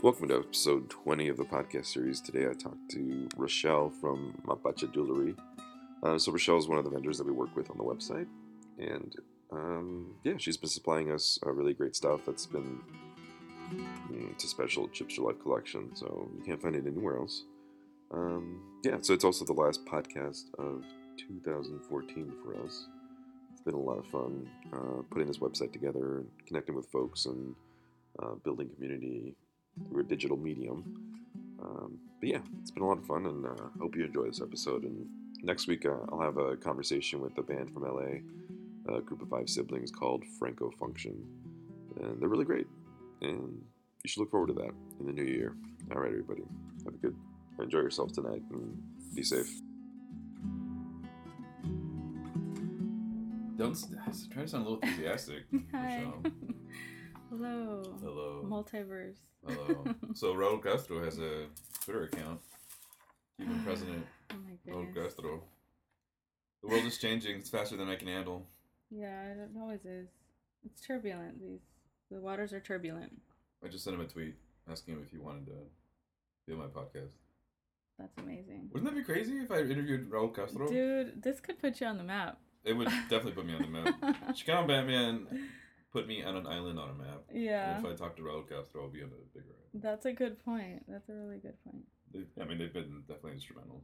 Welcome 0.00 0.28
to 0.28 0.36
episode 0.36 0.90
20 0.90 1.26
of 1.26 1.38
the 1.38 1.44
podcast 1.44 1.86
series. 1.86 2.20
Today 2.20 2.46
I 2.48 2.52
talked 2.52 2.88
to 2.90 3.28
Rochelle 3.36 3.90
from 3.90 4.40
Mapache 4.46 4.94
Jewelry. 4.94 5.34
Uh, 6.04 6.16
so, 6.16 6.30
Rochelle 6.30 6.56
is 6.56 6.68
one 6.68 6.78
of 6.78 6.84
the 6.84 6.90
vendors 6.90 7.18
that 7.18 7.26
we 7.26 7.32
work 7.32 7.56
with 7.56 7.68
on 7.68 7.78
the 7.78 7.82
website. 7.82 8.28
And 8.78 9.12
um, 9.50 10.14
yeah, 10.22 10.34
she's 10.36 10.56
been 10.56 10.68
supplying 10.70 11.10
us 11.10 11.40
uh, 11.44 11.50
really 11.50 11.74
great 11.74 11.96
stuff 11.96 12.20
that's 12.24 12.46
been 12.46 12.78
mm, 13.74 14.36
a 14.36 14.46
special 14.46 14.86
Chips 14.86 15.16
Your 15.16 15.32
Life 15.32 15.42
collection, 15.42 15.90
so 15.96 16.30
you 16.38 16.44
can't 16.44 16.62
find 16.62 16.76
it 16.76 16.86
anywhere 16.86 17.16
else. 17.16 17.42
Um, 18.12 18.60
yeah, 18.84 18.98
so 19.00 19.14
it's 19.14 19.24
also 19.24 19.44
the 19.44 19.52
last 19.52 19.84
podcast 19.84 20.44
of 20.60 20.84
2014 21.18 22.32
for 22.44 22.54
us. 22.64 22.86
It's 23.52 23.62
been 23.62 23.74
a 23.74 23.80
lot 23.80 23.98
of 23.98 24.06
fun 24.06 24.48
uh, 24.72 25.02
putting 25.10 25.26
this 25.26 25.38
website 25.38 25.72
together, 25.72 26.22
connecting 26.46 26.76
with 26.76 26.86
folks, 26.86 27.26
and 27.26 27.56
uh, 28.22 28.36
building 28.44 28.70
community 28.76 29.34
through 29.88 30.00
a 30.00 30.04
digital 30.04 30.36
medium. 30.36 30.84
Um, 31.62 31.98
but 32.20 32.28
yeah, 32.28 32.40
it's 32.60 32.70
been 32.70 32.82
a 32.82 32.86
lot 32.86 32.98
of 32.98 33.06
fun, 33.06 33.26
and 33.26 33.46
uh, 33.46 33.54
hope 33.80 33.96
you 33.96 34.04
enjoy 34.04 34.26
this 34.26 34.40
episode. 34.40 34.84
And 34.84 35.06
next 35.42 35.66
week, 35.66 35.86
uh, 35.86 35.96
I'll 36.10 36.20
have 36.20 36.36
a 36.36 36.56
conversation 36.56 37.20
with 37.20 37.36
a 37.38 37.42
band 37.42 37.72
from 37.72 37.82
LA, 37.82 38.20
a 38.94 39.00
group 39.00 39.22
of 39.22 39.28
five 39.28 39.48
siblings 39.48 39.90
called 39.90 40.24
Franco 40.38 40.70
Function, 40.78 41.24
and 42.00 42.20
they're 42.20 42.28
really 42.28 42.44
great. 42.44 42.66
And 43.22 43.60
you 44.04 44.08
should 44.08 44.20
look 44.20 44.30
forward 44.30 44.48
to 44.48 44.54
that 44.54 44.70
in 45.00 45.06
the 45.06 45.12
new 45.12 45.24
year. 45.24 45.54
All 45.92 46.00
right, 46.00 46.10
everybody, 46.10 46.44
have 46.84 46.94
a 46.94 46.98
good, 46.98 47.16
enjoy 47.60 47.80
yourself 47.80 48.12
tonight, 48.12 48.42
and 48.50 48.80
be 49.14 49.22
safe. 49.22 49.60
Don't 53.56 53.76
try 54.32 54.42
to 54.42 54.48
sound 54.48 54.66
a 54.66 54.70
little 54.70 54.78
enthusiastic. 54.82 55.44
Hi. 55.72 56.06
Michelle. 56.22 56.54
Hello. 57.38 57.82
Hello. 58.02 58.44
Multiverse. 58.48 59.18
Hello. 59.46 59.84
So 60.14 60.34
Raul 60.34 60.62
Castro 60.62 61.04
has 61.04 61.18
a 61.18 61.46
Twitter 61.84 62.04
account. 62.04 62.40
Even 63.40 63.54
oh 63.60 63.64
President 63.64 64.06
Oh 64.32 64.36
Raul. 64.68 64.94
Castro. 64.94 65.42
The 66.62 66.68
world 66.68 66.84
is 66.86 66.98
changing. 66.98 67.36
It's 67.36 67.50
faster 67.50 67.76
than 67.76 67.88
I 67.88 67.94
can 67.94 68.08
handle. 68.08 68.46
Yeah, 68.90 69.22
it 69.32 69.50
always 69.56 69.84
is. 69.84 70.08
It's 70.64 70.80
turbulent. 70.84 71.40
These 71.40 71.60
the 72.10 72.18
waters 72.20 72.52
are 72.52 72.60
turbulent. 72.60 73.12
I 73.64 73.68
just 73.68 73.84
sent 73.84 73.94
him 73.94 74.00
a 74.00 74.06
tweet 74.06 74.34
asking 74.70 74.94
him 74.94 75.02
if 75.04 75.10
he 75.12 75.18
wanted 75.18 75.46
to 75.46 75.52
be 76.46 76.54
on 76.54 76.58
my 76.58 76.66
podcast. 76.66 77.12
That's 77.98 78.16
amazing. 78.18 78.70
Wouldn't 78.72 78.90
that 78.92 78.96
be 78.98 79.04
crazy 79.04 79.38
if 79.38 79.50
I 79.50 79.58
interviewed 79.60 80.10
Raul 80.10 80.34
Castro? 80.34 80.68
Dude, 80.68 81.22
this 81.22 81.38
could 81.40 81.60
put 81.60 81.80
you 81.80 81.86
on 81.86 81.98
the 81.98 82.04
map. 82.04 82.38
It 82.64 82.72
would 82.72 82.88
definitely 83.08 83.32
put 83.32 83.46
me 83.46 83.54
on 83.54 83.62
the 83.62 83.68
map. 83.68 83.94
Chicano 84.32 84.66
Batman 84.66 85.26
put 85.92 86.06
me 86.06 86.22
on 86.22 86.36
an 86.36 86.46
island 86.46 86.78
on 86.78 86.90
a 86.90 86.94
map. 86.94 87.22
Yeah. 87.32 87.76
And 87.76 87.86
if 87.86 87.92
I 87.92 87.94
talk 87.96 88.16
to 88.16 88.22
Raul 88.22 88.42
Castro, 88.48 88.82
I'll 88.82 88.88
be 88.90 89.02
on 89.02 89.08
a 89.08 89.38
bigger 89.38 89.46
island. 89.50 89.82
That's 89.82 90.06
a 90.06 90.12
good 90.12 90.42
point. 90.44 90.84
That's 90.88 91.08
a 91.08 91.14
really 91.14 91.38
good 91.38 91.62
point. 91.64 91.84
They, 92.12 92.20
I 92.42 92.46
mean, 92.46 92.58
they've 92.58 92.72
been 92.72 93.02
definitely 93.06 93.32
instrumental 93.32 93.82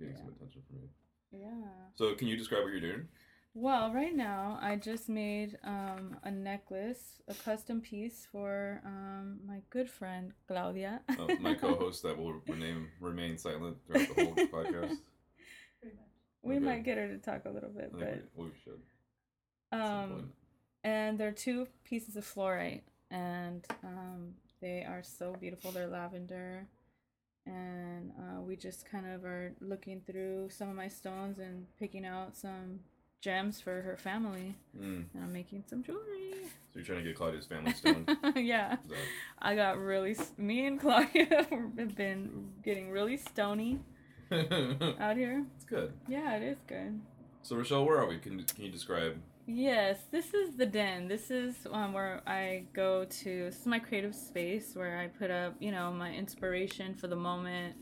in 0.00 0.06
getting 0.06 0.16
some 0.16 0.26
Yeah. 0.26 0.36
attention 0.36 0.62
from 0.68 0.76
me. 0.80 0.88
Yeah. 1.32 1.68
So, 1.94 2.14
can 2.14 2.28
you 2.28 2.36
describe 2.36 2.62
what 2.62 2.70
you're 2.72 2.80
doing? 2.80 3.08
Well, 3.54 3.90
right 3.94 4.14
now 4.14 4.58
I 4.60 4.76
just 4.76 5.08
made 5.08 5.56
um, 5.64 6.18
a 6.24 6.30
necklace, 6.30 7.22
a 7.26 7.32
custom 7.34 7.80
piece 7.80 8.26
for 8.30 8.82
um, 8.84 9.40
my 9.46 9.60
good 9.70 9.88
friend 9.88 10.32
Claudia. 10.46 11.00
Uh, 11.08 11.28
my 11.40 11.54
co-host 11.54 12.02
that 12.02 12.18
will 12.18 12.34
remain 12.46 12.88
remain 13.00 13.38
silent 13.38 13.78
throughout 13.86 14.14
the 14.14 14.24
whole 14.24 14.34
podcast. 14.52 14.98
Pretty 15.80 15.96
much. 15.96 16.12
we 16.42 16.56
Okay. 16.56 16.64
might 16.66 16.84
get 16.84 16.98
her 16.98 17.08
to 17.08 17.16
talk 17.16 17.46
a 17.46 17.50
little 17.50 17.70
bit, 17.70 17.92
but 17.92 18.22
we, 18.36 18.44
we 18.44 18.50
should. 18.62 18.80
um. 19.72 20.32
And 20.86 21.18
they're 21.18 21.32
two 21.32 21.66
pieces 21.84 22.14
of 22.16 22.24
fluorite, 22.24 22.82
and 23.10 23.66
um, 23.82 24.34
they 24.60 24.84
are 24.84 25.02
so 25.02 25.34
beautiful. 25.40 25.70
They're 25.72 25.88
lavender, 25.88 26.66
and 27.46 28.12
uh, 28.18 28.40
we 28.40 28.56
just 28.56 28.88
kind 28.88 29.06
of 29.06 29.24
are 29.24 29.52
looking 29.60 30.00
through 30.06 30.48
some 30.50 30.68
of 30.68 30.76
my 30.76 30.88
stones 30.88 31.38
and 31.38 31.66
picking 31.78 32.06
out 32.06 32.36
some 32.36 32.80
gems 33.20 33.60
for 33.60 33.82
her 33.82 33.96
family, 33.96 34.54
Mm. 34.78 35.04
and 35.12 35.22
I'm 35.24 35.32
making 35.32 35.64
some 35.68 35.82
jewelry. 35.82 36.34
So 36.72 36.80
you're 36.80 36.84
trying 36.84 36.98
to 36.98 37.04
get 37.04 37.16
Claudia's 37.16 37.46
family 37.46 37.72
stoned. 37.72 38.16
yeah. 38.36 38.76
That- 38.88 38.96
I 39.40 39.54
got 39.56 39.78
really. 39.78 40.16
Me 40.36 40.66
and 40.66 40.78
Claudia 40.80 41.46
have 41.78 41.96
been 41.96 42.48
getting 42.62 42.90
really 42.90 43.16
stony 43.16 43.80
out 45.00 45.16
here. 45.16 45.44
It's 45.56 45.64
good. 45.64 45.92
Yeah, 46.08 46.36
it 46.36 46.42
is 46.42 46.58
good. 46.68 47.00
So 47.42 47.56
Rochelle, 47.56 47.84
where 47.86 47.98
are 47.98 48.06
we? 48.08 48.18
Can 48.18 48.42
can 48.44 48.64
you 48.64 48.70
describe? 48.70 49.16
Yes, 49.46 49.98
this 50.10 50.34
is 50.34 50.56
the 50.56 50.66
den. 50.66 51.06
This 51.06 51.30
is 51.30 51.54
um, 51.70 51.92
where 51.92 52.20
I 52.26 52.64
go 52.72 53.04
to. 53.04 53.44
This 53.44 53.60
is 53.60 53.66
my 53.66 53.78
creative 53.78 54.12
space 54.12 54.74
where 54.74 54.98
I 54.98 55.06
put 55.06 55.30
up, 55.30 55.54
you 55.60 55.70
know, 55.70 55.92
my 55.92 56.12
inspiration 56.12 56.94
for 56.96 57.06
the 57.06 57.14
moment. 57.14 57.76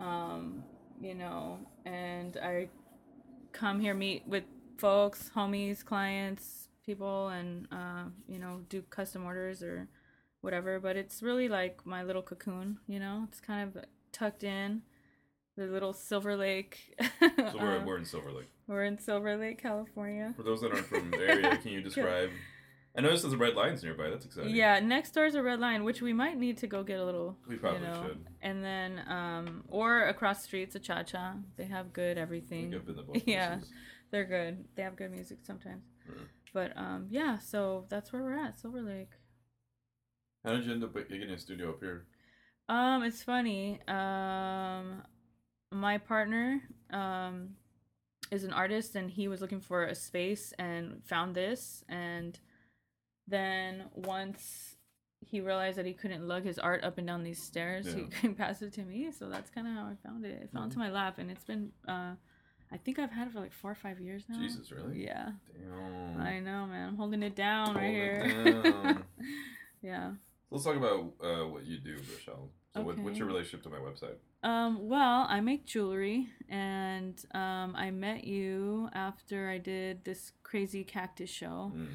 Um, 0.00 0.64
you 1.00 1.14
know, 1.14 1.60
and 1.84 2.36
I 2.42 2.68
come 3.52 3.78
here 3.78 3.94
meet 3.94 4.26
with 4.26 4.44
folks, 4.78 5.30
homies, 5.34 5.84
clients, 5.84 6.68
people, 6.84 7.28
and 7.28 7.68
uh, 7.70 8.04
you 8.26 8.40
know, 8.40 8.62
do 8.68 8.82
custom 8.82 9.24
orders 9.24 9.62
or 9.62 9.88
whatever. 10.40 10.80
But 10.80 10.96
it's 10.96 11.22
really 11.22 11.48
like 11.48 11.86
my 11.86 12.02
little 12.02 12.22
cocoon. 12.22 12.78
You 12.88 12.98
know, 12.98 13.26
it's 13.28 13.40
kind 13.40 13.76
of 13.76 13.84
tucked 14.10 14.42
in. 14.42 14.82
The 15.56 15.66
little 15.66 15.92
Silver 15.92 16.36
Lake. 16.36 17.00
So 17.20 17.30
we're, 17.60 17.78
uh, 17.78 17.84
we're 17.86 17.96
in 17.96 18.04
Silver 18.04 18.32
Lake. 18.32 18.50
We're 18.66 18.84
in 18.84 18.98
Silver 18.98 19.36
Lake, 19.36 19.60
California. 19.62 20.32
For 20.36 20.42
those 20.42 20.60
that 20.60 20.72
aren't 20.72 20.86
from 20.86 21.10
the 21.10 21.18
area, 21.18 21.56
can 21.56 21.72
you 21.72 21.80
describe? 21.82 22.30
I 22.96 23.02
noticed 23.02 23.24
there's 23.24 23.34
a 23.34 23.38
red 23.38 23.54
lines 23.54 23.82
nearby. 23.82 24.08
That's 24.08 24.24
exciting. 24.24 24.54
Yeah, 24.56 24.80
next 24.80 25.10
door 25.12 25.26
is 25.26 25.34
a 25.34 25.42
red 25.42 25.60
line, 25.60 25.84
which 25.84 26.00
we 26.00 26.12
might 26.14 26.38
need 26.38 26.56
to 26.58 26.66
go 26.66 26.82
get 26.82 26.98
a 26.98 27.04
little. 27.04 27.36
We 27.46 27.56
probably 27.56 27.80
you 27.80 27.86
know, 27.86 28.04
should. 28.06 28.26
And 28.40 28.64
then, 28.64 29.02
um, 29.06 29.64
or 29.68 30.04
across 30.04 30.38
the 30.38 30.44
street, 30.44 30.62
it's 30.62 30.76
a 30.76 30.78
cha 30.80 31.02
cha. 31.02 31.34
They 31.56 31.66
have 31.66 31.92
good 31.92 32.16
everything. 32.16 32.74
I've 32.74 32.86
been 32.86 32.96
to 32.96 33.02
both 33.02 33.22
Yeah. 33.26 33.56
places. 33.56 33.72
They're 34.10 34.24
good. 34.24 34.64
They 34.76 34.82
have 34.82 34.96
good 34.96 35.10
music 35.10 35.38
sometimes. 35.42 35.84
Mm. 36.10 36.22
But 36.54 36.72
um, 36.76 37.08
yeah, 37.10 37.38
so 37.38 37.84
that's 37.90 38.12
where 38.12 38.22
we're 38.22 38.38
at, 38.38 38.58
Silver 38.58 38.80
Lake. 38.80 39.10
How 40.44 40.52
did 40.52 40.64
you 40.64 40.72
end 40.72 40.84
up 40.84 40.94
getting 40.94 41.28
a 41.30 41.38
studio 41.38 41.70
up 41.70 41.80
here? 41.80 42.06
Um, 42.68 43.02
it's 43.02 43.22
funny. 43.22 43.80
Um, 43.88 45.02
my 45.72 45.98
partner 45.98 46.62
um 46.90 47.50
is 48.30 48.44
an 48.44 48.52
artist, 48.52 48.94
and 48.96 49.10
he 49.10 49.28
was 49.28 49.40
looking 49.40 49.60
for 49.60 49.84
a 49.84 49.94
space 49.94 50.52
and 50.58 51.02
found 51.04 51.34
this, 51.34 51.84
and 51.88 52.38
then 53.28 53.84
once 53.94 54.76
he 55.20 55.40
realized 55.40 55.76
that 55.78 55.86
he 55.86 55.92
couldn't 55.92 56.26
lug 56.26 56.44
his 56.44 56.58
art 56.58 56.84
up 56.84 56.98
and 56.98 57.06
down 57.06 57.24
these 57.24 57.42
stairs, 57.42 57.92
he 57.92 58.00
Yeah. 58.02 58.06
he 58.22 58.28
passed 58.28 58.62
it 58.62 58.72
to 58.74 58.82
me. 58.82 59.10
So 59.10 59.28
that's 59.28 59.50
kind 59.50 59.66
of 59.66 59.72
how 59.74 59.84
I 59.86 59.94
found 60.06 60.24
it. 60.24 60.42
It 60.42 60.50
fell 60.52 60.62
into 60.62 60.78
my 60.78 60.90
lap, 60.90 61.18
and 61.18 61.30
it's 61.30 61.44
been 61.44 61.72
uh, 61.88 62.14
I 62.72 62.76
think 62.78 62.98
I've 62.98 63.10
had 63.12 63.28
it 63.28 63.32
for 63.32 63.40
like 63.40 63.52
four 63.52 63.70
or 63.70 63.74
five 63.76 64.00
years 64.00 64.24
now. 64.28 64.38
Jesus, 64.40 64.70
really? 64.72 65.04
Yeah, 65.04 65.30
Damn. 65.52 66.20
I 66.20 66.40
know, 66.40 66.66
man. 66.66 66.88
I'm 66.88 66.96
holding 66.96 67.22
it 67.22 67.34
down 67.36 67.74
right 67.74 67.84
it 67.84 67.92
here. 67.92 68.62
down. 68.62 69.04
yeah. 69.82 70.10
Let's 70.50 70.64
talk 70.64 70.76
about 70.76 71.12
uh, 71.22 71.46
what 71.48 71.66
you 71.66 71.78
do, 71.78 71.96
Rochelle. 72.12 72.50
So, 72.74 72.82
what, 72.82 72.98
what's 72.98 73.18
your 73.18 73.26
relationship 73.26 73.62
to 73.64 73.70
my 73.70 73.78
website? 73.78 74.16
Um, 74.42 74.88
well, 74.88 75.26
I 75.28 75.40
make 75.40 75.64
jewelry, 75.66 76.28
and 76.48 77.18
um, 77.34 77.74
I 77.74 77.90
met 77.90 78.24
you 78.24 78.88
after 78.94 79.48
I 79.50 79.58
did 79.58 80.04
this 80.04 80.32
crazy 80.42 80.84
cactus 80.84 81.30
show, 81.30 81.72
Mm. 81.74 81.86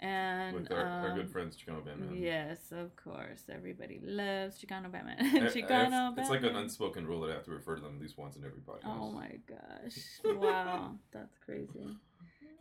and 0.00 0.54
With 0.56 0.72
our, 0.72 0.84
our 0.84 1.10
um, 1.10 1.16
good 1.16 1.30
friends, 1.30 1.56
Chicano 1.56 1.84
Batman. 1.84 2.16
Yes, 2.16 2.58
of 2.72 2.96
course. 2.96 3.42
Everybody 3.48 4.00
loves 4.02 4.58
Chicano 4.60 4.90
Batman. 4.90 5.16
I- 5.20 5.22
I 5.22 5.26
have- 5.26 5.52
Chicano 5.52 6.18
it's 6.18 6.30
like 6.30 6.42
an 6.42 6.56
unspoken 6.56 7.06
rule 7.06 7.20
that 7.20 7.30
I 7.30 7.34
have 7.34 7.44
to 7.44 7.50
refer 7.52 7.76
to 7.76 7.82
them 7.82 7.96
at 7.96 8.00
least 8.02 8.18
once 8.18 8.34
in 8.36 8.44
every 8.44 8.60
podcast. 8.62 8.86
Oh 8.86 9.12
my 9.12 9.38
gosh! 9.46 9.98
Wow, 10.24 10.96
that's 11.12 11.36
crazy. 11.44 11.86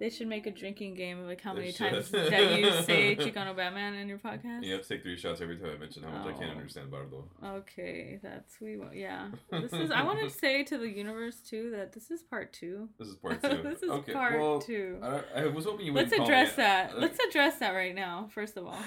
They 0.01 0.09
should 0.09 0.25
make 0.25 0.47
a 0.47 0.51
drinking 0.51 0.95
game 0.95 1.19
of 1.19 1.27
like 1.27 1.41
how 1.41 1.53
many 1.53 1.71
times 1.71 2.09
that 2.09 2.57
you 2.57 2.71
say 2.81 3.15
Chicano 3.15 3.55
Batman 3.55 3.93
in 3.93 4.07
your 4.07 4.17
podcast. 4.17 4.63
You 4.63 4.73
have 4.73 4.81
to 4.81 4.87
take 4.87 5.03
three 5.03 5.15
shots 5.15 5.41
every 5.41 5.57
time 5.57 5.73
I 5.75 5.77
mention 5.77 6.01
how 6.01 6.09
much 6.09 6.25
I 6.25 6.39
can't 6.39 6.49
Oh. 6.49 6.57
understand 6.57 6.89
Bardo. 6.89 7.25
Okay, 7.45 8.17
that's 8.23 8.59
we. 8.59 8.79
Yeah, 8.95 9.27
this 9.51 9.71
is. 9.73 9.91
I 9.91 10.01
want 10.01 10.19
to 10.21 10.29
say 10.31 10.63
to 10.63 10.79
the 10.79 10.89
universe 10.89 11.35
too 11.35 11.69
that 11.75 11.93
this 11.93 12.09
is 12.09 12.23
part 12.23 12.51
two. 12.51 12.89
This 12.97 13.09
is 13.09 13.15
part 13.15 13.43
two. 13.43 13.49
this 13.63 13.83
is 13.83 13.91
okay, 13.91 14.11
part 14.11 14.39
well, 14.39 14.59
two. 14.59 14.97
I, 15.03 15.41
I 15.41 15.45
was 15.45 15.65
hoping 15.65 15.85
you 15.85 15.93
wouldn't. 15.93 16.09
Let's 16.09 16.19
would 16.19 16.27
address 16.27 16.55
that. 16.55 16.99
Let's 16.99 17.19
address 17.19 17.59
that 17.59 17.75
right 17.75 17.93
now. 17.93 18.27
First 18.33 18.57
of 18.57 18.65
all. 18.65 18.79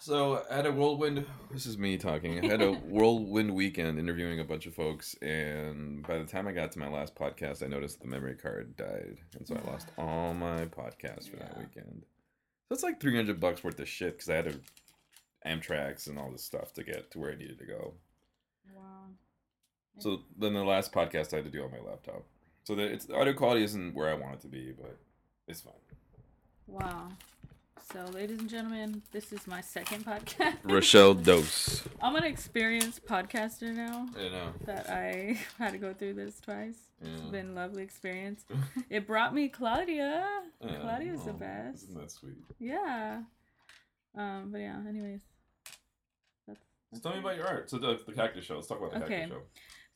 So 0.00 0.42
I 0.50 0.56
had 0.56 0.64
a 0.64 0.72
whirlwind. 0.72 1.26
This 1.50 1.66
is 1.66 1.76
me 1.76 1.98
talking. 1.98 2.42
I 2.42 2.48
had 2.48 2.62
a 2.62 2.72
whirlwind 2.88 3.54
weekend 3.54 3.98
interviewing 3.98 4.40
a 4.40 4.44
bunch 4.44 4.64
of 4.64 4.74
folks, 4.74 5.14
and 5.20 6.06
by 6.06 6.16
the 6.16 6.24
time 6.24 6.48
I 6.48 6.52
got 6.52 6.72
to 6.72 6.78
my 6.78 6.88
last 6.88 7.14
podcast, 7.14 7.62
I 7.62 7.66
noticed 7.66 8.00
the 8.00 8.08
memory 8.08 8.34
card 8.34 8.76
died, 8.76 9.18
and 9.36 9.46
so 9.46 9.56
I 9.62 9.70
lost 9.70 9.88
all 9.98 10.32
my 10.32 10.64
podcasts 10.64 11.28
for 11.28 11.36
that 11.36 11.58
weekend. 11.58 12.06
So 12.68 12.74
it's 12.74 12.82
like 12.82 12.98
three 12.98 13.14
hundred 13.14 13.40
bucks 13.40 13.62
worth 13.62 13.78
of 13.78 13.88
shit 13.88 14.14
because 14.14 14.30
I 14.30 14.36
had 14.36 14.44
to 14.46 14.60
Amtrak's 15.46 16.06
and 16.06 16.18
all 16.18 16.30
this 16.30 16.44
stuff 16.44 16.72
to 16.74 16.82
get 16.82 17.10
to 17.10 17.18
where 17.18 17.32
I 17.32 17.36
needed 17.36 17.58
to 17.58 17.66
go. 17.66 17.92
Wow. 18.74 19.04
So 19.98 20.20
then 20.38 20.54
the 20.54 20.64
last 20.64 20.92
podcast 20.94 21.34
I 21.34 21.36
had 21.36 21.44
to 21.44 21.50
do 21.50 21.62
on 21.62 21.72
my 21.72 21.90
laptop. 21.90 22.24
So 22.64 22.74
the, 22.74 22.84
it's 22.84 23.04
the 23.04 23.16
audio 23.16 23.34
quality 23.34 23.64
isn't 23.64 23.94
where 23.94 24.08
I 24.08 24.14
want 24.14 24.36
it 24.36 24.40
to 24.42 24.48
be, 24.48 24.72
but 24.72 24.96
it's 25.46 25.60
fine. 25.60 25.74
Wow. 26.66 27.08
So, 27.92 28.04
ladies 28.14 28.38
and 28.38 28.48
gentlemen, 28.48 29.02
this 29.10 29.32
is 29.32 29.46
my 29.48 29.60
second 29.60 30.04
podcast. 30.06 30.58
Rochelle 30.62 31.12
Dose. 31.28 31.82
I'm 32.00 32.14
an 32.14 32.22
experienced 32.22 33.04
podcaster 33.04 33.74
now 33.74 34.06
I 34.16 34.28
know. 34.28 34.52
that 34.64 34.88
I 34.88 35.36
had 35.58 35.72
to 35.72 35.78
go 35.78 35.92
through 35.92 36.14
this 36.14 36.38
twice. 36.40 36.78
It's 37.02 37.20
been 37.22 37.48
a 37.50 37.52
lovely 37.52 37.82
experience. 37.82 38.44
It 38.90 39.06
brought 39.08 39.34
me 39.34 39.48
Claudia. 39.48 40.24
Yeah, 40.62 40.76
Claudia's 40.82 41.24
the 41.24 41.30
oh, 41.30 41.34
best. 41.34 41.84
Isn't 41.84 41.98
that 41.98 42.10
sweet? 42.10 42.36
Yeah. 42.58 43.22
Um, 44.16 44.50
but 44.52 44.58
yeah, 44.58 44.76
anyways. 44.86 45.22
That's, 46.46 46.60
So 46.94 47.00
tell 47.00 47.12
me 47.14 47.20
about 47.20 47.36
your 47.36 47.46
art. 47.48 47.70
So 47.70 47.78
the, 47.78 47.98
the 48.06 48.12
cactus 48.12 48.44
show. 48.44 48.56
Let's 48.56 48.66
talk 48.68 48.78
about 48.78 48.92
the 48.92 49.04
Okay. 49.04 49.20
cactus 49.20 49.30
show. 49.30 49.42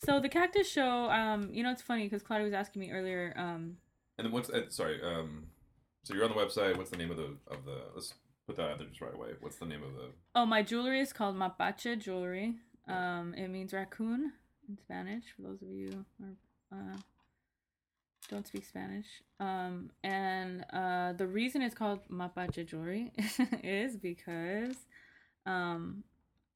So 0.06 0.20
the 0.20 0.30
cactus 0.30 0.68
show, 0.68 1.10
um, 1.10 1.50
you 1.52 1.62
know, 1.62 1.70
it's 1.70 1.82
funny 1.82 2.04
because 2.04 2.22
Claudia 2.22 2.44
was 2.46 2.54
asking 2.54 2.80
me 2.80 2.90
earlier, 2.92 3.34
um, 3.36 3.76
And 4.16 4.24
then 4.26 4.32
what's 4.32 4.48
uh, 4.48 4.70
sorry? 4.70 5.00
Um, 5.02 5.48
so 6.04 6.14
you're 6.14 6.24
on 6.24 6.30
the 6.30 6.36
website. 6.36 6.76
What's 6.76 6.90
the 6.90 6.96
name 6.96 7.10
of 7.10 7.16
the 7.16 7.36
of 7.48 7.64
the? 7.64 7.78
Let's 7.94 8.14
put 8.46 8.56
that 8.56 8.70
out 8.70 8.78
there 8.78 8.86
just 8.86 9.00
right 9.00 9.14
away. 9.14 9.30
What's 9.40 9.56
the 9.56 9.66
name 9.66 9.82
of 9.82 9.94
the? 9.94 10.10
oh, 10.36 10.46
my 10.46 10.62
jewelry 10.62 11.00
is 11.00 11.12
called 11.12 11.36
Mapache 11.36 11.98
jewelry. 11.98 12.56
Um, 12.86 13.34
it 13.34 13.48
means 13.48 13.72
raccoon 13.72 14.32
in 14.68 14.78
Spanish 14.78 15.24
for 15.34 15.42
those 15.42 15.62
of 15.62 15.68
you 15.68 16.04
who 16.18 16.26
are, 16.26 16.78
uh, 16.78 16.96
don't 18.28 18.46
speak 18.46 18.66
Spanish. 18.66 19.06
Um, 19.40 19.90
and 20.02 20.64
uh, 20.72 21.14
the 21.14 21.26
reason 21.26 21.62
it's 21.62 21.74
called 21.74 22.00
Mapache 22.10 22.66
jewelry 22.66 23.12
is 23.62 23.96
because 23.96 24.76
um, 25.46 26.04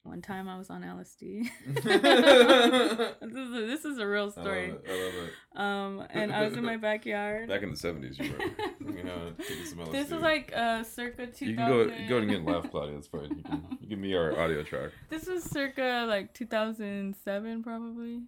one 0.03 0.23
time 0.23 0.49
I 0.49 0.57
was 0.57 0.71
on 0.71 0.83
LSD. 0.83 1.49
this, 1.75 1.85
is 1.85 3.55
a, 3.55 3.67
this 3.67 3.85
is 3.85 3.99
a 3.99 4.07
real 4.07 4.23
I 4.23 4.25
love 4.25 4.33
story. 4.33 4.67
it. 4.67 4.85
I 4.89 5.05
love 5.05 5.15
it. 5.15 5.33
Um, 5.57 6.07
and 6.11 6.33
I 6.33 6.45
was 6.47 6.57
in 6.57 6.65
my 6.65 6.77
backyard. 6.89 7.49
Back 7.49 7.63
in 7.63 7.71
the 7.71 7.77
seventies, 7.77 8.19
you 8.19 8.33
were, 8.33 8.93
you 8.93 9.05
know, 9.05 9.33
some 9.65 9.79
LSD. 9.79 9.93
This 9.93 10.11
was 10.11 10.23
like 10.23 10.53
uh, 10.57 10.83
circa 10.85 11.27
2000. 11.27 11.49
You 11.49 11.57
can 11.57 11.69
go 11.69 12.09
go 12.09 12.19
and 12.19 12.31
get 12.31 12.45
laugh, 12.45 12.71
Claudia. 12.71 12.95
That's 12.95 13.09
fine. 13.09 13.37
You 13.37 13.43
can 13.43 13.79
you 13.81 13.89
give 13.89 13.99
me 13.99 14.15
our 14.15 14.39
audio 14.39 14.63
track. 14.63 14.91
This 15.11 15.27
was 15.27 15.45
circa 15.45 16.07
like 16.09 16.33
2007, 16.35 17.63
probably. 17.63 18.23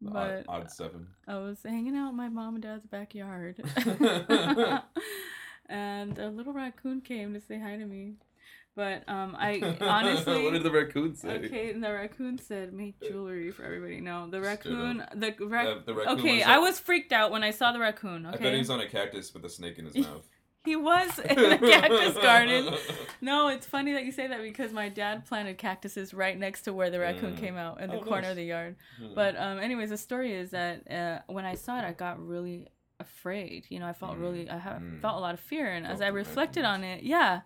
But 0.00 0.44
odd, 0.48 0.62
odd 0.62 0.70
seven. 0.70 1.06
I 1.28 1.38
was 1.38 1.58
hanging 1.64 1.96
out 1.96 2.10
in 2.10 2.16
my 2.16 2.28
mom 2.28 2.54
and 2.54 2.62
dad's 2.62 2.86
backyard. 2.86 3.62
and 5.68 6.18
a 6.18 6.28
little 6.28 6.52
raccoon 6.52 7.00
came 7.00 7.32
to 7.34 7.40
say 7.40 7.60
hi 7.60 7.76
to 7.76 7.86
me. 7.86 8.14
But 8.74 9.06
um, 9.08 9.36
I 9.38 9.76
honestly. 9.80 10.44
what 10.44 10.54
did 10.54 10.62
the 10.62 10.70
raccoon 10.70 11.14
say? 11.14 11.28
Okay, 11.44 11.70
and 11.70 11.84
the 11.84 11.92
raccoon 11.92 12.38
said, 12.38 12.72
"Make 12.72 12.98
jewelry 13.00 13.50
for 13.50 13.64
everybody." 13.64 14.00
No, 14.00 14.28
the 14.30 14.40
raccoon, 14.40 15.04
the, 15.14 15.34
The- 15.38 15.46
rac- 15.46 15.84
the 15.86 15.94
raccoon 15.94 16.18
Okay, 16.20 16.38
was 16.38 16.46
I 16.46 16.58
was 16.58 16.78
freaked 16.78 17.12
out 17.12 17.30
when 17.30 17.44
I 17.44 17.50
saw 17.50 17.72
the 17.72 17.78
raccoon. 17.80 18.24
I 18.24 18.30
bet 18.32 18.40
Okay, 18.40 18.56
he's 18.56 18.70
on 18.70 18.80
a 18.80 18.88
cactus 18.88 19.34
with 19.34 19.44
a 19.44 19.50
snake 19.50 19.78
in 19.78 19.84
his 19.84 19.96
mouth. 20.08 20.26
he 20.64 20.74
was 20.76 21.18
in 21.18 21.38
a 21.38 21.58
cactus 21.72 22.14
garden. 22.16 22.74
No, 23.20 23.48
it's 23.48 23.66
funny 23.66 23.92
that 23.92 24.04
you 24.06 24.12
say 24.12 24.26
that 24.28 24.40
because 24.40 24.72
my 24.72 24.88
dad 24.88 25.26
planted 25.26 25.58
cactuses 25.58 26.14
right 26.14 26.38
next 26.38 26.62
to 26.62 26.72
where 26.72 26.88
the 26.88 26.98
raccoon 27.00 27.34
Mm. 27.36 27.40
came 27.40 27.56
out 27.58 27.78
in 27.80 27.90
the 27.90 27.98
Oh, 27.98 28.02
corner 28.02 28.22
nice. 28.22 28.30
of 28.30 28.36
the 28.36 28.44
yard. 28.44 28.76
Hmm. 28.96 29.14
But 29.14 29.36
um, 29.38 29.58
anyways, 29.58 29.90
the 29.90 29.98
story 29.98 30.32
is 30.32 30.50
that 30.52 30.90
uh, 30.90 31.18
when 31.30 31.44
I 31.44 31.56
saw 31.56 31.78
it, 31.78 31.84
I 31.84 31.92
got 31.92 32.26
really 32.26 32.68
afraid. 33.00 33.66
You 33.68 33.80
know, 33.80 33.86
I 33.86 33.92
felt 33.92 34.16
Mm, 34.16 34.20
really, 34.22 34.48
I 34.48 34.56
ha- 34.58 34.78
mm. 34.80 35.00
felt 35.02 35.16
a 35.16 35.20
lot 35.20 35.34
of 35.34 35.40
fear, 35.40 35.66
and 35.70 35.86
as 35.86 36.00
I 36.00 36.08
reflected 36.08 36.62
raccoons. 36.62 36.78
on 36.78 36.84
it, 36.84 37.02
yeah. 37.02 37.40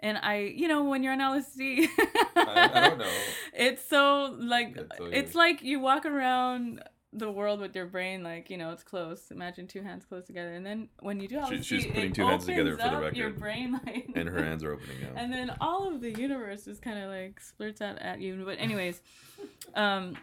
And 0.00 0.16
I, 0.18 0.52
you 0.56 0.68
know, 0.68 0.84
when 0.84 1.02
you're 1.02 1.12
on 1.12 1.18
LSD, 1.18 1.88
I, 2.36 2.70
I 2.72 2.88
don't 2.88 2.98
know. 2.98 3.10
it's 3.54 3.84
so 3.88 4.36
like 4.38 4.78
it's 5.00 5.34
like 5.34 5.62
you 5.62 5.80
walk 5.80 6.06
around 6.06 6.82
the 7.12 7.30
world 7.30 7.58
with 7.58 7.74
your 7.74 7.86
brain 7.86 8.22
like 8.22 8.50
you 8.50 8.56
know 8.56 8.70
it's 8.70 8.84
close. 8.84 9.30
Imagine 9.30 9.66
two 9.66 9.82
hands 9.82 10.04
close 10.04 10.26
together, 10.26 10.52
and 10.52 10.64
then 10.64 10.88
when 11.00 11.18
you 11.18 11.26
do 11.26 11.36
LSD, 11.38 11.48
She- 11.56 11.62
she's 11.62 11.84
it 11.86 11.94
putting 11.94 12.12
two 12.12 12.24
hands 12.26 12.44
together 12.46 12.76
for 12.76 12.76
the 12.76 13.06
up 13.06 13.16
Your 13.16 13.30
brain 13.30 13.72
like 13.84 14.10
And 14.14 14.28
her 14.28 14.42
hands 14.44 14.62
are 14.62 14.72
opening 14.74 15.00
now. 15.00 15.20
and 15.20 15.32
then 15.32 15.56
all 15.60 15.88
of 15.92 16.00
the 16.00 16.12
universe 16.12 16.66
just 16.66 16.82
kind 16.82 16.98
of 16.98 17.10
like 17.10 17.40
splurts 17.40 17.80
out 17.80 17.98
at 17.98 18.20
you. 18.20 18.40
But 18.44 18.58
anyways, 18.60 19.00
um, 19.74 20.16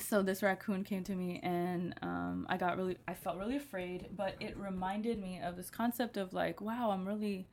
so 0.00 0.22
this 0.22 0.42
raccoon 0.42 0.84
came 0.84 1.02
to 1.04 1.14
me, 1.14 1.40
and 1.42 1.94
um, 2.02 2.46
I 2.50 2.56
got 2.56 2.76
really, 2.76 2.98
I 3.06 3.14
felt 3.14 3.38
really 3.38 3.56
afraid. 3.56 4.08
But 4.14 4.34
it 4.40 4.56
reminded 4.56 5.18
me 5.20 5.40
of 5.42 5.56
this 5.56 5.70
concept 5.70 6.16
of 6.16 6.32
like, 6.34 6.60
wow, 6.60 6.90
I'm 6.90 7.06
really 7.06 7.46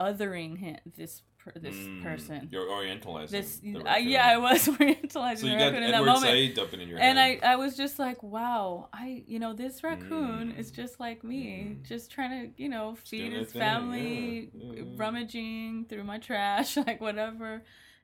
othering 0.00 0.56
him, 0.58 0.76
this 0.96 1.22
per, 1.38 1.52
this 1.60 1.76
Mm, 1.76 2.02
person. 2.02 2.48
You're 2.50 2.66
orientalizing. 2.66 3.30
This, 3.30 3.58
the 3.58 3.82
uh, 3.92 3.96
yeah, 3.96 4.26
I 4.26 4.36
was 4.38 4.66
orientalizing 4.78 5.38
So 5.38 5.46
the 5.46 5.52
you 5.52 5.58
got 5.58 5.64
raccoon 5.66 5.82
in 5.84 5.90
that 5.90 5.94
Edward 5.96 6.06
moment. 6.06 6.32
Said 6.32 6.54
dumping 6.54 6.80
in 6.80 6.88
your 6.88 6.98
And 6.98 7.18
I. 7.18 7.38
I 7.42 7.56
was 7.56 7.76
just 7.76 7.98
like, 7.98 8.22
wow, 8.22 8.88
I, 8.92 9.24
you 9.26 9.38
know, 9.38 9.52
this 9.54 9.82
raccoon 9.84 10.52
Mm. 10.52 10.58
is 10.58 10.70
just 10.70 10.98
like 11.00 11.22
me, 11.24 11.78
Mm. 11.80 11.88
just 11.88 12.10
trying 12.10 12.30
to, 12.54 12.62
you 12.62 12.68
know, 12.68 12.94
feed 12.94 13.32
his 13.32 13.52
thing, 13.52 13.60
family, 13.60 14.50
yeah, 14.54 14.66
yeah, 14.74 14.82
yeah. 14.82 14.82
rummaging 14.96 15.86
through 15.88 16.04
my 16.04 16.18
trash, 16.18 16.76
like 16.86 17.00
whatever. 17.00 17.62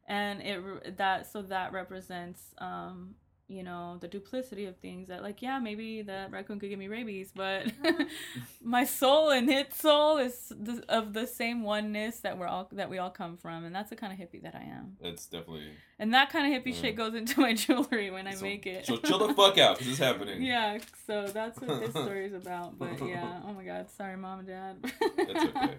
And 0.08 0.40
it 0.42 0.96
that 0.99 1.26
so 1.26 1.42
that 1.42 1.72
represents, 1.72 2.40
um, 2.58 3.14
you 3.48 3.62
know, 3.62 3.96
the 4.00 4.08
duplicity 4.08 4.64
of 4.66 4.76
things. 4.78 5.08
That 5.08 5.22
like, 5.22 5.40
yeah, 5.40 5.58
maybe 5.58 6.02
that 6.02 6.31
raccoon 6.32 6.58
could 6.58 6.69
give 6.70 6.78
me 6.78 6.88
rabies, 6.88 7.31
but 7.34 7.66
my 8.62 8.84
soul 8.84 9.31
and 9.31 9.48
its 9.50 9.81
soul 9.81 10.19
is 10.19 10.52
the, 10.58 10.82
of 10.88 11.12
the 11.12 11.26
same 11.26 11.62
oneness 11.62 12.20
that 12.20 12.38
we're 12.38 12.46
all 12.48 12.69
that 12.72 12.90
we 12.90 12.98
all 12.98 13.10
come 13.10 13.37
from, 13.37 13.64
and 13.64 13.75
that's 13.75 13.90
the 13.90 13.96
kind 13.96 14.12
of 14.12 14.19
hippie 14.19 14.43
that 14.43 14.54
I 14.54 14.62
am. 14.64 14.96
It's 15.00 15.26
definitely. 15.26 15.70
And 15.98 16.12
that 16.12 16.31
kind 16.31 16.52
of 16.52 16.62
hippie 16.62 16.75
Mm. 16.75 16.81
shit 16.81 16.96
goes 16.96 17.14
into 17.14 17.40
my 17.40 17.54
jewelry 17.64 18.10
when 18.10 18.26
I 18.26 18.34
so, 18.34 18.43
make 18.43 18.66
it. 18.66 18.84
So 18.87 18.96
chill 18.98 19.26
the 19.26 19.32
fuck 19.34 19.56
out 19.58 19.78
because 19.78 19.92
it's 19.92 19.99
happening. 20.00 20.42
Yeah, 20.42 20.78
so 21.06 21.26
that's 21.28 21.60
what 21.60 21.81
this 21.81 21.90
story 21.90 22.26
is 22.26 22.34
about. 22.34 22.78
But 22.78 23.00
yeah, 23.06 23.40
oh 23.46 23.52
my 23.52 23.64
god, 23.64 23.90
sorry, 23.96 24.16
mom 24.16 24.40
and 24.40 24.49
dad. 24.49 24.76
that's 25.16 25.44
okay. 25.44 25.75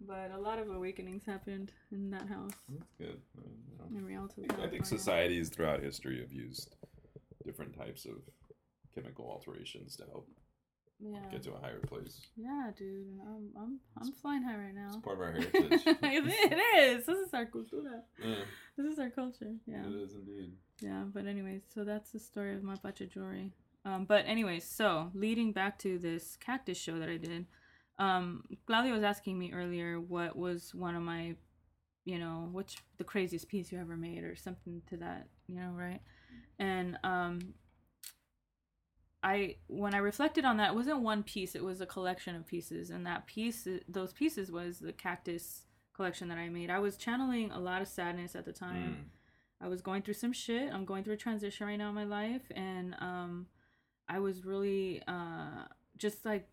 But 0.00 0.30
a 0.32 0.38
lot 0.38 0.58
of 0.58 0.70
awakenings 0.70 1.24
happened 1.26 1.72
in 1.90 2.10
that 2.10 2.28
house 2.28 2.52
That's 2.68 2.92
good. 2.98 3.20
I 3.36 3.88
mean, 3.90 3.98
in 3.98 4.06
Rialto. 4.06 4.42
I 4.62 4.68
think 4.68 4.86
societies 4.86 5.48
throughout 5.48 5.82
history 5.82 6.20
have 6.20 6.32
used 6.32 6.76
different 7.44 7.76
types 7.76 8.04
of 8.04 8.14
chemical 8.94 9.26
alterations 9.28 9.96
to 9.96 10.04
help 10.04 10.28
Yeah, 11.00 11.18
get 11.32 11.42
to 11.44 11.52
a 11.54 11.58
higher 11.60 11.80
place. 11.80 12.20
yeah, 12.36 12.70
dude. 12.76 13.18
I'm 13.26 13.50
I'm 13.60 13.80
I'm 14.00 14.12
flying 14.12 14.42
high 14.42 14.56
right 14.56 14.74
now. 14.74 14.88
It's 14.88 14.96
part 14.98 15.16
of 15.16 15.22
our 15.22 15.32
heritage. 15.32 15.82
it 15.84 16.58
is. 16.78 17.06
This 17.06 17.18
is 17.18 17.34
our 17.34 17.46
cultura. 17.46 18.02
yeah, 18.24 18.34
This 18.76 18.86
is 18.92 18.98
our 19.00 19.10
culture. 19.10 19.54
Yeah. 19.66 19.84
it 19.86 19.94
is 19.94 20.14
indeed. 20.14 20.52
Yeah, 20.80 21.04
but 21.12 21.26
anyways, 21.26 21.62
so 21.74 21.82
that's 21.82 22.12
the 22.12 22.20
story 22.20 22.54
of 22.54 22.62
Mapache 22.62 23.10
jewelry. 23.12 23.50
Um, 23.84 24.04
but 24.04 24.24
anyways, 24.26 24.64
so 24.64 25.10
leading 25.14 25.50
back 25.52 25.78
to 25.80 25.98
this 25.98 26.36
cactus 26.36 26.78
show 26.78 26.98
that 27.00 27.08
I 27.08 27.16
did, 27.16 27.46
um, 27.98 28.44
Claudia 28.66 28.92
was 28.92 29.02
asking 29.02 29.38
me 29.38 29.52
earlier 29.52 30.00
what 30.00 30.36
was 30.36 30.74
one 30.74 30.94
of 30.94 31.02
my, 31.02 31.34
you 32.04 32.18
know, 32.18 32.48
what's 32.52 32.76
the 32.96 33.04
craziest 33.04 33.48
piece 33.48 33.72
you 33.72 33.80
ever 33.80 33.96
made 33.96 34.22
or 34.22 34.36
something 34.36 34.82
to 34.88 34.96
that, 34.98 35.26
you 35.46 35.56
know, 35.56 35.70
right? 35.74 36.00
And 36.58 36.98
um, 37.02 37.54
I 39.22 39.56
when 39.66 39.94
I 39.94 39.98
reflected 39.98 40.44
on 40.44 40.58
that, 40.58 40.70
it 40.70 40.74
wasn't 40.74 41.00
one 41.00 41.22
piece; 41.22 41.54
it 41.54 41.64
was 41.64 41.80
a 41.80 41.86
collection 41.86 42.36
of 42.36 42.46
pieces, 42.46 42.90
and 42.90 43.04
that 43.06 43.26
piece, 43.26 43.66
those 43.88 44.12
pieces, 44.12 44.50
was 44.52 44.78
the 44.78 44.92
cactus 44.92 45.62
collection 45.92 46.28
that 46.28 46.38
I 46.38 46.48
made. 46.48 46.70
I 46.70 46.78
was 46.78 46.96
channeling 46.96 47.50
a 47.50 47.58
lot 47.58 47.82
of 47.82 47.88
sadness 47.88 48.36
at 48.36 48.44
the 48.44 48.52
time. 48.52 49.08
Mm. 49.60 49.64
I 49.64 49.68
was 49.68 49.82
going 49.82 50.02
through 50.02 50.14
some 50.14 50.32
shit. 50.32 50.72
I'm 50.72 50.84
going 50.84 51.02
through 51.02 51.14
a 51.14 51.18
transition 51.18 51.66
right 51.66 51.76
now 51.76 51.88
in 51.88 51.94
my 51.96 52.04
life, 52.04 52.42
and 52.54 52.94
um, 53.00 53.46
I 54.08 54.20
was 54.20 54.44
really 54.44 55.02
uh, 55.08 55.64
just 55.96 56.24
like 56.24 56.48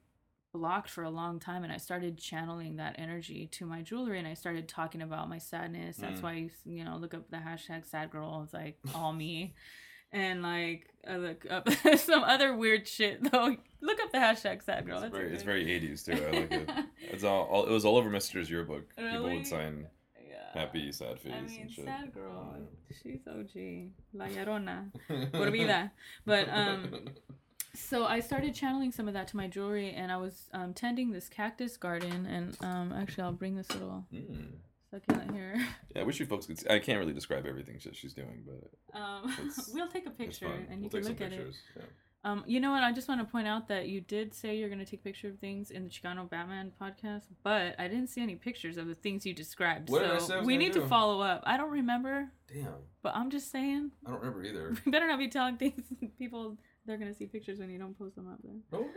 blocked 0.58 0.90
for 0.90 1.04
a 1.04 1.10
long 1.10 1.40
time. 1.40 1.64
And 1.64 1.72
I 1.74 1.78
started 1.78 2.18
channeling 2.18 2.78
that 2.78 2.96
energy 2.98 3.48
to 3.54 3.66
my 3.66 3.82
jewelry, 3.82 4.20
and 4.20 4.28
I 4.28 4.34
started 4.34 4.68
talking 4.68 5.02
about 5.02 5.30
my 5.30 5.38
sadness. 5.38 5.98
That's 5.98 6.20
Mm. 6.20 6.24
why 6.24 6.34
you 6.34 6.50
you 6.66 6.84
know 6.86 6.98
look 6.98 7.14
up 7.14 7.30
the 7.30 7.38
hashtag 7.38 7.86
sad 7.86 8.10
girl. 8.12 8.42
It's 8.44 8.54
like 8.54 8.78
all 8.94 9.14
me. 9.14 9.54
And 10.12 10.42
like 10.42 10.88
I 11.08 11.18
look 11.18 11.46
up 11.50 11.68
some 11.98 12.24
other 12.24 12.56
weird 12.56 12.88
shit 12.88 13.30
though. 13.32 13.58
Look 13.82 14.00
up 14.02 14.12
the 14.12 14.18
hashtag 14.20 14.64
sad 14.64 14.86
girl. 14.86 15.04
It's 15.04 15.14
very, 15.16 15.34
it's 15.34 15.44
very 15.44 15.66
80s 15.66 16.06
too. 16.06 16.14
I 16.14 16.32
like 16.40 16.52
it. 16.52 16.70
It's 17.14 17.24
all, 17.24 17.44
all 17.46 17.66
it 17.66 17.72
was 17.72 17.86
all 17.86 17.98
over 17.98 18.10
Mr.'s 18.10 18.50
yearbook. 18.50 18.96
People 18.96 19.24
would 19.24 19.46
sign 19.46 19.88
happy, 20.54 20.90
sad 20.92 21.20
face 21.20 21.34
I 21.36 21.42
mean, 21.42 21.70
sad 21.86 22.14
girl. 22.14 22.56
She's 23.04 23.20
OG. 23.28 23.92
La 24.14 24.26
Llorona. 24.36 24.78
Por 25.34 25.52
vida. 25.52 25.92
But 26.26 26.48
um, 26.50 27.10
so 27.76 28.06
I 28.06 28.20
started 28.20 28.56
channeling 28.56 28.92
some 28.92 29.08
of 29.08 29.14
that 29.14 29.28
to 29.30 29.38
my 29.38 29.48
jewelry, 29.48 29.92
and 29.92 30.12
I 30.12 30.18
was 30.18 30.50
um, 30.54 30.74
tending 30.74 31.12
this 31.12 31.30
cactus 31.30 31.78
garden. 31.78 32.26
And 32.26 32.58
um, 32.62 32.94
actually, 32.94 33.24
I'll 33.24 33.32
bring 33.34 33.56
this 33.56 33.72
little 33.72 34.06
Mm. 34.14 34.54
succulent 34.92 35.32
here. 35.32 35.56
Yeah, 35.96 36.02
I 36.02 36.04
wish 36.06 36.20
you 36.20 36.26
folks 36.26 36.46
could. 36.46 36.60
See. 36.60 36.68
I 36.70 36.80
can't 36.80 37.00
really 37.00 37.14
describe 37.14 37.46
everything 37.46 37.80
that 37.84 37.96
she's 37.96 38.14
doing, 38.14 38.44
but 38.46 39.00
Um, 39.00 39.34
we'll 39.74 39.88
take 39.88 40.06
a 40.08 40.12
picture, 40.12 40.48
and 40.70 40.84
you 40.84 40.90
we'll 40.92 41.02
can 41.02 41.10
look 41.12 41.22
at 41.22 41.32
it. 41.34 41.56
Yeah. 41.76 41.84
Um, 42.26 42.44
you 42.48 42.60
know 42.60 42.72
what? 42.72 42.84
I 42.84 42.92
just 42.92 43.08
want 43.08 43.22
to 43.22 43.26
point 43.32 43.48
out 43.48 43.68
that 43.68 43.88
you 43.88 44.02
did 44.02 44.34
say 44.34 44.58
you're 44.58 44.68
going 44.68 44.84
to 44.84 44.86
take 44.86 45.04
picture 45.04 45.28
of 45.30 45.38
things 45.38 45.70
in 45.70 45.84
the 45.84 45.90
Chicano 45.92 46.28
Batman 46.28 46.72
podcast, 46.82 47.26
but 47.44 47.76
I 47.78 47.88
didn't 47.88 48.08
see 48.08 48.20
any 48.24 48.34
pictures 48.36 48.78
of 48.78 48.88
the 48.88 48.96
things 48.96 49.28
you 49.28 49.34
described. 49.36 49.90
What 49.92 50.02
so 50.02 50.18
say 50.28 50.34
I 50.34 50.38
was 50.38 50.48
we 50.48 50.58
need 50.58 50.72
do? 50.74 50.82
to 50.82 50.88
follow 50.88 51.22
up. 51.22 51.44
I 51.46 51.56
don't 51.56 51.70
remember, 51.70 52.32
Damn, 52.52 52.74
but 53.04 53.16
I'm 53.16 53.30
just 53.30 53.52
saying. 53.52 53.92
I 54.08 54.10
don't 54.10 54.20
remember 54.22 54.44
either. 54.44 54.74
We 54.86 54.92
better 54.92 55.08
not 55.08 55.20
be 55.20 55.28
telling 55.28 55.58
things 55.58 55.84
people 56.18 56.58
they're 56.86 56.98
gonna 56.98 57.14
see 57.14 57.26
pictures 57.26 57.60
when 57.60 57.70
you 57.70 57.80
don't 57.80 57.98
post 57.98 58.16
them 58.16 58.28
up 58.28 58.40
there. 58.44 58.80
Okay, 58.80 58.90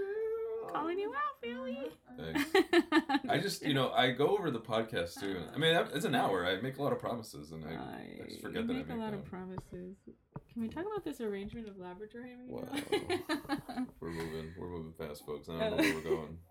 calling 0.72 0.98
you 0.98 1.12
out, 1.14 1.40
Billy. 1.42 1.78
Thanks. 2.18 3.20
I 3.28 3.38
just, 3.38 3.62
you 3.62 3.74
know, 3.74 3.90
I 3.90 4.10
go 4.10 4.36
over 4.36 4.50
the 4.50 4.60
podcast 4.60 5.20
too. 5.20 5.40
I 5.54 5.58
mean, 5.58 5.74
it's 5.94 6.04
an 6.04 6.14
hour. 6.14 6.46
I 6.46 6.60
make 6.60 6.78
a 6.78 6.82
lot 6.82 6.92
of 6.92 6.98
promises, 6.98 7.52
and 7.52 7.64
I, 7.64 7.74
I 7.74 8.28
just 8.28 8.42
forget 8.42 8.66
that 8.66 8.72
I 8.72 8.76
make 8.76 8.88
make 8.88 8.96
a 8.96 9.00
lot 9.00 9.12
them. 9.12 9.20
of 9.20 9.26
promises. 9.26 9.96
Can 10.52 10.62
we 10.62 10.68
talk 10.68 10.84
about 10.84 11.04
this 11.04 11.20
arrangement 11.20 11.68
of 11.68 11.78
laboratory? 11.78 12.34
right 12.34 12.48
Wow. 12.48 13.86
We're 14.00 14.10
moving. 14.10 14.52
We're 14.58 14.68
moving 14.68 14.92
fast, 14.98 15.24
folks. 15.24 15.48
I 15.48 15.52
don't 15.52 15.60
know 15.60 15.76
oh. 15.76 15.76
where 15.76 15.94
we're 15.94 16.02
going. 16.02 16.38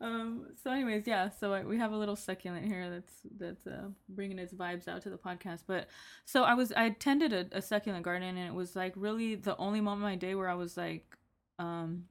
um. 0.00 0.46
So, 0.62 0.70
anyways, 0.70 1.06
yeah. 1.06 1.30
So 1.30 1.52
I, 1.52 1.64
we 1.64 1.76
have 1.78 1.92
a 1.92 1.96
little 1.96 2.16
succulent 2.16 2.66
here 2.66 2.88
that's 2.90 3.14
that's 3.38 3.66
uh, 3.66 3.88
bringing 4.08 4.38
its 4.38 4.52
vibes 4.54 4.86
out 4.88 5.02
to 5.02 5.10
the 5.10 5.18
podcast. 5.18 5.62
But 5.66 5.88
so 6.24 6.44
I 6.44 6.54
was 6.54 6.72
I 6.72 6.90
tended 6.90 7.32
a, 7.32 7.46
a 7.52 7.62
succulent 7.62 8.04
garden, 8.04 8.36
and 8.36 8.48
it 8.48 8.54
was 8.54 8.76
like 8.76 8.92
really 8.96 9.34
the 9.34 9.56
only 9.56 9.80
moment 9.80 10.02
of 10.02 10.10
my 10.10 10.16
day 10.16 10.34
where 10.34 10.48
I 10.48 10.54
was 10.54 10.76
like, 10.76 11.16
um, 11.58 12.04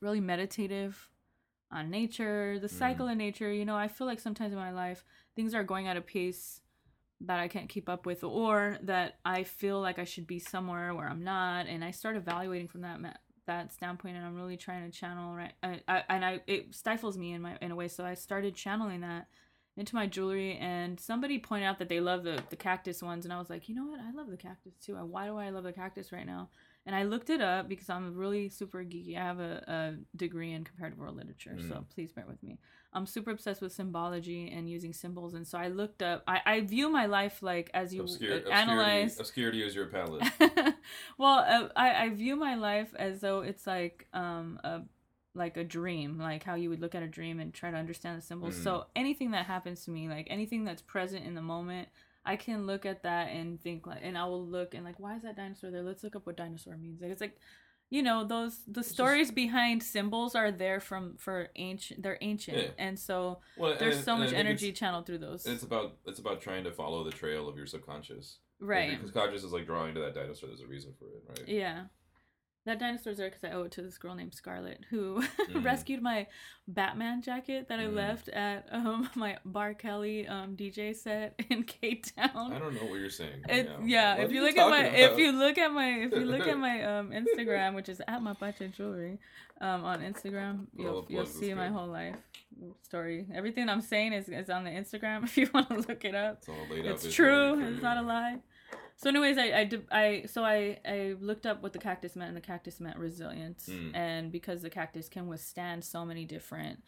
really 0.00 0.20
meditative 0.20 1.08
on 1.70 1.90
nature, 1.90 2.58
the 2.58 2.68
cycle 2.68 3.08
of 3.08 3.16
nature. 3.16 3.52
You 3.52 3.64
know, 3.64 3.76
I 3.76 3.88
feel 3.88 4.06
like 4.06 4.20
sometimes 4.20 4.52
in 4.52 4.58
my 4.58 4.72
life 4.72 5.04
things 5.34 5.54
are 5.54 5.64
going 5.64 5.86
at 5.88 5.96
a 5.96 6.02
pace 6.02 6.60
that 7.20 7.40
I 7.40 7.48
can't 7.48 7.68
keep 7.68 7.88
up 7.88 8.06
with, 8.06 8.22
or 8.22 8.78
that 8.82 9.18
I 9.24 9.42
feel 9.44 9.80
like 9.80 9.98
I 9.98 10.04
should 10.04 10.26
be 10.26 10.38
somewhere 10.38 10.94
where 10.94 11.08
I'm 11.08 11.24
not, 11.24 11.66
and 11.66 11.82
I 11.82 11.90
start 11.90 12.16
evaluating 12.16 12.68
from 12.68 12.82
that 12.82 13.00
that 13.48 13.72
standpoint, 13.72 14.16
and 14.16 14.24
I'm 14.24 14.36
really 14.36 14.56
trying 14.56 14.88
to 14.90 14.96
channel 14.96 15.34
right, 15.34 15.52
I, 15.62 15.80
I, 15.88 16.04
and 16.08 16.24
I 16.24 16.40
it 16.46 16.74
stifles 16.74 17.18
me 17.18 17.32
in 17.32 17.42
my 17.42 17.58
in 17.60 17.70
a 17.72 17.76
way, 17.76 17.88
so 17.88 18.04
I 18.06 18.14
started 18.14 18.54
channeling 18.54 19.00
that 19.02 19.26
into 19.76 19.94
my 19.94 20.06
jewelry, 20.06 20.56
and 20.56 20.98
somebody 20.98 21.38
pointed 21.38 21.66
out 21.66 21.78
that 21.80 21.88
they 21.88 22.00
love 22.00 22.22
the 22.24 22.42
the 22.50 22.56
cactus 22.56 23.02
ones, 23.02 23.24
and 23.26 23.32
I 23.34 23.38
was 23.38 23.50
like, 23.50 23.68
you 23.68 23.74
know 23.74 23.84
what, 23.86 24.00
I 24.00 24.10
love 24.12 24.30
the 24.30 24.36
cactus 24.36 24.74
too. 24.84 24.94
Why 24.94 25.26
do 25.26 25.36
I 25.36 25.50
love 25.50 25.64
the 25.64 25.72
cactus 25.72 26.12
right 26.12 26.26
now? 26.26 26.48
And 26.86 26.96
I 26.96 27.02
looked 27.02 27.28
it 27.28 27.42
up 27.42 27.68
because 27.68 27.90
I'm 27.90 28.16
really 28.16 28.48
super 28.48 28.78
geeky. 28.82 29.16
I 29.18 29.22
have 29.22 29.40
a, 29.40 29.62
a 29.68 30.16
degree 30.16 30.52
in 30.52 30.64
comparative 30.64 30.98
world 30.98 31.16
literature, 31.16 31.56
so 31.58 31.74
Mm. 31.74 31.90
please 31.94 32.12
bear 32.12 32.24
with 32.26 32.42
me. 32.42 32.58
I'm 32.92 33.06
super 33.06 33.30
obsessed 33.30 33.60
with 33.60 33.72
symbology 33.72 34.50
and 34.50 34.68
using 34.68 34.92
symbols, 34.92 35.34
and 35.34 35.46
so 35.46 35.58
I 35.58 35.68
looked 35.68 36.02
up. 36.02 36.22
I, 36.26 36.40
I 36.46 36.60
view 36.60 36.88
my 36.88 37.06
life 37.06 37.42
like 37.42 37.70
as 37.74 37.92
you 37.92 38.02
Obscure, 38.02 38.32
uh, 38.32 38.36
obscurity, 38.36 38.62
analyze. 38.62 39.20
obscurity 39.20 39.62
is 39.62 39.74
your 39.74 39.86
palette. 39.86 40.22
well, 41.18 41.38
uh, 41.38 41.68
I 41.76 42.04
I 42.04 42.08
view 42.10 42.34
my 42.36 42.54
life 42.54 42.94
as 42.98 43.20
though 43.20 43.40
it's 43.40 43.66
like 43.66 44.06
um 44.14 44.58
a 44.64 44.82
like 45.34 45.56
a 45.56 45.64
dream, 45.64 46.18
like 46.18 46.42
how 46.42 46.54
you 46.54 46.70
would 46.70 46.80
look 46.80 46.94
at 46.94 47.02
a 47.02 47.06
dream 47.06 47.40
and 47.40 47.54
try 47.54 47.70
to 47.70 47.76
understand 47.76 48.18
the 48.18 48.22
symbols. 48.22 48.56
Mm. 48.56 48.64
So 48.64 48.86
anything 48.96 49.30
that 49.32 49.46
happens 49.46 49.84
to 49.84 49.90
me, 49.90 50.08
like 50.08 50.26
anything 50.30 50.64
that's 50.64 50.82
present 50.82 51.24
in 51.24 51.34
the 51.34 51.42
moment, 51.42 51.88
I 52.24 52.36
can 52.36 52.66
look 52.66 52.84
at 52.84 53.04
that 53.04 53.28
and 53.28 53.60
think 53.60 53.86
like, 53.86 54.00
and 54.02 54.18
I 54.18 54.24
will 54.24 54.44
look 54.44 54.74
and 54.74 54.84
like, 54.84 54.98
why 54.98 55.16
is 55.16 55.22
that 55.22 55.36
dinosaur 55.36 55.70
there? 55.70 55.82
Let's 55.82 56.02
look 56.02 56.16
up 56.16 56.26
what 56.26 56.36
dinosaur 56.36 56.76
means. 56.76 57.00
Like 57.00 57.10
it's 57.10 57.20
like, 57.20 57.38
you 57.90 58.02
know, 58.02 58.24
those 58.24 58.58
the 58.66 58.80
just- 58.82 58.90
stories 58.92 59.30
behind 59.30 59.82
symbols 59.82 60.34
are 60.34 60.50
there 60.52 60.80
from 60.80 61.16
for 61.16 61.48
ancient. 61.56 62.02
They're 62.02 62.18
ancient, 62.20 62.58
Yeah. 62.58 62.68
and 62.78 62.98
so 62.98 63.40
Well, 63.56 63.76
there's 63.78 63.96
and- 63.96 64.04
so 64.04 64.12
and 64.14 64.24
much 64.24 64.32
energy 64.32 64.72
channeled 64.72 65.06
through 65.06 65.18
those. 65.18 65.46
it's 65.46 65.62
about 65.62 65.96
it's 66.06 66.18
about 66.18 66.40
trying 66.40 66.64
to 66.64 66.72
follow 66.72 67.02
the 67.04 67.10
trail 67.12 67.48
of 67.48 67.56
your 67.56 67.66
subconscious. 67.66 68.38
right. 68.60 68.90
Because 68.96 69.12
conscious 69.12 69.44
is 69.44 69.52
like 69.52 69.66
drawing 69.66 69.94
to 69.94 70.00
that 70.00 70.14
dinosaur. 70.14 70.48
There's 70.48 70.60
a 70.62 70.66
reason 70.66 70.92
for 70.98 71.06
it, 71.06 71.22
right? 71.28 71.48
Yeah. 71.48 71.84
That 72.68 72.78
dinosaur's 72.78 73.16
there 73.16 73.30
because 73.30 73.44
I 73.44 73.52
owe 73.52 73.62
it 73.62 73.72
to 73.72 73.82
this 73.82 73.96
girl 73.96 74.14
named 74.14 74.34
Scarlett 74.34 74.84
who 74.90 75.22
Mhm. 75.48 75.64
rescued 75.64 76.02
my 76.02 76.26
Batman 76.66 77.22
jacket 77.22 77.68
that 77.68 77.78
I 77.80 77.84
Mhm. 77.84 77.94
left 77.94 78.28
at 78.28 78.68
um, 78.70 79.08
my 79.16 79.38
Bar 79.44 79.72
Kelly 79.72 80.26
um, 80.28 80.54
DJ 80.54 80.94
set 80.94 81.34
in 81.50 81.62
Cape 81.64 82.04
Town. 82.14 82.52
I 82.52 82.58
don't 82.58 82.74
know 82.74 82.84
what 82.90 83.00
you're 83.00 83.08
saying. 83.08 83.42
right 83.48 83.60
It, 83.60 83.70
yeah, 83.86 84.16
What 84.18 84.26
if 84.26 84.32
you 84.32 84.42
look 84.42 84.58
at 84.58 84.68
my 84.68 84.82
talking 84.82 85.00
if 85.00 85.18
you 85.18 85.32
look 85.32 85.56
at 85.56 85.72
my 85.72 85.88
if 86.06 86.12
you 86.12 86.24
look 86.26 86.46
at 86.46 86.58
my 86.58 86.82
um 86.84 87.10
Instagram, 87.10 87.74
which 87.74 87.88
is 87.88 88.02
at 88.06 88.20
my 88.22 88.34
Mapache 88.34 88.70
Jewelry, 88.76 89.18
um 89.62 89.84
on 89.84 90.00
Instagram, 90.02 90.66
you'll 90.76 91.06
you'll 91.08 91.24
see 91.24 91.54
my 91.54 91.68
whole 91.68 91.88
life 91.88 92.16
story. 92.82 93.26
Everything 93.34 93.68
I'm 93.70 93.80
saying 93.80 94.12
is, 94.12 94.28
is 94.28 94.50
on 94.50 94.64
the 94.64 94.70
Instagram 94.70 95.24
if 95.24 95.38
you 95.38 95.48
want 95.54 95.68
to 95.70 95.76
look 95.76 96.04
it 96.04 96.14
up 96.14 96.38
It's 96.40 96.48
all 96.50 96.66
laid 96.70 96.84
out 96.86 96.92
it's 97.02 97.14
true 97.14 97.58
it's 97.66 97.82
not 97.82 97.96
a 97.96 98.02
lie 98.02 98.40
so 98.98 99.08
anyways 99.08 99.38
i 99.38 99.52
i, 99.60 99.64
did- 99.64 99.86
I 99.90 100.24
so 100.26 100.44
i 100.44 100.78
i 100.84 101.14
looked 101.20 101.46
up 101.46 101.62
what 101.62 101.72
the 101.72 101.78
cactus 101.78 102.14
meant 102.16 102.28
and 102.28 102.36
the 102.36 102.40
cactus 102.52 102.78
meant 102.80 102.98
resilience 102.98 103.68
Mm. 103.70 103.94
and 103.94 104.32
because 104.32 104.60
the 104.62 104.70
cactus 104.70 105.08
can 105.08 105.26
withstand 105.28 105.84
so 105.84 106.04
many 106.04 106.24
different 106.26 106.82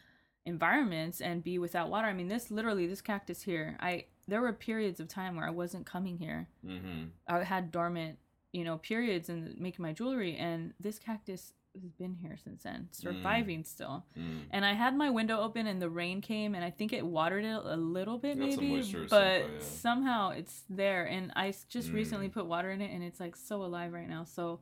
environments 0.46 1.20
and 1.20 1.44
be 1.44 1.58
without 1.58 1.88
water 1.90 2.08
i 2.08 2.12
mean 2.12 2.28
this 2.28 2.50
literally 2.50 2.86
this 2.86 3.00
cactus 3.00 3.42
here 3.42 3.76
i 3.80 4.04
there 4.26 4.40
were 4.40 4.52
periods 4.52 4.98
of 5.00 5.08
time 5.08 5.36
where 5.36 5.46
i 5.46 5.50
wasn't 5.50 5.86
coming 5.86 6.16
here 6.18 6.48
Mm-hmm. 6.66 7.04
i 7.28 7.44
had 7.44 7.70
dormant 7.70 8.18
you 8.52 8.64
know 8.64 8.78
periods 8.78 9.28
and 9.28 9.58
making 9.60 9.82
my 9.82 9.92
jewelry 9.92 10.36
and 10.36 10.72
this 10.80 10.98
cactus 10.98 11.52
has 11.80 11.92
been 11.92 12.14
here 12.14 12.36
since 12.42 12.62
then 12.64 12.88
surviving 12.90 13.62
still 13.64 14.04
Mm. 14.18 14.40
and 14.50 14.64
I 14.64 14.72
had 14.72 14.96
my 14.96 15.08
window 15.10 15.38
open 15.40 15.66
and 15.66 15.80
the 15.80 15.88
rain 15.88 16.20
came 16.20 16.54
and 16.54 16.64
I 16.64 16.70
think 16.70 16.92
it 16.92 17.06
watered 17.06 17.44
it 17.44 17.54
a 17.64 17.76
little 17.76 18.18
bit 18.18 18.36
maybe, 18.36 18.82
but 19.08 19.40
something, 19.42 19.54
yeah. 19.54 19.60
somehow 19.60 20.30
it's 20.30 20.64
there 20.68 21.04
and 21.04 21.32
I 21.36 21.52
just 21.68 21.90
Mm. 21.90 21.94
recently 21.94 22.28
put 22.28 22.46
water 22.46 22.70
in 22.72 22.80
it 22.80 22.90
and 22.92 23.04
it's 23.04 23.20
like 23.20 23.36
so 23.36 23.62
alive 23.62 23.92
right 23.92 24.08
now. 24.08 24.24
So 24.24 24.60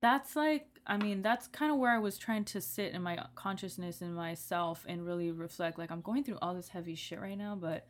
that's 0.00 0.36
like 0.36 0.80
I 0.86 0.96
mean 0.98 1.22
that's 1.22 1.48
kind 1.48 1.72
of 1.72 1.78
where 1.78 1.90
I 1.90 1.98
was 1.98 2.16
trying 2.16 2.44
to 2.44 2.60
sit 2.60 2.92
in 2.92 3.02
my 3.02 3.18
consciousness 3.34 4.00
and 4.00 4.14
myself 4.14 4.84
and 4.88 5.04
really 5.04 5.32
reflect 5.32 5.78
like 5.78 5.90
I'm 5.90 6.00
going 6.02 6.22
through 6.22 6.38
all 6.40 6.54
this 6.54 6.68
heavy 6.68 6.94
shit 6.94 7.20
right 7.20 7.36
now, 7.38 7.56
but 7.56 7.88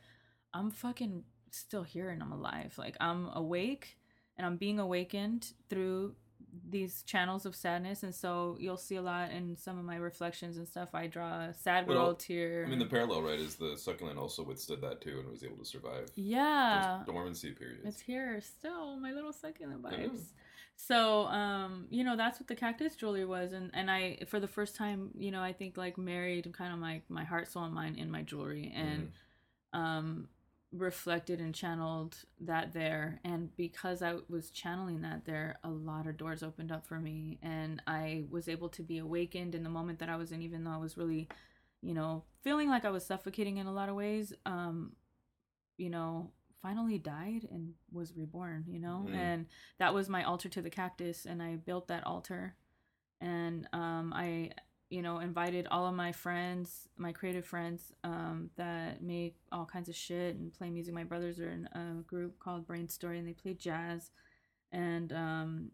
I'm 0.54 0.70
fucking 0.70 1.24
still 1.50 1.82
here 1.82 2.08
and 2.08 2.22
I'm 2.22 2.32
alive. 2.32 2.74
Like 2.78 2.96
I'm 3.00 3.28
awake 3.34 3.98
and 4.38 4.46
I'm 4.46 4.56
being 4.56 4.78
awakened 4.78 5.52
through 5.68 6.14
these 6.68 7.02
channels 7.02 7.44
of 7.46 7.54
sadness 7.54 8.02
and 8.02 8.14
so 8.14 8.56
you'll 8.58 8.76
see 8.76 8.96
a 8.96 9.02
lot 9.02 9.30
in 9.30 9.56
some 9.56 9.78
of 9.78 9.84
my 9.84 9.96
reflections 9.96 10.56
and 10.56 10.66
stuff. 10.66 10.90
I 10.94 11.06
draw 11.06 11.40
a 11.42 11.54
sad 11.54 11.86
Well, 11.86 12.14
tear 12.14 12.64
I 12.66 12.70
mean, 12.70 12.78
the 12.78 12.86
parallel, 12.86 13.22
right, 13.22 13.38
is 13.38 13.56
the 13.56 13.76
succulent 13.76 14.18
also 14.18 14.42
withstood 14.42 14.80
that 14.82 15.00
too 15.00 15.20
and 15.20 15.28
was 15.30 15.42
able 15.44 15.56
to 15.58 15.64
survive 15.64 16.10
yeah. 16.14 17.02
dormancy 17.06 17.52
periods. 17.52 17.82
it's 17.84 18.00
here 18.00 18.40
still 18.40 18.96
my 18.96 19.12
little 19.12 19.32
succulent 19.32 19.82
vibes. 19.82 20.32
So 20.78 21.26
um 21.28 21.86
you 21.90 22.04
know 22.04 22.16
that's 22.16 22.38
what 22.38 22.48
the 22.48 22.54
cactus 22.54 22.96
jewelry 22.96 23.24
was 23.24 23.52
and 23.52 23.70
and 23.72 23.90
i 23.90 24.18
for 24.26 24.38
the 24.40 24.46
first 24.48 24.76
time 24.76 25.10
you 25.16 25.30
know 25.30 25.40
i 25.40 25.52
think 25.52 25.76
like 25.78 25.96
married 25.96 26.52
kind 26.52 26.72
of 26.72 26.78
my 26.78 27.00
my 27.08 27.24
heart 27.24 27.48
soul 27.48 27.64
and 27.64 27.74
mind 27.74 27.96
in 27.96 28.10
my 28.10 28.22
jewelry 28.22 28.72
and 28.76 29.10
Mm-hmm. 29.74 29.80
um 29.80 30.28
reflected 30.78 31.40
and 31.40 31.54
channeled 31.54 32.16
that 32.40 32.72
there. 32.72 33.20
And 33.24 33.54
because 33.56 34.02
i 34.02 34.14
was 34.28 34.50
channeling 34.50 35.02
that 35.02 35.24
there 35.24 35.58
a 35.64 35.70
lot 35.70 36.06
of 36.06 36.16
doors 36.16 36.42
opened 36.42 36.70
up 36.72 36.86
for 36.86 36.98
me. 37.00 37.38
And 37.42 37.82
i 37.86 38.24
was 38.30 38.48
able 38.48 38.68
to 38.70 38.82
be 38.82 38.98
awakened 38.98 39.54
in 39.54 39.62
the 39.62 39.70
moment 39.70 39.98
that 40.00 40.08
i 40.08 40.16
was 40.16 40.32
in 40.32 40.42
even 40.42 40.64
though 40.64 40.70
i 40.70 40.76
was 40.76 40.96
really 40.96 41.28
you 41.82 41.94
know 41.94 42.24
feeling 42.42 42.68
like 42.68 42.84
i 42.84 42.90
was 42.90 43.04
suffocating 43.04 43.58
in 43.58 43.66
a 43.66 43.72
lot 43.72 43.88
of 43.88 43.94
ways 43.94 44.32
um 44.46 44.92
you 45.76 45.90
know 45.90 46.30
finally 46.62 46.98
died 46.98 47.46
and 47.50 47.74
was 47.92 48.16
reborn 48.16 48.64
you 48.66 48.78
know? 48.80 49.06
Mhm. 49.08 49.14
and 49.14 49.46
that 49.78 49.94
was 49.94 50.08
my 50.08 50.24
altar 50.24 50.48
to 50.48 50.62
the 50.62 50.70
cactus 50.70 51.26
and 51.26 51.42
i 51.42 51.56
built 51.56 51.88
that 51.88 52.04
altar. 52.06 52.56
And 53.20 53.68
um 53.72 54.12
i 54.14 54.50
you 54.90 55.02
know 55.02 55.18
invited 55.18 55.66
all 55.70 55.86
of 55.86 55.94
my 55.94 56.12
friends 56.12 56.88
my 56.96 57.12
creative 57.12 57.44
friends 57.44 57.92
um 58.04 58.50
that 58.56 59.02
make 59.02 59.34
all 59.50 59.64
kinds 59.66 59.88
of 59.88 59.94
shit 59.96 60.36
and 60.36 60.52
play 60.52 60.70
music 60.70 60.94
my 60.94 61.02
brothers 61.04 61.40
are 61.40 61.50
in 61.50 61.66
a 61.72 62.02
group 62.06 62.38
called 62.38 62.66
Brainstory 62.68 63.18
and 63.18 63.26
they 63.26 63.32
play 63.32 63.54
jazz 63.54 64.10
and 64.72 65.12
um 65.12 65.70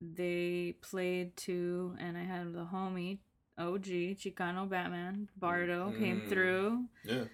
they 0.00 0.74
played 0.80 1.36
too 1.36 1.94
and 1.98 2.16
i 2.16 2.22
had 2.24 2.52
the 2.52 2.66
homie 2.72 3.18
og 3.58 3.82
chicano 3.82 4.68
batman 4.68 5.28
bardo 5.36 5.92
came 5.98 6.20
Mm. 6.22 6.28
through 6.28 6.84
Yeah. 7.04 7.24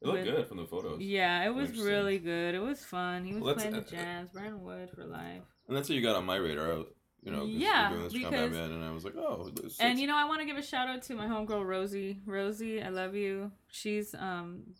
It 0.00 0.06
looked 0.08 0.24
with- 0.26 0.34
good 0.36 0.46
from 0.48 0.56
the 0.58 0.66
photos. 0.66 1.00
yeah, 1.00 1.46
it 1.46 1.54
was 1.54 1.70
really 1.80 2.18
good. 2.18 2.54
It 2.54 2.58
was 2.60 2.84
fun. 2.84 3.24
He 3.24 3.32
was 3.32 3.42
Well, 3.42 3.54
playing 3.54 3.72
the 3.72 3.80
jazz. 3.80 4.28
Brian 4.34 4.60
Wood 4.62 4.90
for 4.94 5.06
life. 5.06 5.40
And 5.66 5.74
that's 5.74 5.88
what 5.88 5.96
you 5.96 6.02
got 6.02 6.14
on 6.16 6.26
my 6.26 6.36
radar. 6.36 6.84
You 7.24 7.32
know, 7.32 7.44
Yeah, 7.44 7.88
doing 7.90 8.02
this 8.04 8.12
because- 8.12 8.30
Batman, 8.30 8.70
and 8.72 8.84
I 8.84 8.90
was 8.92 9.04
like, 9.04 9.16
oh, 9.16 9.48
this, 9.54 9.80
And 9.80 9.98
you 9.98 10.06
know, 10.06 10.16
I 10.16 10.24
want 10.26 10.40
to 10.40 10.46
give 10.46 10.58
a 10.58 10.62
shout 10.62 10.88
out 10.88 11.02
to 11.04 11.14
my 11.14 11.26
homegirl 11.26 11.64
Rosie. 11.64 12.20
Rosie, 12.26 12.82
I 12.82 12.90
love 12.90 13.14
you. 13.14 13.50
She's 13.70 14.14
um, 14.14 14.74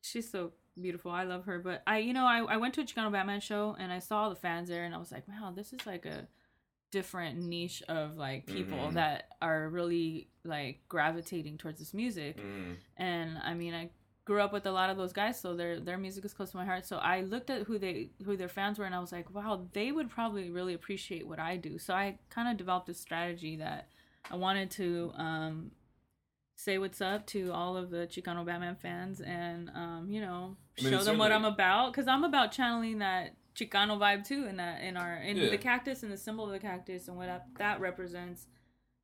she's 0.00 0.30
so 0.30 0.52
beautiful. 0.80 1.10
I 1.10 1.24
love 1.24 1.44
her. 1.44 1.58
But 1.58 1.82
I, 1.86 1.98
you 1.98 2.14
know, 2.14 2.24
I 2.24 2.38
I 2.38 2.56
went 2.56 2.72
to 2.74 2.80
a 2.80 2.84
Chicano 2.84 3.12
Batman 3.12 3.40
show 3.40 3.76
and 3.78 3.92
I 3.92 3.98
saw 3.98 4.22
all 4.22 4.30
the 4.30 4.36
fans 4.36 4.68
there, 4.70 4.84
and 4.84 4.94
I 4.94 4.98
was 4.98 5.12
like, 5.12 5.28
wow, 5.28 5.52
this 5.54 5.72
is 5.74 5.84
like 5.86 6.06
a 6.06 6.26
different 6.90 7.38
niche 7.38 7.82
of 7.88 8.16
like 8.16 8.46
people 8.46 8.78
Mhm. 8.78 8.94
that 8.94 9.28
are 9.40 9.68
really 9.68 10.28
like 10.42 10.80
gravitating 10.88 11.58
towards 11.58 11.78
this 11.78 11.94
music. 11.94 12.36
Mm, 12.38 12.76
and 12.96 13.38
I 13.38 13.54
mean 13.54 13.74
I 13.74 13.90
grew 14.26 14.40
up 14.40 14.52
with 14.52 14.66
a 14.66 14.70
lot 14.70 14.90
of 14.90 14.96
those 14.96 15.12
guys 15.12 15.40
so 15.40 15.54
their 15.56 15.80
their 15.80 15.98
music 15.98 16.24
is 16.24 16.32
close 16.34 16.50
to 16.52 16.56
my 16.56 16.64
heart 16.64 16.84
so 16.86 16.98
I 16.98 17.22
looked 17.22 17.50
at 17.50 17.62
who 17.62 17.78
they 17.78 18.10
who 18.24 18.36
their 18.36 18.48
fans 18.48 18.78
were 18.78 18.84
and 18.84 18.94
I 18.94 19.00
was 19.00 19.12
like 19.12 19.32
wow 19.34 19.66
they 19.72 19.90
would 19.92 20.10
probably 20.10 20.50
really 20.50 20.74
appreciate 20.74 21.26
what 21.26 21.38
I 21.40 21.56
do 21.56 21.78
so 21.78 21.94
I 21.94 22.18
kind 22.28 22.48
of 22.48 22.56
developed 22.56 22.88
a 22.88 22.94
strategy 22.94 23.56
that 23.56 23.88
I 24.30 24.36
wanted 24.36 24.70
to 24.72 25.12
um 25.16 25.70
say 26.56 26.76
what's 26.78 27.00
up 27.00 27.26
to 27.28 27.50
all 27.52 27.76
of 27.76 27.90
the 27.90 28.06
Chicano 28.06 28.44
Batman 28.44 28.76
fans 28.76 29.20
and 29.20 29.70
um 29.74 30.08
you 30.10 30.20
know 30.20 30.56
I 30.78 30.82
mean, 30.82 30.92
show 30.92 31.02
them 31.02 31.18
what 31.18 31.32
I'm 31.32 31.44
about 31.46 31.92
cuz 31.94 32.06
I'm 32.06 32.22
about 32.24 32.52
channeling 32.52 32.98
that 32.98 33.34
Chicano 33.56 33.98
vibe 33.98 34.26
too 34.26 34.44
in 34.46 34.56
that 34.58 34.82
in 34.82 34.96
our 34.96 35.16
in 35.16 35.36
Yeah. 35.38 35.48
the 35.50 35.58
cactus 35.58 36.02
and 36.02 36.12
the 36.12 36.16
symbol 36.18 36.44
of 36.44 36.52
the 36.52 36.58
cactus 36.60 37.08
and 37.08 37.16
what 37.16 37.26
that- 37.26 37.46
that 37.56 37.80
represents 37.80 38.46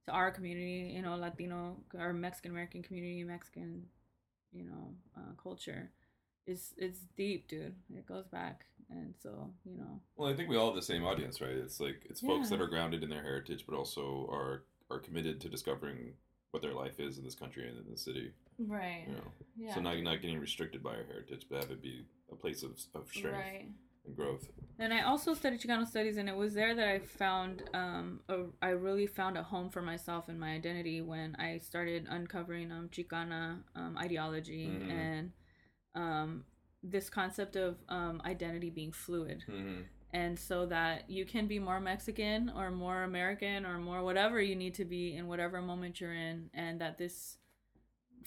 to 0.07 0.13
our 0.13 0.31
community, 0.31 0.93
you 0.95 1.03
know, 1.03 1.17
Latino 1.17 1.79
or 1.99 2.13
Mexican 2.13 2.53
American 2.53 2.81
community, 2.83 3.25
Mexican, 3.25 3.89
you 4.57 4.65
know, 4.65 4.95
uh, 5.17 5.33
culture, 5.43 5.91
is 6.47 6.73
it's 6.77 7.01
deep, 7.17 7.49
dude. 7.49 7.75
It 7.95 8.07
goes 8.07 8.27
back, 8.27 8.65
and 8.91 9.15
so 9.23 9.51
you 9.65 9.77
know. 9.77 10.01
Well, 10.17 10.29
I 10.33 10.35
think 10.35 10.49
we 10.49 10.57
all 10.57 10.67
have 10.67 10.77
the 10.77 10.83
same 10.83 11.05
audience, 11.05 11.41
right? 11.41 11.51
It's 11.51 11.81
like 11.81 12.07
it's 12.09 12.21
folks 12.21 12.49
that 12.51 12.61
are 12.61 12.67
grounded 12.69 13.03
in 13.03 13.11
their 13.11 13.23
heritage, 13.23 13.65
but 13.69 13.77
also 13.77 14.29
are 14.31 14.65
are 14.91 15.01
committed 15.01 15.41
to 15.41 15.49
discovering 15.49 16.13
what 16.53 16.63
their 16.63 16.73
life 16.75 17.01
is 17.01 17.19
in 17.19 17.25
this 17.25 17.35
country 17.35 17.69
and 17.69 17.77
in 17.85 17.91
the 17.91 17.99
city. 17.99 18.33
Right. 18.59 19.05
You 19.09 19.15
know, 19.15 19.33
Yeah. 19.57 19.75
so 19.75 19.81
not 19.81 20.01
not 20.03 20.23
getting 20.23 20.39
restricted 20.39 20.83
by 20.83 20.91
our 20.97 21.05
heritage, 21.05 21.47
but 21.51 21.63
have 21.63 21.71
it 21.71 21.83
be 21.83 22.07
a 22.33 22.37
place 22.37 22.63
of 22.63 22.79
of 22.95 23.09
strength 23.09 23.37
Right. 23.37 23.69
And 24.07 24.17
growth. 24.17 24.49
And 24.79 24.93
I 24.93 25.03
also 25.03 25.33
studied 25.35 25.61
Chicano 25.61 25.87
studies, 25.87 26.19
and 26.19 26.29
it 26.29 26.37
was 26.37 26.53
there 26.53 26.75
that 26.75 26.89
I 26.89 26.99
found, 26.99 27.63
um, 27.73 28.21
a, 28.29 28.45
I 28.61 28.71
really 28.71 29.07
found 29.07 29.39
a 29.39 29.43
home 29.43 29.71
for 29.71 29.81
myself 29.81 30.29
and 30.29 30.39
my 30.39 30.51
identity 30.51 31.01
when 31.01 31.35
I 31.37 31.59
started 31.59 32.07
uncovering 32.11 32.71
um, 32.71 32.89
Chicana 32.91 33.63
um, 33.75 33.97
ideology 33.97 34.67
Mhm. 34.69 34.91
and 34.91 35.33
um, 35.95 36.45
this 36.83 37.09
concept 37.09 37.57
of 37.57 37.79
um, 37.89 38.21
identity 38.25 38.69
being 38.69 38.93
fluid. 38.93 39.45
Mm-hmm. 39.49 39.83
And 40.13 40.39
so 40.39 40.67
that 40.67 41.11
you 41.11 41.25
can 41.25 41.47
be 41.47 41.59
more 41.59 41.81
Mexican 41.81 42.51
or 42.55 42.71
more 42.71 43.03
American 43.03 43.67
or 43.67 43.79
more 43.79 44.03
whatever 44.03 44.41
you 44.41 44.55
need 44.55 44.75
to 44.75 44.85
be 44.85 45.17
in 45.17 45.27
whatever 45.27 45.61
moment 45.63 46.01
you're 46.01 46.15
in, 46.15 46.51
and 46.55 46.81
that 46.81 46.97
this 46.99 47.39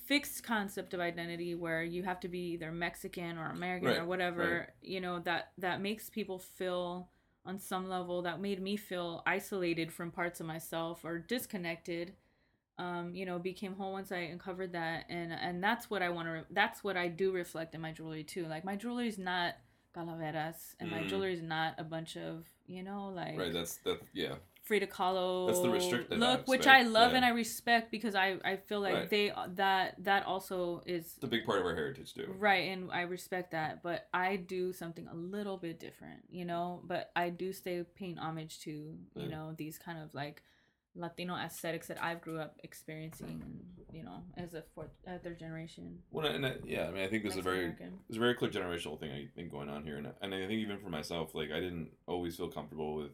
fixed 0.05 0.43
concept 0.43 0.93
of 0.93 0.99
identity 0.99 1.55
where 1.55 1.83
you 1.83 2.03
have 2.03 2.19
to 2.21 2.27
be 2.27 2.39
either 2.53 2.71
Mexican 2.71 3.37
or 3.37 3.49
American 3.51 3.89
or 3.89 4.05
whatever, 4.05 4.59
right. 4.59 4.69
you 4.81 5.01
know, 5.01 5.19
that 5.19 5.51
that 5.57 5.81
makes 5.81 6.09
people 6.09 6.39
feel 6.39 7.09
on 7.45 7.59
some 7.59 7.89
level 7.89 8.21
that 8.23 8.39
made 8.41 8.61
me 8.61 8.75
feel 8.77 9.23
isolated 9.25 9.91
from 9.91 10.11
parts 10.11 10.39
of 10.39 10.45
myself 10.45 11.03
or 11.03 11.19
disconnected. 11.19 12.13
Um, 12.77 13.13
you 13.13 13.25
know, 13.25 13.39
became 13.39 13.73
whole 13.73 13.91
once 13.91 14.11
I 14.11 14.19
uncovered 14.19 14.71
that, 14.71 15.05
and 15.09 15.33
and 15.33 15.61
that's 15.61 15.89
what 15.89 16.01
I 16.01 16.09
want 16.09 16.27
to. 16.27 16.31
Re- 16.31 16.43
that's 16.51 16.81
what 16.83 16.95
I 16.95 17.09
do 17.09 17.31
reflect 17.31 17.75
in 17.75 17.81
my 17.81 17.91
jewelry 17.91 18.23
too. 18.23 18.45
Like 18.45 18.63
my 18.63 18.77
jewelry 18.77 19.09
is 19.09 19.17
not 19.17 19.55
calaveras, 19.93 20.75
and 20.79 20.89
my 20.89 20.99
Mhm. 20.99 21.09
jewelry 21.09 21.33
is 21.33 21.41
not 21.41 21.75
a 21.77 21.83
bunch 21.83 22.15
of 22.15 22.45
you 22.67 22.83
know 22.83 23.09
like 23.09 23.37
Right. 23.37 23.51
That's 23.51 23.77
that. 23.83 24.01
Yeah. 24.13 24.35
Frida 24.69 24.85
Kahlo 24.85 25.47
That's 25.47 25.61
the 25.61 25.69
restricted 25.71 26.19
look, 26.19 26.47
which 26.47 26.67
I 26.67 26.83
love 26.83 27.09
yeah. 27.11 27.17
and 27.17 27.25
I 27.25 27.29
respect 27.29 27.89
because 27.89 28.13
I 28.13 28.37
I 28.45 28.57
feel 28.57 28.81
like 28.81 28.93
Right. 28.93 29.09
they 29.09 29.33
that 29.55 29.95
that 30.03 30.27
also 30.27 30.83
is 30.85 31.15
the 31.19 31.25
big 31.25 31.43
part 31.43 31.59
of 31.59 31.65
our 31.65 31.73
heritage 31.73 32.13
too. 32.13 32.27
right 32.37 32.69
and 32.71 32.91
I 32.91 33.01
respect 33.01 33.49
that, 33.51 33.81
but 33.81 34.07
I 34.13 34.35
do 34.35 34.71
something 34.71 35.07
a 35.07 35.15
little 35.15 35.57
bit 35.57 35.79
different, 35.79 36.21
you 36.29 36.45
know. 36.45 36.83
But 36.85 37.11
I 37.15 37.31
do 37.31 37.51
stay 37.51 37.83
paying 37.95 38.19
homage 38.19 38.59
to 38.65 38.69
you 38.69 38.97
Right. 39.15 39.29
know 39.31 39.55
these 39.57 39.79
kind 39.79 39.97
of 40.03 40.13
like 40.13 40.43
Latino 40.95 41.35
aesthetics 41.35 41.87
that 41.87 42.03
I've 42.03 42.21
grew 42.21 42.39
up 42.39 42.59
experiencing, 42.63 43.43
you 43.91 44.03
know, 44.03 44.23
as 44.37 44.53
a 44.53 44.63
fourth, 44.73 44.89
uh, 45.07 45.17
third 45.23 45.39
generation. 45.39 45.99
Well, 46.11 46.27
and 46.27 46.45
I, 46.45 46.55
yeah, 46.65 46.87
I 46.87 46.91
mean, 46.91 47.03
I 47.03 47.07
think 47.07 47.23
there's 47.23 47.37
a 47.37 47.41
very 47.41 47.73
there's 48.07 48.17
a 48.17 48.19
very 48.19 48.35
clear 48.35 48.51
generational 48.51 48.99
thing 48.99 49.11
I 49.11 49.27
think 49.35 49.51
going 49.51 49.69
on 49.69 49.83
here, 49.83 49.97
and 49.97 50.07
and 50.21 50.33
I 50.33 50.39
think 50.47 50.59
even 50.65 50.77
for 50.79 50.89
myself, 50.89 51.33
like 51.33 51.51
I 51.51 51.59
didn't 51.59 51.89
always 52.07 52.35
feel 52.35 52.49
comfortable 52.51 52.95
with 52.95 53.11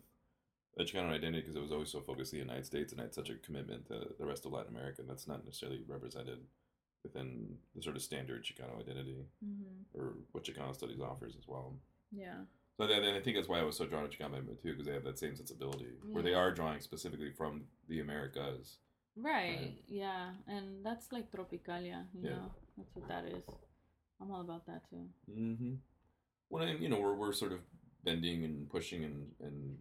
a 0.77 0.83
Chicano 0.83 1.11
identity 1.11 1.41
because 1.41 1.55
it 1.55 1.61
was 1.61 1.71
always 1.71 1.89
so 1.89 2.01
focused 2.01 2.33
in 2.33 2.39
the 2.39 2.45
United 2.45 2.65
States, 2.65 2.91
and 2.91 2.99
I 3.01 3.05
had 3.05 3.13
such 3.13 3.29
a 3.29 3.35
commitment 3.35 3.87
to 3.87 4.07
the 4.19 4.25
rest 4.25 4.45
of 4.45 4.51
Latin 4.51 4.75
America, 4.75 5.01
and 5.01 5.09
that's 5.09 5.27
not 5.27 5.45
necessarily 5.45 5.81
represented 5.87 6.39
within 7.03 7.55
the 7.75 7.81
sort 7.81 7.95
of 7.95 8.01
standard 8.01 8.43
Chicano 8.43 8.79
identity 8.79 9.25
Mm-hmm. 9.45 9.99
or 9.99 10.13
what 10.31 10.43
Chicano 10.43 10.73
studies 10.75 10.99
offers 10.99 11.35
as 11.37 11.47
well. 11.47 11.73
Yeah. 12.11 12.39
So 12.77 12.87
then 12.87 13.03
I 13.05 13.21
think 13.21 13.37
that's 13.37 13.47
why 13.47 13.59
I 13.59 13.63
was 13.63 13.77
so 13.77 13.85
drawn 13.85 14.09
to 14.09 14.09
Chicano 14.09 14.31
movement 14.33 14.61
too, 14.61 14.71
because 14.71 14.85
they 14.87 14.93
have 14.93 15.03
that 15.05 15.19
same 15.19 15.35
sensibility 15.35 15.87
where 16.11 16.23
they 16.23 16.33
are 16.33 16.51
drawing 16.51 16.81
specifically 16.81 17.31
from 17.37 17.63
the 17.87 17.99
Americas. 18.01 18.77
Right. 19.15 19.55
Right. 19.57 19.77
Yeah, 19.87 20.31
and 20.47 20.83
that's 20.85 21.11
like 21.13 21.31
tropicalia, 21.31 22.03
you 22.13 22.23
Yeah. 22.23 22.29
know. 22.31 22.51
That's 22.77 22.93
what 22.95 23.07
that 23.07 23.25
is. 23.25 23.43
I'm 24.21 24.31
all 24.31 24.41
about 24.41 24.65
that 24.67 24.89
too. 24.89 25.05
Mm-hmm. 25.31 25.73
Well, 26.49 26.63
and, 26.63 26.81
you 26.81 26.89
know, 26.89 26.99
we're, 26.99 27.15
we're 27.15 27.31
sort 27.33 27.53
of 27.53 27.59
bending 28.03 28.43
and 28.43 28.69
pushing 28.69 29.03
and, 29.05 29.27
and 29.41 29.77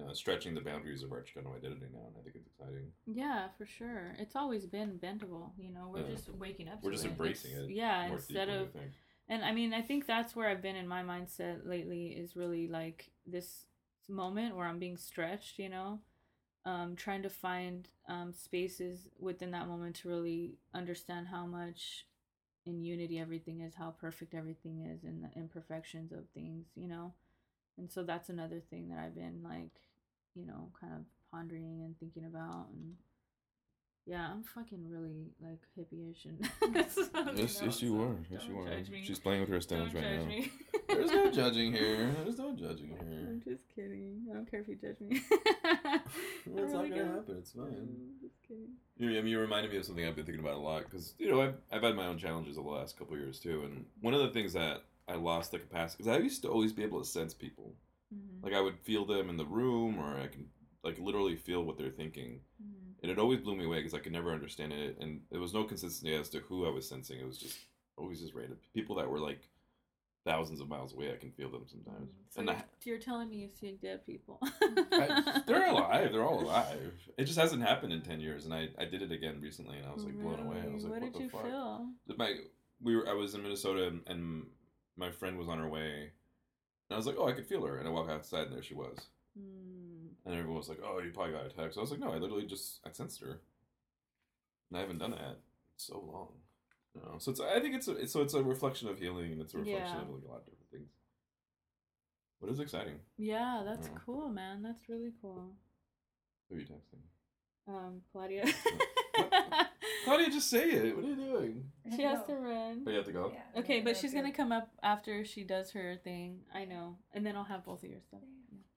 uh, 0.00 0.12
stretching 0.14 0.54
the 0.54 0.60
boundaries 0.60 1.02
of 1.02 1.12
our 1.12 1.22
Chicano 1.22 1.56
identity 1.56 1.86
now, 1.92 2.06
and 2.06 2.14
I 2.18 2.22
think 2.22 2.36
it's 2.36 2.46
exciting. 2.46 2.92
Yeah, 3.06 3.48
for 3.56 3.66
sure. 3.66 4.14
It's 4.18 4.36
always 4.36 4.66
been 4.66 4.98
bendable, 4.98 5.50
you 5.58 5.70
know. 5.72 5.90
We're 5.92 6.02
Yeah. 6.02 6.14
just 6.14 6.28
waking 6.30 6.68
up. 6.68 6.82
We're 6.82 6.92
just 6.92 7.04
it. 7.04 7.08
embracing 7.10 7.52
It's- 7.52 7.68
it 7.68 7.74
Yeah, 7.74 8.06
instead 8.12 8.46
deeply, 8.46 8.60
of 8.62 8.76
I 8.76 8.90
and 9.30 9.44
I 9.44 9.52
mean, 9.52 9.74
I 9.74 9.82
think 9.82 10.06
that's 10.06 10.34
where 10.34 10.48
I've 10.48 10.62
been 10.62 10.76
in 10.76 10.88
my 10.88 11.02
mindset 11.02 11.66
lately 11.66 12.08
is 12.08 12.36
really 12.36 12.66
like 12.68 13.10
this 13.26 13.66
moment 14.08 14.56
where 14.56 14.66
I'm 14.66 14.78
being 14.78 14.96
stretched, 14.96 15.58
you 15.58 15.68
know, 15.68 16.00
um, 16.64 16.96
trying 16.96 17.22
to 17.22 17.30
find 17.30 17.88
um, 18.06 18.32
spaces 18.32 19.08
within 19.18 19.50
that 19.50 19.66
moment 19.66 19.96
to 19.96 20.08
really 20.08 20.58
understand 20.72 21.28
how 21.28 21.44
much 21.44 22.06
in 22.64 22.82
unity 22.82 23.18
everything 23.18 23.60
is, 23.60 23.74
how 23.74 23.90
perfect 23.90 24.32
everything 24.34 24.80
is, 24.86 25.04
and 25.04 25.24
the 25.24 25.30
imperfections 25.38 26.12
of 26.12 26.28
things, 26.30 26.68
you 26.74 26.86
know. 26.88 27.12
And 27.76 27.90
so 27.90 28.02
that's 28.02 28.28
another 28.28 28.60
thing 28.60 28.88
that 28.88 28.98
I've 28.98 29.14
been 29.14 29.42
like, 29.42 29.78
you 30.38 30.46
know, 30.46 30.70
kind 30.80 30.92
of 30.94 31.02
pondering 31.30 31.82
and 31.84 31.98
thinking 31.98 32.24
about 32.24 32.68
and. 32.72 32.94
Yeah, 34.06 34.26
I'm 34.32 34.42
fucking 34.42 34.88
really 34.88 35.26
like 35.38 35.60
hippie-ish 35.78 36.24
and. 36.24 36.48
Yes, 36.74 36.98
yes, 37.36 37.82
you 37.82 37.90
so. 37.90 38.16
Yes, 38.30 38.44
you 38.48 38.54
me. 38.90 39.04
She's 39.04 39.18
playing 39.18 39.42
with 39.42 39.50
her 39.50 39.60
stones 39.60 39.92
Don't 39.92 40.02
right 40.02 40.18
now. 40.20 40.24
me. 40.24 40.50
There's 40.88 41.10
no 41.10 41.30
judging 41.30 41.72
here. 41.74 42.10
There's 42.24 42.38
no 42.38 42.52
judging 42.52 42.88
here. 42.88 43.28
I'm 43.28 43.42
just 43.44 43.64
kidding. 43.74 44.22
I 44.30 44.34
don't 44.34 44.50
care 44.50 44.60
if 44.60 44.68
you 44.68 44.76
judge 44.76 45.00
me. 45.00 45.20
Well, 46.46 46.64
it's 46.64 46.72
I 46.72 46.76
not 46.76 46.88
gonna 46.90 47.04
happen. 47.04 47.36
It's 47.38 47.52
fine. 47.52 47.64
I'm 47.66 48.14
just 48.22 48.40
kidding. 48.48 48.68
You, 48.96 49.10
I 49.10 49.20
mean, 49.20 49.26
you 49.26 49.38
reminded 49.38 49.70
me 49.70 49.76
of 49.76 49.84
something 49.84 50.06
I've 50.06 50.16
been 50.16 50.24
thinking 50.24 50.42
about 50.42 50.56
a 50.56 50.60
lot 50.60 50.84
because 50.84 51.12
you 51.18 51.30
know 51.30 51.42
I've 51.42 51.56
I've 51.70 51.82
had 51.82 51.94
my 51.94 52.06
own 52.06 52.16
challenges 52.16 52.56
the 52.56 52.62
last 52.62 52.98
couple 52.98 53.14
of 53.14 53.20
years 53.20 53.38
too, 53.38 53.62
and 53.64 53.84
one 54.00 54.14
of 54.14 54.20
the 54.20 54.30
things 54.30 54.54
that 54.54 54.84
I 55.06 55.16
lost 55.16 55.52
the 55.52 55.58
capacity 55.58 56.02
because 56.02 56.16
I 56.18 56.22
used 56.22 56.40
to 56.42 56.48
always 56.48 56.72
be 56.72 56.82
able 56.82 57.00
to 57.00 57.06
sense 57.06 57.34
people. 57.34 57.74
Mhm, 58.14 58.42
Like 58.42 58.54
I 58.54 58.60
would 58.60 58.78
feel 58.80 59.04
them 59.04 59.28
in 59.30 59.36
the 59.36 59.44
room, 59.46 59.98
or 59.98 60.18
I 60.18 60.28
can 60.28 60.48
like 60.82 60.98
literally 60.98 61.36
feel 61.36 61.62
what 61.64 61.76
they're 61.76 61.90
thinking, 61.90 62.40
mhm. 62.62 62.94
and 63.02 63.10
it 63.12 63.18
always 63.18 63.40
blew 63.40 63.56
me 63.56 63.64
away 63.64 63.78
because 63.78 63.94
I 63.94 63.98
could 63.98 64.12
never 64.12 64.32
understand 64.32 64.72
it, 64.72 64.96
and 65.00 65.20
there 65.30 65.40
was 65.40 65.52
no 65.54 65.64
consistency 65.64 66.14
as 66.14 66.28
to 66.30 66.40
who 66.40 66.66
I 66.66 66.70
was 66.70 66.88
sensing. 66.88 67.18
It 67.20 67.26
was 67.26 67.38
just 67.38 67.58
always 67.96 68.20
just 68.20 68.34
random 68.34 68.58
people 68.74 68.96
that 68.96 69.08
were 69.10 69.18
like 69.18 69.48
thousands 70.24 70.60
of 70.60 70.68
miles 70.68 70.92
away. 70.94 71.12
I 71.12 71.16
can 71.16 71.32
feel 71.32 71.50
them 71.50 71.64
sometimes, 71.66 72.10
So 72.30 72.40
and 72.40 72.48
you're, 72.48 72.56
I, 72.58 72.64
you're 72.84 72.98
telling 72.98 73.28
me 73.30 73.36
you 73.36 73.48
see 73.48 73.72
dead 73.80 74.04
people. 74.06 74.38
I, 74.92 75.42
they're 75.46 75.66
alive. 75.68 76.12
They're 76.12 76.24
all 76.24 76.40
alive. 76.42 76.92
It 77.16 77.24
just 77.24 77.38
hasn't 77.38 77.62
happened 77.62 77.92
in 77.92 78.02
ten 78.02 78.20
years, 78.20 78.44
and 78.44 78.54
I, 78.54 78.68
I 78.78 78.84
did 78.84 79.02
it 79.02 79.10
again 79.12 79.40
recently, 79.40 79.78
and 79.78 79.86
I 79.86 79.92
was 79.92 80.04
like 80.04 80.20
blown 80.20 80.40
away. 80.40 80.58
I 80.62 80.72
was 80.72 80.84
like, 80.84 80.92
what 80.92 81.02
what, 81.02 81.12
did 81.12 81.14
the 81.20 81.24
you 81.24 81.30
fuck? 81.30 81.44
feel? 81.44 81.88
My 82.16 82.34
we 82.80 82.94
were 82.96 83.08
I 83.08 83.14
was 83.14 83.34
in 83.34 83.42
Minnesota, 83.42 83.92
and 84.06 84.46
my 84.96 85.10
friend 85.10 85.38
was 85.38 85.48
on 85.48 85.58
her 85.58 85.68
way, 85.68 86.10
and 86.88 86.94
I 86.94 86.96
was 86.96 87.06
like, 87.06 87.16
oh, 87.18 87.28
I 87.28 87.32
could 87.32 87.46
feel 87.46 87.64
her, 87.66 87.78
and 87.78 87.86
I 87.86 87.90
walk 87.90 88.08
outside, 88.10 88.46
and 88.48 88.54
there 88.56 88.62
she 88.62 88.74
was, 88.74 88.98
Mm, 89.38 90.08
and 90.24 90.34
everyone 90.34 90.56
was 90.56 90.68
like, 90.68 90.80
oh, 90.84 90.98
you 91.00 91.10
probably 91.12 91.32
got 91.34 91.46
a 91.46 91.50
text. 91.50 91.78
I 91.78 91.80
was 91.80 91.90
like, 91.90 92.00
no, 92.00 92.10
I 92.12 92.16
literally 92.18 92.46
just 92.46 92.80
I 92.86 92.90
sensed 92.90 93.20
her, 93.20 93.40
and 94.70 94.76
I 94.76 94.80
haven't 94.80 94.98
done 94.98 95.12
that 95.12 95.20
in 95.20 95.36
so 95.76 95.94
long. 96.12 96.28
You 96.94 97.02
know? 97.02 97.18
So 97.18 97.30
it's 97.30 97.40
I 97.40 97.60
think 97.60 97.74
it's 97.76 97.86
a, 97.88 97.92
it's 97.96 98.12
so 98.12 98.22
it's 98.22 98.34
a 98.34 98.42
reflection 98.42 98.88
of 98.88 98.98
healing, 98.98 99.32
and 99.32 99.40
it's 99.40 99.54
a 99.54 99.58
reflection 99.58 99.96
Yeah. 99.96 100.02
of 100.02 100.10
like 100.10 100.24
a 100.24 100.28
lot 100.28 100.38
of 100.40 100.44
different 100.46 100.70
things. 100.72 100.90
But 102.40 102.50
it's 102.50 102.60
exciting. 102.60 102.98
yeah, 103.16 103.62
that's 103.64 103.90
cool, 104.06 104.28
man. 104.28 104.62
That's 104.62 104.88
really 104.88 105.12
cool. 105.20 105.52
Who 106.48 106.56
are 106.56 106.58
you 106.60 106.66
texting? 106.66 107.02
Um, 107.68 108.00
Claudia. 108.12 108.44
Claudia, 110.04 110.30
just 110.30 110.48
say 110.50 110.64
it. 110.70 110.96
What 110.96 111.04
are 111.04 111.08
you 111.08 111.16
doing? 111.16 111.64
she 111.94 112.02
has 112.02 112.24
to 112.26 112.34
run. 112.34 112.84
Oh, 112.86 112.90
you 112.90 112.96
have 112.96 113.06
to 113.06 113.12
go. 113.12 113.32
Yeah, 113.34 113.60
Okay, 113.60 113.80
but 113.80 113.86
that's 113.90 114.00
she's 114.00 114.12
good. 114.12 114.18
gonna 114.22 114.32
come 114.32 114.52
up 114.52 114.68
after 114.82 115.24
she 115.24 115.44
does 115.44 115.70
her 115.72 115.96
thing. 116.02 116.40
I 116.54 116.64
know, 116.64 116.96
and 117.12 117.24
then 117.26 117.36
I'll 117.36 117.44
have 117.44 117.64
both 117.64 117.82
of 117.82 117.90
your 117.90 118.00
stuff. 118.00 118.20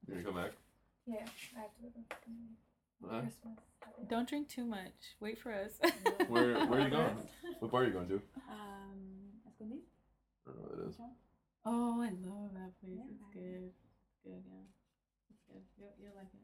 You 0.08 0.14
gonna 0.16 0.26
come 0.26 0.36
back? 0.36 0.52
Yeah, 1.06 1.26
I 1.58 1.62
have 1.62 1.72
to 1.76 1.82
go 1.84 3.10
Huh? 3.10 3.22
Christmas. 3.22 3.58
Don't 4.10 4.28
drink 4.30 4.48
too 4.50 4.66
much. 4.66 5.16
Wait 5.20 5.40
for 5.40 5.52
us. 5.54 5.72
Where 6.28 6.66
Where 6.68 6.80
are 6.82 6.84
you 6.84 6.90
going? 6.90 7.18
What 7.60 7.72
bar 7.72 7.82
are 7.82 7.86
you 7.86 7.92
going 7.94 8.08
to? 8.08 8.22
Um, 8.50 9.00
Escondite? 9.48 9.86
I 10.48 10.52
don't 10.52 10.56
know 10.58 10.68
what 10.70 10.80
it 10.80 10.90
is. 10.90 10.96
Oh, 11.66 12.02
I 12.02 12.10
love 12.26 12.54
that 12.54 12.74
place. 12.82 12.98
Yeah. 12.98 13.12
It's 13.14 13.34
good. 13.34 13.70
It's 13.70 14.20
good, 14.24 14.42
yeah. 14.50 14.66
It's 15.30 15.42
good. 15.48 15.62
You'll, 15.78 15.94
you'll 16.02 16.16
like 16.18 16.34
it. 16.34 16.42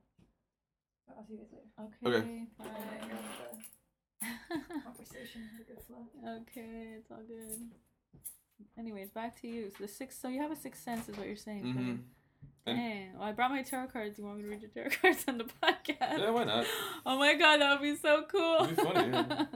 I'll 1.17 1.25
see 1.25 1.33
you 1.33 1.39
guys 1.39 1.49
later. 1.53 2.17
Okay. 2.21 2.45
Yeah, 2.59 2.65
Bye. 2.65 2.65
the 3.09 3.76
conversation, 4.83 5.41
the 5.57 5.63
good 5.65 5.83
flow. 5.85 6.05
okay, 6.41 6.95
it's 6.97 7.11
all 7.11 7.21
good. 7.27 7.59
Anyways, 8.77 9.09
back 9.11 9.39
to 9.41 9.47
you. 9.47 9.69
So 9.69 9.83
the 9.83 9.87
sixth. 9.87 10.19
So 10.21 10.27
you 10.27 10.41
have 10.41 10.51
a 10.51 10.55
sixth 10.55 10.83
sense, 10.83 11.07
is 11.09 11.17
what 11.17 11.27
you're 11.27 11.35
saying. 11.35 11.63
Mm-hmm. 11.63 11.77
Cody. 11.79 11.89
And- 11.89 12.77
Dang. 12.77 13.13
Well, 13.13 13.23
I 13.23 13.31
brought 13.31 13.51
my 13.51 13.61
tarot 13.63 13.87
cards. 13.87 14.17
You 14.19 14.25
want 14.25 14.37
me 14.39 14.43
to 14.43 14.49
read 14.49 14.61
your 14.61 14.71
tarot 14.71 14.89
cards 15.01 15.23
on 15.27 15.37
the 15.37 15.45
podcast? 15.45 16.19
Yeah, 16.19 16.31
why 16.31 16.43
not? 16.43 16.65
Oh 17.05 17.17
my 17.17 17.33
god, 17.35 17.61
that 17.61 17.79
would 17.79 17.85
be 17.85 17.95
so 17.95 18.23
cool. 18.29 18.57
It'd 18.65 18.75
be 18.75 18.83
funny, 18.83 19.09
yeah. 19.09 19.45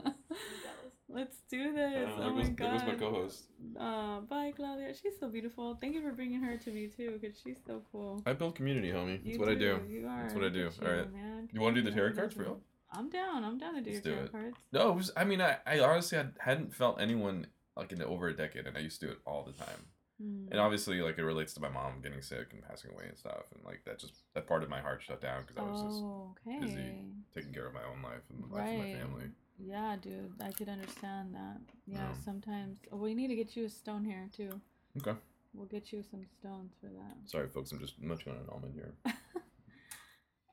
Let's 1.14 1.36
do 1.50 1.74
this. 1.74 2.08
Uh, 2.08 2.14
oh 2.20 2.22
there, 2.22 2.32
my 2.32 2.44
goes, 2.44 2.56
there 2.56 2.56
god. 2.56 2.80
goes 2.80 2.88
my 2.88 2.96
co-host. 2.96 3.44
Uh, 3.78 4.20
bye, 4.22 4.54
Claudia. 4.56 4.94
She's 4.94 5.20
so 5.20 5.28
beautiful. 5.28 5.78
Thank 5.82 5.94
you 5.94 6.02
for 6.02 6.14
bringing 6.14 6.42
her 6.42 6.56
to 6.56 6.72
me 6.72 6.88
too, 6.88 7.20
because 7.20 7.38
she's 7.44 7.58
so 7.68 7.82
cool. 7.92 8.24
I 8.26 8.32
build 8.32 8.56
community, 8.56 8.92
homie. 8.92 9.18
That's 9.22 9.34
You 9.36 9.40
what 9.40 9.50
I 9.50 9.56
do. 9.56 9.82
You 9.90 10.08
are. 10.08 10.22
That's 10.22 10.34
what 10.34 10.46
I 10.46 10.50
do. 10.50 10.70
All 10.82 10.88
right. 10.90 11.12
man. 11.12 11.50
You 11.52 11.60
wanna 11.60 11.76
do 11.76 11.82
the 11.82 11.92
tarot 11.92 12.14
cards 12.14 12.34
for 12.34 12.44
real? 12.44 12.62
I'm 12.92 13.10
down. 13.10 13.44
I'm 13.44 13.58
down 13.58 13.76
to 13.76 13.82
do 13.82 13.92
Let's 13.92 14.06
your 14.06 14.16
do 14.16 14.20
tarot 14.20 14.26
it. 14.26 14.32
cards. 14.32 14.58
No, 14.74 14.90
it 14.92 14.96
was. 14.96 15.12
I 15.16 15.24
mean, 15.24 15.42
I, 15.42 15.58
I 15.66 15.80
honestly 15.80 16.18
had, 16.18 16.34
hadn't 16.40 16.76
felt 16.76 17.00
anyone 17.00 17.48
like 17.78 17.92
in 17.92 18.02
over 18.02 18.28
a 18.28 18.36
decade, 18.36 18.68
and 18.68 18.78
I 18.78 18.82
used 18.82 19.00
to 19.02 19.08
do 19.08 19.12
it 19.14 19.20
all 19.26 19.44
the 19.44 19.54
time. 19.54 19.86
Hmm. 20.22 20.48
And 20.52 20.60
obviously, 20.60 21.02
like 21.02 21.18
it 21.18 21.24
relates 21.24 21.54
to 21.54 21.62
my 21.62 21.70
mom 21.70 22.02
getting 22.04 22.22
sick 22.22 22.48
and 22.52 22.62
passing 22.62 22.92
away 22.92 23.06
and 23.08 23.18
stuff, 23.18 23.44
and 23.56 23.64
like 23.64 23.82
that 23.86 23.98
just 24.00 24.14
that 24.36 24.46
part 24.48 24.62
of 24.64 24.70
my 24.70 24.82
heart 24.82 25.02
shut 25.02 25.22
down 25.22 25.44
because 25.48 25.58
I 25.58 25.70
was 25.70 25.82
just 25.82 26.02
Oh, 26.04 26.36
okay. 26.48 26.60
busy 26.60 26.96
taking 27.34 27.54
care 27.54 27.66
of 27.68 27.74
my 27.74 27.84
own 27.84 28.02
life 28.04 28.22
and 28.30 28.44
the 28.44 28.54
life 28.54 28.70
of 28.70 28.78
my 28.78 28.94
family. 28.94 29.24
Yeah, 29.64 29.96
dude, 30.02 30.34
I 30.44 30.52
could 30.52 30.70
understand 30.70 31.34
that. 31.36 31.62
Yeah, 31.88 31.98
Yeah. 31.98 32.14
sometimes 32.26 32.80
oh, 32.92 32.98
we 32.98 33.14
need 33.14 33.28
to 33.30 33.36
get 33.36 33.56
you 33.56 33.66
a 33.66 33.70
stone 33.70 34.04
here 34.04 34.28
too. 34.36 34.60
Okay, 35.00 35.18
We'll 35.54 35.68
get 35.68 35.92
you 35.94 36.04
some 36.04 36.26
stones 36.40 36.74
for 36.82 36.88
that. 36.88 37.30
sorry, 37.30 37.48
folks. 37.50 37.72
I'm 37.72 37.80
just 37.80 38.02
munching 38.02 38.32
on 38.34 38.40
an 38.40 38.46
almond 38.52 38.74
here. 38.76 38.94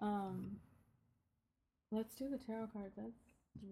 Um, 0.01 0.59
let's 1.90 2.14
do 2.14 2.29
the 2.29 2.38
tarot 2.38 2.68
cards. 2.72 2.94
That's 2.96 3.12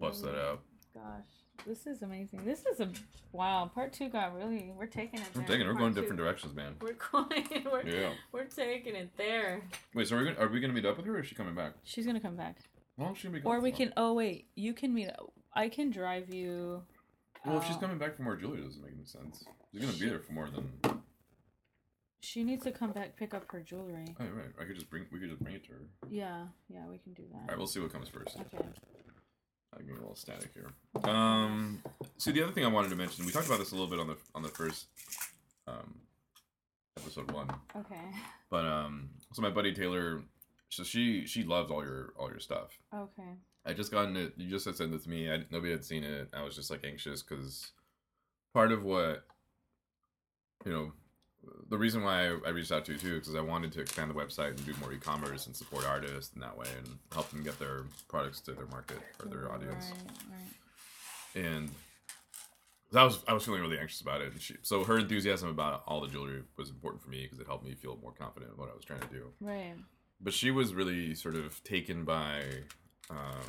Bust 0.00 0.22
that 0.24 0.32
really- 0.32 0.40
out. 0.42 0.60
Gosh, 0.94 1.66
this 1.66 1.86
is 1.86 2.00
amazing. 2.00 2.42
This 2.46 2.64
is 2.64 2.80
a 2.80 2.88
wow. 3.30 3.70
Part 3.74 3.92
two 3.92 4.08
got 4.08 4.34
really. 4.34 4.72
We're 4.74 4.86
taking 4.86 5.20
it. 5.20 5.26
We're 5.34 5.42
there. 5.42 5.48
taking. 5.48 5.66
We're 5.66 5.74
Part 5.74 5.80
going 5.82 5.94
two. 5.94 6.00
different 6.00 6.18
directions, 6.18 6.54
man. 6.54 6.74
We're 6.80 6.94
going. 7.12 7.64
We're, 7.70 7.86
Yeah. 7.86 8.10
we're 8.32 8.44
taking 8.46 8.94
it 8.96 9.10
there. 9.18 9.60
Wait, 9.94 10.08
so 10.08 10.16
are 10.16 10.20
we 10.20 10.24
gonna, 10.24 10.38
are 10.38 10.48
we 10.48 10.58
gonna 10.58 10.72
meet 10.72 10.86
up 10.86 10.96
with 10.96 11.04
her, 11.04 11.16
or 11.16 11.20
is 11.20 11.26
she 11.26 11.34
coming 11.34 11.54
back? 11.54 11.74
She's 11.84 12.06
gonna 12.06 12.18
come 12.18 12.34
back, 12.34 12.56
is 12.60 13.18
she 13.18 13.28
gonna 13.28 13.38
be 13.40 13.44
or 13.44 13.60
we 13.60 13.72
can. 13.72 13.92
Oh 13.98 14.14
wait, 14.14 14.46
you 14.54 14.72
can 14.72 14.94
meet. 14.94 15.10
I 15.54 15.68
can 15.68 15.90
drive 15.90 16.32
you. 16.32 16.82
Well, 17.44 17.58
if 17.58 17.66
she's 17.66 17.76
uh, 17.76 17.80
coming 17.80 17.98
back 17.98 18.16
for 18.16 18.22
more 18.22 18.36
jewelry, 18.36 18.62
doesn't 18.62 18.82
make 18.82 18.92
any 18.94 19.04
sense. 19.04 19.44
She's 19.72 19.82
gonna 19.82 19.92
be 19.98 20.08
there 20.08 20.20
for 20.20 20.32
more 20.32 20.48
than. 20.48 20.72
She 22.20 22.42
needs 22.42 22.64
to 22.64 22.72
come 22.72 22.92
back 22.92 23.16
pick 23.16 23.34
up 23.34 23.44
her 23.52 23.60
jewelry. 23.60 24.06
Oh, 24.18 24.24
right. 24.24 24.46
I 24.60 24.64
could 24.64 24.74
just 24.74 24.90
bring. 24.90 25.06
We 25.12 25.20
could 25.20 25.30
just 25.30 25.42
bring 25.42 25.54
it 25.54 25.64
to 25.66 25.72
her. 25.72 25.80
Yeah, 26.08 26.44
yeah, 26.68 26.86
we 26.90 26.98
can 26.98 27.12
do 27.12 27.22
that. 27.32 27.40
All 27.42 27.46
right, 27.48 27.58
we'll 27.58 27.66
see 27.66 27.80
what 27.80 27.92
comes 27.92 28.08
first. 28.08 28.36
Okay. 28.40 28.64
I'm 29.74 29.82
getting 29.82 29.96
a 29.96 30.00
little 30.00 30.16
static 30.16 30.50
here. 30.54 30.70
Um, 31.04 31.82
so 32.16 32.32
the 32.32 32.42
other 32.42 32.52
thing 32.52 32.64
I 32.64 32.68
wanted 32.68 32.88
to 32.90 32.96
mention, 32.96 33.26
we 33.26 33.32
talked 33.32 33.46
about 33.46 33.58
this 33.58 33.72
a 33.72 33.74
little 33.74 33.90
bit 33.90 34.00
on 34.00 34.06
the 34.06 34.16
on 34.34 34.42
the 34.42 34.48
first 34.48 34.86
um, 35.68 35.96
episode 36.98 37.30
one, 37.30 37.48
Okay. 37.76 38.00
but 38.50 38.64
um, 38.64 39.10
so 39.32 39.42
my 39.42 39.50
buddy 39.50 39.74
Taylor, 39.74 40.22
so 40.70 40.82
she 40.82 41.26
she 41.26 41.44
loves 41.44 41.70
all 41.70 41.84
your 41.84 42.12
all 42.18 42.30
your 42.30 42.40
stuff. 42.40 42.78
Okay. 42.94 43.34
I 43.66 43.72
just 43.72 43.90
gotten 43.92 44.16
it. 44.16 44.32
You 44.36 44.48
just 44.48 44.64
had 44.64 44.76
sent 44.76 44.94
it 44.94 45.02
to 45.02 45.10
me. 45.10 45.30
I 45.30 45.44
nobody 45.50 45.72
had 45.72 45.84
seen 45.84 46.04
it. 46.04 46.28
I 46.32 46.42
was 46.42 46.56
just 46.56 46.70
like 46.70 46.84
anxious 46.84 47.22
because 47.22 47.72
part 48.54 48.72
of 48.72 48.82
what 48.82 49.24
you 50.64 50.72
know, 50.72 50.92
the 51.68 51.78
reason 51.78 52.02
why 52.02 52.26
I, 52.46 52.50
reached 52.50 52.72
out 52.72 52.84
to 52.86 52.92
you 52.92 52.98
too, 52.98 53.14
because 53.18 53.34
I 53.34 53.40
wanted 53.40 53.72
to 53.72 53.80
expand 53.80 54.10
the 54.10 54.14
website 54.14 54.50
and 54.50 54.66
do 54.66 54.74
more 54.80 54.92
e-commerce 54.92 55.46
and 55.46 55.54
support 55.56 55.84
artists 55.86 56.34
in 56.34 56.40
that 56.40 56.56
way 56.56 56.66
and 56.78 56.98
help 57.12 57.30
them 57.30 57.42
get 57.42 57.58
their 57.58 57.84
products 58.08 58.40
to 58.42 58.52
their 58.52 58.66
market 58.66 58.98
or 59.22 59.28
their 59.28 59.52
audience. 59.52 59.92
Right, 59.92 61.44
right. 61.44 61.46
And 61.46 61.70
I 62.94 63.04
was 63.04 63.18
I 63.26 63.32
was 63.34 63.44
feeling 63.44 63.60
really 63.60 63.78
anxious 63.78 64.00
about 64.00 64.20
it. 64.20 64.32
And 64.32 64.40
she, 64.40 64.54
so 64.62 64.84
her 64.84 64.98
enthusiasm 64.98 65.48
about 65.48 65.82
all 65.86 66.00
the 66.00 66.08
jewelry 66.08 66.42
was 66.56 66.70
important 66.70 67.02
for 67.02 67.10
me 67.10 67.22
because 67.24 67.38
it 67.40 67.46
helped 67.46 67.64
me 67.64 67.74
feel 67.74 67.98
more 68.00 68.12
confident 68.12 68.52
in 68.52 68.58
what 68.58 68.70
I 68.70 68.74
was 68.74 68.84
trying 68.84 69.00
to 69.00 69.08
do 69.08 69.32
Right. 69.40 69.74
but 70.20 70.32
she 70.32 70.50
was 70.50 70.72
really 70.72 71.14
sort 71.14 71.34
of 71.34 71.62
taken 71.64 72.04
by 72.04 72.42
um, 73.10 73.44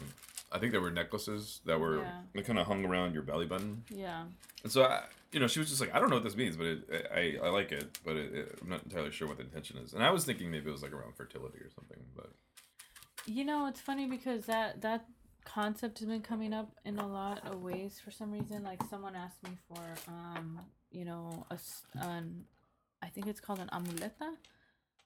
I 0.52 0.60
think 0.60 0.72
there 0.72 0.82
were 0.82 0.92
necklaces 0.92 1.62
that 1.66 1.80
were 1.80 1.98
Yeah. 1.98 2.22
that 2.34 2.46
kind 2.46 2.60
of 2.60 2.68
hung 2.68 2.86
around 2.86 3.14
your 3.14 3.24
belly 3.24 3.46
button, 3.46 3.84
Yeah. 3.90 4.26
and 4.64 4.72
so 4.72 4.84
I, 4.86 5.04
you 5.34 5.40
know, 5.42 5.48
she 5.48 5.60
was 5.60 5.68
just 5.70 5.82
like, 5.82 5.94
I 5.94 6.00
don't 6.00 6.10
know 6.10 6.16
what 6.16 6.24
this 6.24 6.38
means, 6.38 6.56
but 6.56 6.66
it, 6.68 7.08
I 7.14 7.38
I 7.46 7.50
like 7.50 7.72
it, 7.72 8.00
but 8.06 8.16
it, 8.16 8.34
it, 8.34 8.60
I'm 8.62 8.70
not 8.70 8.84
entirely 8.84 9.12
sure 9.12 9.28
what 9.28 9.38
the 9.38 9.44
intention 9.44 9.78
is, 9.78 9.94
and 9.94 10.04
I 10.04 10.10
was 10.12 10.24
thinking 10.26 10.50
maybe 10.50 10.70
it 10.70 10.72
was 10.72 10.82
like 10.84 10.94
around 10.94 11.16
fertility 11.16 11.60
or 11.60 11.70
something, 11.70 12.00
but 12.16 12.32
You 13.26 13.44
know, 13.44 13.68
it's 13.68 13.82
funny 13.82 14.06
because 14.08 14.46
that 14.46 14.82
that 14.82 15.06
concept 15.44 16.00
has 16.00 16.08
been 16.08 16.22
coming 16.22 16.54
up 16.54 16.70
in 16.86 16.98
a 17.00 17.08
lot 17.08 17.46
of 17.46 17.62
ways 17.62 18.00
for 18.04 18.12
some 18.12 18.32
reason. 18.32 18.64
Like 18.64 18.82
someone 18.90 19.16
asked 19.16 19.42
me 19.44 19.58
for, 19.68 19.84
um, 20.08 20.60
you 20.92 21.04
know, 21.06 21.46
a 21.52 21.56
s- 21.56 21.86
an, 21.94 22.46
I 23.02 23.08
think 23.08 23.28
it's 23.28 23.40
called 23.42 23.60
an 23.60 23.70
amuleta, 23.74 24.30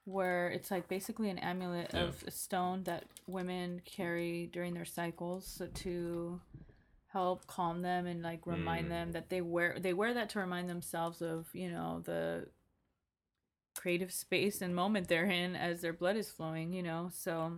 where 0.06 0.50
it's 0.50 0.72
like 0.72 0.88
basically 0.88 1.30
an 1.30 1.38
amulet 1.38 1.92
Yeah. 1.94 2.04
of 2.06 2.24
a 2.28 2.32
stone 2.32 2.84
that 2.84 3.06
women 3.28 3.82
carry 3.86 4.48
during 4.52 4.74
their 4.74 4.86
cycles 4.86 5.46
so 5.46 5.68
to 5.68 6.42
help 7.14 7.46
calm 7.46 7.82
them 7.82 8.06
and 8.08 8.22
like 8.24 8.46
remind 8.48 8.88
Mm. 8.88 8.90
them 8.90 9.12
that 9.12 9.30
they 9.30 9.42
wear 9.42 9.78
they 9.80 9.94
wear 9.94 10.14
that 10.14 10.30
to 10.30 10.40
remind 10.40 10.70
themselves 10.70 11.22
of 11.22 11.48
you 11.54 11.70
know 11.70 12.02
the 12.06 12.48
creative 13.76 14.12
space 14.12 14.62
and 14.62 14.76
moment 14.76 15.08
they're 15.08 15.26
in 15.30 15.56
as 15.56 15.82
their 15.82 15.94
blood 15.94 16.16
is 16.18 16.30
flowing 16.32 16.74
you 16.74 16.84
know 16.84 17.10
so 17.14 17.58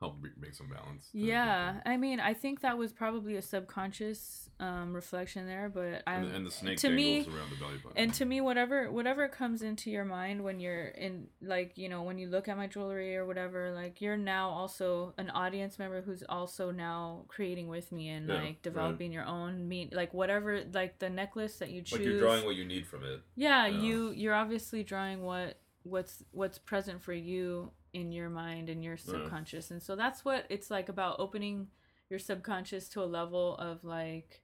help 0.00 0.16
make 0.40 0.54
some 0.54 0.66
balance. 0.68 1.10
yeah, 1.12 1.80
I 1.84 1.98
mean, 1.98 2.20
I 2.20 2.32
think 2.32 2.62
that 2.62 2.78
was 2.78 2.90
probably 2.90 3.36
a 3.36 3.42
subconscious 3.42 4.48
um, 4.58 4.94
reflection 4.94 5.46
there, 5.46 5.68
but 5.72 6.02
I 6.06 6.14
and, 6.14 6.30
the- 6.30 6.36
and 6.36 6.46
the 6.46 6.50
snake 6.50 6.78
to 6.78 6.88
me- 6.88 7.20
around 7.20 7.50
the 7.50 7.56
belly 7.56 7.76
button. 7.84 7.98
and 7.98 8.14
to 8.14 8.24
me, 8.24 8.40
whatever 8.40 8.90
whatever 8.90 9.28
comes 9.28 9.60
into 9.60 9.90
your 9.90 10.06
mind 10.06 10.42
when 10.42 10.58
you're 10.58 10.86
in, 10.86 11.26
like 11.42 11.76
you 11.76 11.90
know, 11.90 12.02
when 12.02 12.16
you 12.18 12.28
look 12.28 12.48
at 12.48 12.56
my 12.56 12.66
jewelry 12.66 13.14
or 13.14 13.26
whatever, 13.26 13.72
like 13.72 14.00
you're 14.00 14.16
now 14.16 14.48
also 14.48 15.12
an 15.18 15.28
audience 15.30 15.78
member 15.78 16.00
who's 16.00 16.22
also 16.28 16.70
now 16.70 17.24
creating 17.28 17.68
with 17.68 17.92
me 17.92 18.08
and 18.08 18.26
Yeah, 18.26 18.34
like 18.36 18.42
right. 18.44 18.62
developing 18.62 19.12
your 19.12 19.24
own 19.26 19.68
mean, 19.68 19.90
like 19.92 20.14
whatever, 20.14 20.62
like 20.72 20.98
the 20.98 21.10
necklace 21.10 21.56
that 21.58 21.68
you 21.70 21.82
choose. 21.82 21.98
like 21.98 22.06
you're 22.06 22.20
drawing 22.20 22.44
what 22.46 22.56
you 22.56 22.64
need 22.64 22.86
from 22.86 23.04
it. 23.04 23.20
yeah, 23.36 23.66
Yeah. 23.66 23.80
you 23.82 24.10
you're 24.12 24.34
obviously 24.34 24.82
drawing 24.82 25.22
what 25.22 25.58
what's 25.82 26.22
what's 26.30 26.58
present 26.58 27.02
for 27.02 27.12
you 27.12 27.72
in 27.92 28.12
your 28.12 28.28
mind 28.28 28.68
and 28.68 28.84
your 28.84 28.96
subconscious. 28.96 29.70
And 29.70 29.82
so 29.82 29.96
that's 29.96 30.24
what 30.24 30.46
it's 30.48 30.70
like 30.70 30.88
about 30.88 31.16
opening 31.18 31.68
your 32.08 32.18
subconscious 32.18 32.88
to 32.90 33.02
a 33.02 33.04
level 33.04 33.56
of 33.56 33.84
like 33.84 34.42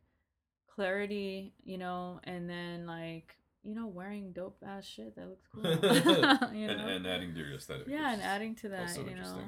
clarity 0.69 1.55
you 1.65 1.79
know 1.79 2.21
and 2.25 2.51
then 2.51 2.87
like 2.87 3.35
you 3.63 3.75
know 3.75 3.87
wearing 3.87 4.31
dope 4.33 4.63
ass 4.67 4.85
shit 4.85 5.17
that 5.17 5.27
looks 5.27 5.49
cool. 5.53 5.65
You 6.55 6.67
know? 6.67 6.87
and 6.87 7.07
adding 7.07 7.33
to 7.33 7.41
your 7.41 7.57
aesthetic. 7.57 7.87
yeah 7.89 8.13
and 8.13 8.23
adding 8.23 8.55
to 8.57 8.69
that 8.69 8.95
you 8.97 9.17
know? 9.17 9.39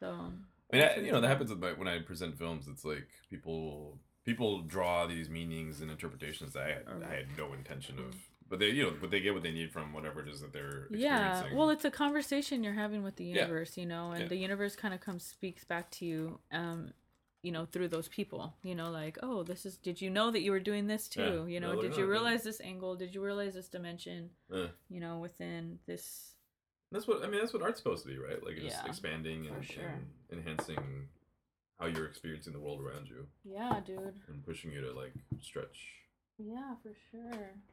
so 0.00 0.32
I 0.72 0.76
mean, 0.76 0.84
I, 0.84 0.96
you 1.00 1.12
know, 1.12 1.20
that 1.20 1.28
happens 1.28 1.50
with 1.50 1.60
my, 1.60 1.72
when 1.72 1.88
I 1.88 2.00
present 2.00 2.38
films. 2.38 2.66
It's 2.68 2.84
like 2.84 3.08
people 3.30 3.98
people 4.24 4.60
draw 4.62 5.06
these 5.06 5.30
meanings 5.30 5.80
and 5.80 5.90
interpretations 5.90 6.52
that 6.52 6.62
I 6.64 6.68
had, 6.68 6.84
I 7.10 7.14
had 7.14 7.26
no 7.38 7.54
intention 7.54 7.98
of, 7.98 8.14
but 8.48 8.58
they 8.58 8.68
you 8.70 8.84
know, 8.84 8.94
but 9.00 9.10
they 9.10 9.20
get 9.20 9.34
what 9.34 9.42
they 9.42 9.50
need 9.52 9.70
from 9.72 9.92
whatever 9.92 10.20
it 10.20 10.28
is 10.28 10.40
that 10.40 10.52
they're 10.52 10.86
yeah 10.90 11.44
well 11.54 11.70
it's 11.70 11.84
a 11.84 11.90
conversation 11.90 12.62
you're 12.64 12.72
having 12.74 13.02
with 13.02 13.16
the 13.16 13.24
Yeah. 13.24 13.42
universe 13.42 13.76
you 13.76 13.86
know 13.86 14.10
and 14.12 14.22
Yeah. 14.22 14.28
the 14.28 14.36
universe 14.36 14.74
kind 14.76 14.94
of 14.94 15.00
comes 15.00 15.24
speaks 15.24 15.64
back 15.64 15.90
to 15.92 16.04
you 16.06 16.38
um 16.52 16.92
you 17.42 17.52
know 17.52 17.66
through 17.66 17.88
those 17.88 18.08
people 18.08 18.54
you 18.62 18.74
know 18.74 18.90
like 18.90 19.16
oh 19.22 19.42
this 19.42 19.64
is 19.64 19.76
did 19.76 20.00
you 20.00 20.10
know 20.10 20.30
that 20.30 20.40
you 20.40 20.50
were 20.50 20.60
doing 20.60 20.86
this 20.88 21.08
Yeah. 21.14 21.24
too 21.24 21.46
you 21.46 21.60
know 21.60 21.74
No, 21.74 21.80
did 21.82 21.96
you 21.96 22.04
yeah. 22.04 22.10
realize 22.10 22.42
this 22.42 22.60
angle 22.60 22.96
did 22.96 23.14
you 23.14 23.22
realize 23.22 23.54
this 23.54 23.68
dimension 23.68 24.30
you 24.88 25.00
know 25.00 25.18
within 25.18 25.78
this 25.86 26.34
that's 26.90 27.06
what 27.06 27.22
I 27.22 27.28
mean. 27.28 27.40
That's 27.40 27.52
what 27.52 27.60
art's 27.62 27.80
supposed 27.80 28.02
to 28.04 28.08
be, 28.08 28.16
right? 28.18 28.42
Like 28.42 28.54
just 28.56 28.78
Yeah, 28.82 28.86
expanding 28.86 29.46
and, 29.46 29.62
sure. 29.62 29.84
and 29.84 30.06
enhancing 30.38 31.08
how 31.78 31.84
you're 31.84 32.06
experiencing 32.06 32.54
the 32.54 32.58
world 32.60 32.80
around 32.80 33.08
you 33.10 33.26
yeah 33.44 33.78
dude 33.84 34.18
and 34.28 34.42
pushing 34.46 34.72
you 34.72 34.80
to 34.80 34.92
like 34.92 35.12
stretch. 35.42 35.78
Yeah 36.38 36.74
for 36.82 36.92
sure 37.10 37.22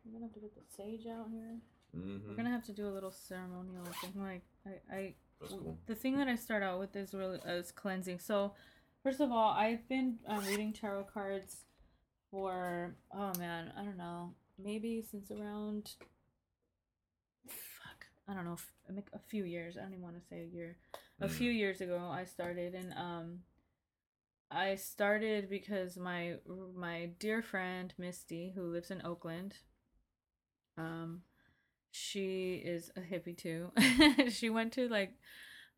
we're 0.04 0.12
gonna 0.14 0.26
have 0.26 0.34
to 0.34 0.40
get 0.40 0.54
the 0.56 0.62
sage 0.76 1.06
out 1.08 1.28
here 1.32 1.58
Mm-hmm. 1.96 2.28
we're 2.30 2.36
gonna 2.36 2.50
have 2.50 2.66
to 2.66 2.74
do 2.74 2.88
a 2.88 2.92
little 2.92 3.12
ceremonial 3.12 3.86
thing 4.02 4.12
like 4.18 4.42
i 4.66 4.94
i 4.96 5.14
That's 5.40 5.54
cool. 5.54 5.78
the 5.86 5.96
thing 5.96 6.18
that 6.18 6.28
I 6.28 6.36
start 6.36 6.62
out 6.62 6.80
with 6.80 6.94
is 6.96 7.14
really 7.14 7.40
is 7.48 7.72
cleansing. 7.72 8.20
So, 8.20 8.52
first 9.02 9.22
of 9.22 9.32
all, 9.32 9.52
I've 9.52 9.88
been 9.88 10.18
um, 10.28 10.44
reading 10.46 10.74
tarot 10.74 11.06
cards 11.14 11.58
for 12.32 12.96
oh 13.14 13.32
man, 13.40 13.72
I 13.78 13.84
don't 13.84 13.98
know, 13.98 14.34
maybe 14.62 15.02
since 15.10 15.32
around 15.32 15.92
fuck, 17.48 18.06
I 18.28 18.34
don't 18.34 18.46
know, 18.46 18.54
f- 18.54 18.74
I 18.90 18.94
a 19.14 19.20
few 19.20 19.44
years. 19.46 19.78
I 19.78 19.82
don't 19.82 19.92
even 19.94 20.04
want 20.04 20.16
to 20.22 20.28
say 20.28 20.42
a 20.42 20.54
year. 20.56 20.78
A 21.22 21.28
Mm. 21.28 21.32
few 21.32 21.52
years 21.52 21.80
ago, 21.82 22.10
I 22.12 22.26
started, 22.26 22.74
and 22.76 22.94
um, 22.94 23.40
I 24.52 24.76
started 24.76 25.50
because 25.50 25.98
my 25.98 26.36
my 26.76 27.10
dear 27.20 27.42
friend 27.42 27.94
Misty, 27.98 28.52
who 28.56 28.64
lives 28.72 28.92
in 28.92 29.02
Oakland, 29.06 29.56
um, 30.78 31.22
she 31.92 32.56
is 32.56 32.92
a 32.96 33.02
hippie 33.02 33.38
too. 33.38 33.72
she 34.30 34.50
went 34.50 34.74
to 34.74 34.88
like 34.90 35.14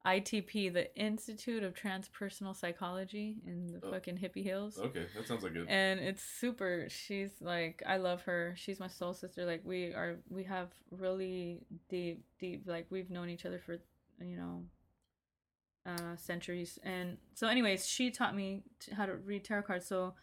ITP, 0.06 0.71
the 0.73 0.95
Institute 0.99 1.63
of 1.63 1.73
Transpersonal 1.73 2.56
Psychology 2.56 3.38
in 3.45 3.67
the 3.67 3.80
Oh. 3.86 3.91
fucking 3.91 4.17
hippie 4.17 4.43
hills. 4.43 4.77
Okay, 4.80 5.06
that 5.15 5.27
sounds 5.27 5.43
like 5.43 5.53
good. 5.53 5.65
And 5.67 5.99
it's 5.99 6.23
super. 6.23 6.88
She's 6.89 7.32
like, 7.41 7.84
I 7.86 7.97
love 7.97 8.21
her. 8.23 8.53
She's 8.58 8.80
my 8.80 8.88
soul 8.88 9.13
sister. 9.13 9.45
Like 9.45 9.62
we 9.65 9.88
are, 9.93 10.17
we 10.30 10.43
have 10.45 10.69
really 10.91 11.62
deep, 11.89 12.23
deep. 12.39 12.63
Like 12.67 12.88
we've 12.89 13.10
known 13.10 13.30
each 13.30 13.45
other 13.45 13.60
for, 13.60 13.77
you 14.21 14.38
know, 14.38 14.63
uh, 15.88 16.15
centuries. 16.17 16.78
And 16.84 17.17
so, 17.34 17.47
anyways, 17.47 17.88
she 17.88 18.12
taught 18.12 18.36
me 18.36 18.63
t- 18.80 18.91
how 18.93 19.06
to 19.06 19.15
read 19.15 19.43
tarot 19.45 19.63
cards. 19.63 19.88
So, 19.88 20.13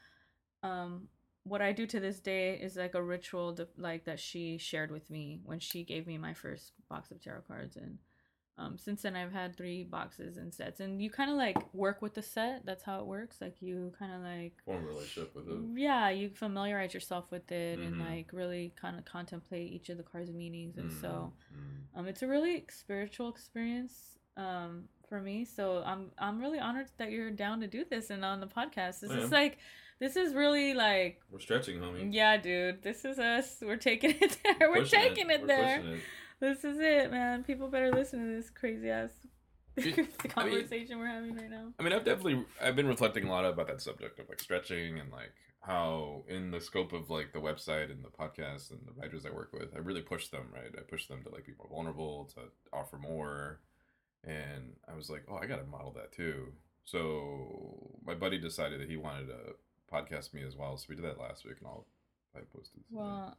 um, 0.62 1.08
what 1.44 1.60
I 1.60 1.72
do 1.72 1.86
to 1.86 2.00
this 2.00 2.20
day 2.20 2.54
is 2.54 2.76
like 2.76 2.94
a 2.94 3.02
ritual, 3.02 3.54
to, 3.56 3.68
like 3.76 4.04
that 4.04 4.18
she 4.20 4.56
shared 4.58 4.90
with 4.90 5.10
me 5.10 5.40
when 5.44 5.58
she 5.60 5.84
gave 5.84 6.06
me 6.06 6.16
my 6.18 6.34
first 6.34 6.72
box 6.88 7.10
of 7.10 7.20
tarot 7.22 7.42
cards, 7.48 7.76
and 7.76 7.98
um, 8.56 8.78
since 8.78 9.02
then 9.02 9.16
I've 9.16 9.32
had 9.32 9.56
three 9.56 9.84
boxes 9.84 10.36
and 10.36 10.54
sets, 10.54 10.80
and 10.80 11.02
you 11.02 11.10
kind 11.10 11.30
of 11.30 11.36
like 11.36 11.58
work 11.74 12.00
with 12.00 12.14
the 12.14 12.22
set. 12.22 12.64
That's 12.64 12.84
how 12.84 13.00
it 13.00 13.06
works. 13.06 13.40
Like 13.40 13.60
you 13.60 13.92
kind 13.98 14.12
of 14.12 14.20
like 14.22 14.54
Form 14.64 14.84
a 14.84 14.88
relationship 14.88 15.34
with 15.34 15.48
it. 15.48 15.58
yeah, 15.80 16.08
you 16.10 16.30
familiarize 16.30 16.94
yourself 16.94 17.30
with 17.30 17.50
it 17.52 17.78
and 17.80 17.96
Mhm. 17.96 18.00
like 18.16 18.32
really 18.32 18.72
kind 18.76 18.98
of 18.98 19.04
contemplate 19.04 19.72
each 19.72 19.88
of 19.90 19.96
the 19.98 20.02
cards' 20.02 20.30
meanings, 20.32 20.78
and 20.78 20.90
so 20.92 21.32
Mhm. 21.52 21.98
um, 21.98 22.06
it's 22.08 22.22
a 22.22 22.26
really 22.28 22.64
spiritual 22.70 23.28
experience 23.28 24.18
um, 24.36 24.88
for 25.08 25.20
me. 25.20 25.44
So 25.44 25.82
I'm 25.84 26.10
I'm 26.18 26.40
really 26.40 26.58
honored 26.58 26.86
that 26.98 27.10
you're 27.10 27.30
down 27.30 27.60
to 27.60 27.66
do 27.66 27.84
this 27.88 28.10
and 28.10 28.24
on 28.24 28.40
the 28.40 28.46
podcast. 28.46 29.00
This 29.00 29.10
I 29.10 29.18
is 29.18 29.24
am. 29.24 29.30
like 29.30 29.58
this 30.00 30.16
is 30.16 30.34
really 30.34 30.74
like 30.74 31.20
we're 31.30 31.40
stretching, 31.40 31.78
homie. 31.78 32.12
yeah, 32.12 32.36
dude. 32.36 32.82
This 32.82 33.04
is 33.04 33.18
us. 33.18 33.58
We're 33.62 33.76
taking 33.76 34.10
it 34.20 34.38
there. 34.58 34.70
We're 34.70 34.84
taking 34.84 35.30
it, 35.30 35.42
We're 35.42 35.46
there. 35.46 35.80
it. 35.80 36.00
This 36.40 36.64
is 36.64 36.78
it, 36.80 37.10
man. 37.10 37.44
People 37.44 37.68
better 37.68 37.90
listen 37.92 38.20
to 38.28 38.36
this 38.36 38.50
crazy 38.50 38.90
ass 38.90 39.10
It- 39.76 39.94
I 39.98 40.02
mean- 40.02 40.08
conversation 40.28 40.98
we're 40.98 41.06
having 41.06 41.34
right 41.36 41.50
now. 41.50 41.72
I 41.78 41.82
mean, 41.82 41.92
I've 41.92 42.04
definitely 42.04 42.44
I've 42.60 42.76
been 42.76 42.86
reflecting 42.88 43.24
a 43.26 43.30
lot 43.30 43.44
about 43.44 43.68
that 43.68 43.80
subject 43.80 44.18
of 44.18 44.28
like 44.28 44.40
stretching 44.40 44.98
and 44.98 45.10
like 45.12 45.32
how 45.60 46.24
in 46.28 46.50
the 46.50 46.60
scope 46.60 46.92
of 46.92 47.08
like 47.08 47.32
the 47.32 47.38
website 47.38 47.90
and 47.90 48.04
the 48.04 48.08
podcast 48.10 48.70
and 48.70 48.80
the 48.86 48.92
writers 49.00 49.24
I 49.24 49.30
work 49.30 49.50
with, 49.52 49.74
I 49.74 49.78
really 49.78 50.02
push 50.02 50.28
them, 50.28 50.48
right? 50.52 50.70
I 50.76 50.82
push 50.82 51.06
them 51.06 51.22
to 51.24 51.30
like 51.30 51.46
be 51.46 51.52
more 51.56 51.68
vulnerable, 51.70 52.28
to 52.34 52.40
offer 52.76 52.98
more. 52.98 53.60
And 54.26 54.72
I 54.90 54.94
was 54.96 55.10
like, 55.10 55.24
oh, 55.28 55.36
I 55.36 55.46
got 55.46 55.56
to 55.56 55.64
model 55.66 55.92
that 55.96 56.12
too. 56.12 56.52
So 56.84 57.92
my 58.04 58.14
buddy 58.14 58.38
decided 58.38 58.80
that 58.80 58.88
he 58.88 58.96
wanted 58.96 59.26
to 59.26 59.56
podcast 59.92 60.32
me 60.34 60.42
as 60.42 60.56
well. 60.56 60.76
So 60.76 60.86
we 60.88 60.96
did 60.96 61.04
that 61.04 61.18
last 61.18 61.44
week 61.44 61.56
and 61.58 61.66
I'll 61.66 61.86
I 62.36 62.40
posted. 62.54 62.82
today. 62.88 62.98
Well, 63.00 63.36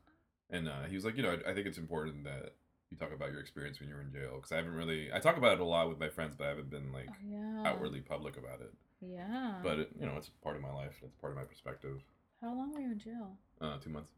And 0.50 0.70
uh, 0.70 0.84
he 0.88 0.96
was 0.96 1.06
like, 1.06 1.18
you 1.18 1.24
know, 1.24 1.32
I, 1.46 1.52
I 1.52 1.54
think 1.54 1.68
it's 1.68 1.78
important 1.78 2.24
that 2.24 2.54
you 2.92 2.98
talk 2.98 3.14
about 3.14 3.32
your 3.32 3.42
experience 3.42 3.80
when 3.80 3.90
you 3.90 3.96
were 3.96 4.02
in 4.02 4.12
jail 4.12 4.36
because 4.36 4.52
I 4.52 4.58
haven't 4.58 4.74
really 4.74 5.12
I 5.12 5.20
talk 5.20 5.38
about 5.38 5.54
it 5.54 5.60
a 5.60 5.66
lot 5.66 5.90
with 5.90 6.00
my 6.00 6.10
friends, 6.10 6.36
but 6.38 6.46
I 6.46 6.50
haven't 6.50 6.70
been 6.70 6.92
like 6.94 7.10
yeah. 7.28 7.64
outwardly 7.66 8.02
public 8.02 8.38
about 8.38 8.62
it. 8.62 8.74
Yeah. 9.02 9.56
But 9.64 9.80
it, 9.80 9.90
you 10.00 10.06
know, 10.06 10.14
it's 10.18 10.30
part 10.44 10.56
of 10.56 10.62
my 10.62 10.72
life. 10.72 10.94
It's 11.04 11.16
part 11.16 11.34
of 11.34 11.38
my 11.38 11.44
perspective. 11.44 12.02
how 12.42 12.54
long 12.56 12.74
were 12.74 12.80
you 12.80 12.92
in 12.92 13.00
jail? 13.00 13.38
Uh, 13.60 13.78
two 13.84 13.90
months. 13.90 14.12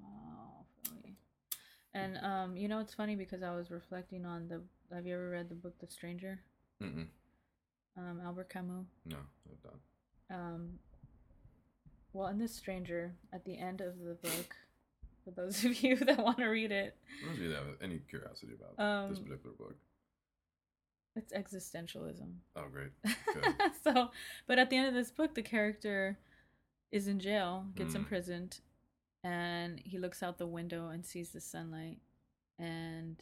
Wow. 0.00 0.64
And 1.94 2.18
um, 2.18 2.56
you 2.56 2.68
know, 2.68 2.78
it's 2.80 2.94
funny 2.94 3.16
because 3.16 3.42
I 3.42 3.54
was 3.54 3.70
reflecting 3.70 4.26
on 4.26 4.48
the. 4.48 4.60
Have 4.94 5.06
you 5.06 5.14
ever 5.14 5.30
read 5.30 5.48
the 5.48 5.54
book 5.54 5.74
The 5.80 5.86
Stranger? 5.86 6.40
Mm-mm. 6.82 7.06
Um, 7.96 8.20
Albert 8.24 8.50
Camus. 8.50 8.86
No, 9.04 9.16
I've 9.50 9.62
done. 9.62 9.80
Um, 10.30 10.68
well, 12.12 12.28
in 12.28 12.38
The 12.38 12.48
Stranger, 12.48 13.14
at 13.32 13.44
the 13.44 13.58
end 13.58 13.80
of 13.80 13.98
the 13.98 14.14
book, 14.14 14.54
for 15.24 15.30
those 15.32 15.64
of 15.64 15.82
you 15.82 15.96
that 15.96 16.18
want 16.18 16.38
to 16.38 16.46
read 16.46 16.72
it, 16.72 16.96
Those 17.26 17.36
of 17.36 17.42
you 17.42 17.48
that 17.50 17.56
have 17.58 17.66
any 17.82 17.98
curiosity 18.08 18.52
about 18.54 19.08
this 19.08 19.18
Um, 19.18 19.24
particular 19.24 19.54
book. 19.58 19.76
it's 21.16 21.32
existentialism. 21.32 22.32
Oh, 22.54 22.64
great. 22.70 22.92
Okay. 23.36 23.50
so, 23.84 24.10
but 24.46 24.58
at 24.58 24.70
the 24.70 24.76
end 24.76 24.88
of 24.88 24.94
this 24.94 25.10
book, 25.10 25.34
the 25.34 25.42
character 25.42 26.18
is 26.92 27.08
in 27.08 27.18
jail, 27.18 27.66
gets 27.74 27.92
Mm. 27.94 27.96
imprisoned, 27.98 28.60
and 29.24 29.80
he 29.84 29.98
looks 29.98 30.22
out 30.22 30.38
the 30.38 30.46
window 30.46 30.88
and 30.88 31.04
sees 31.04 31.30
the 31.30 31.40
sunlight, 31.40 31.98
and 32.58 33.20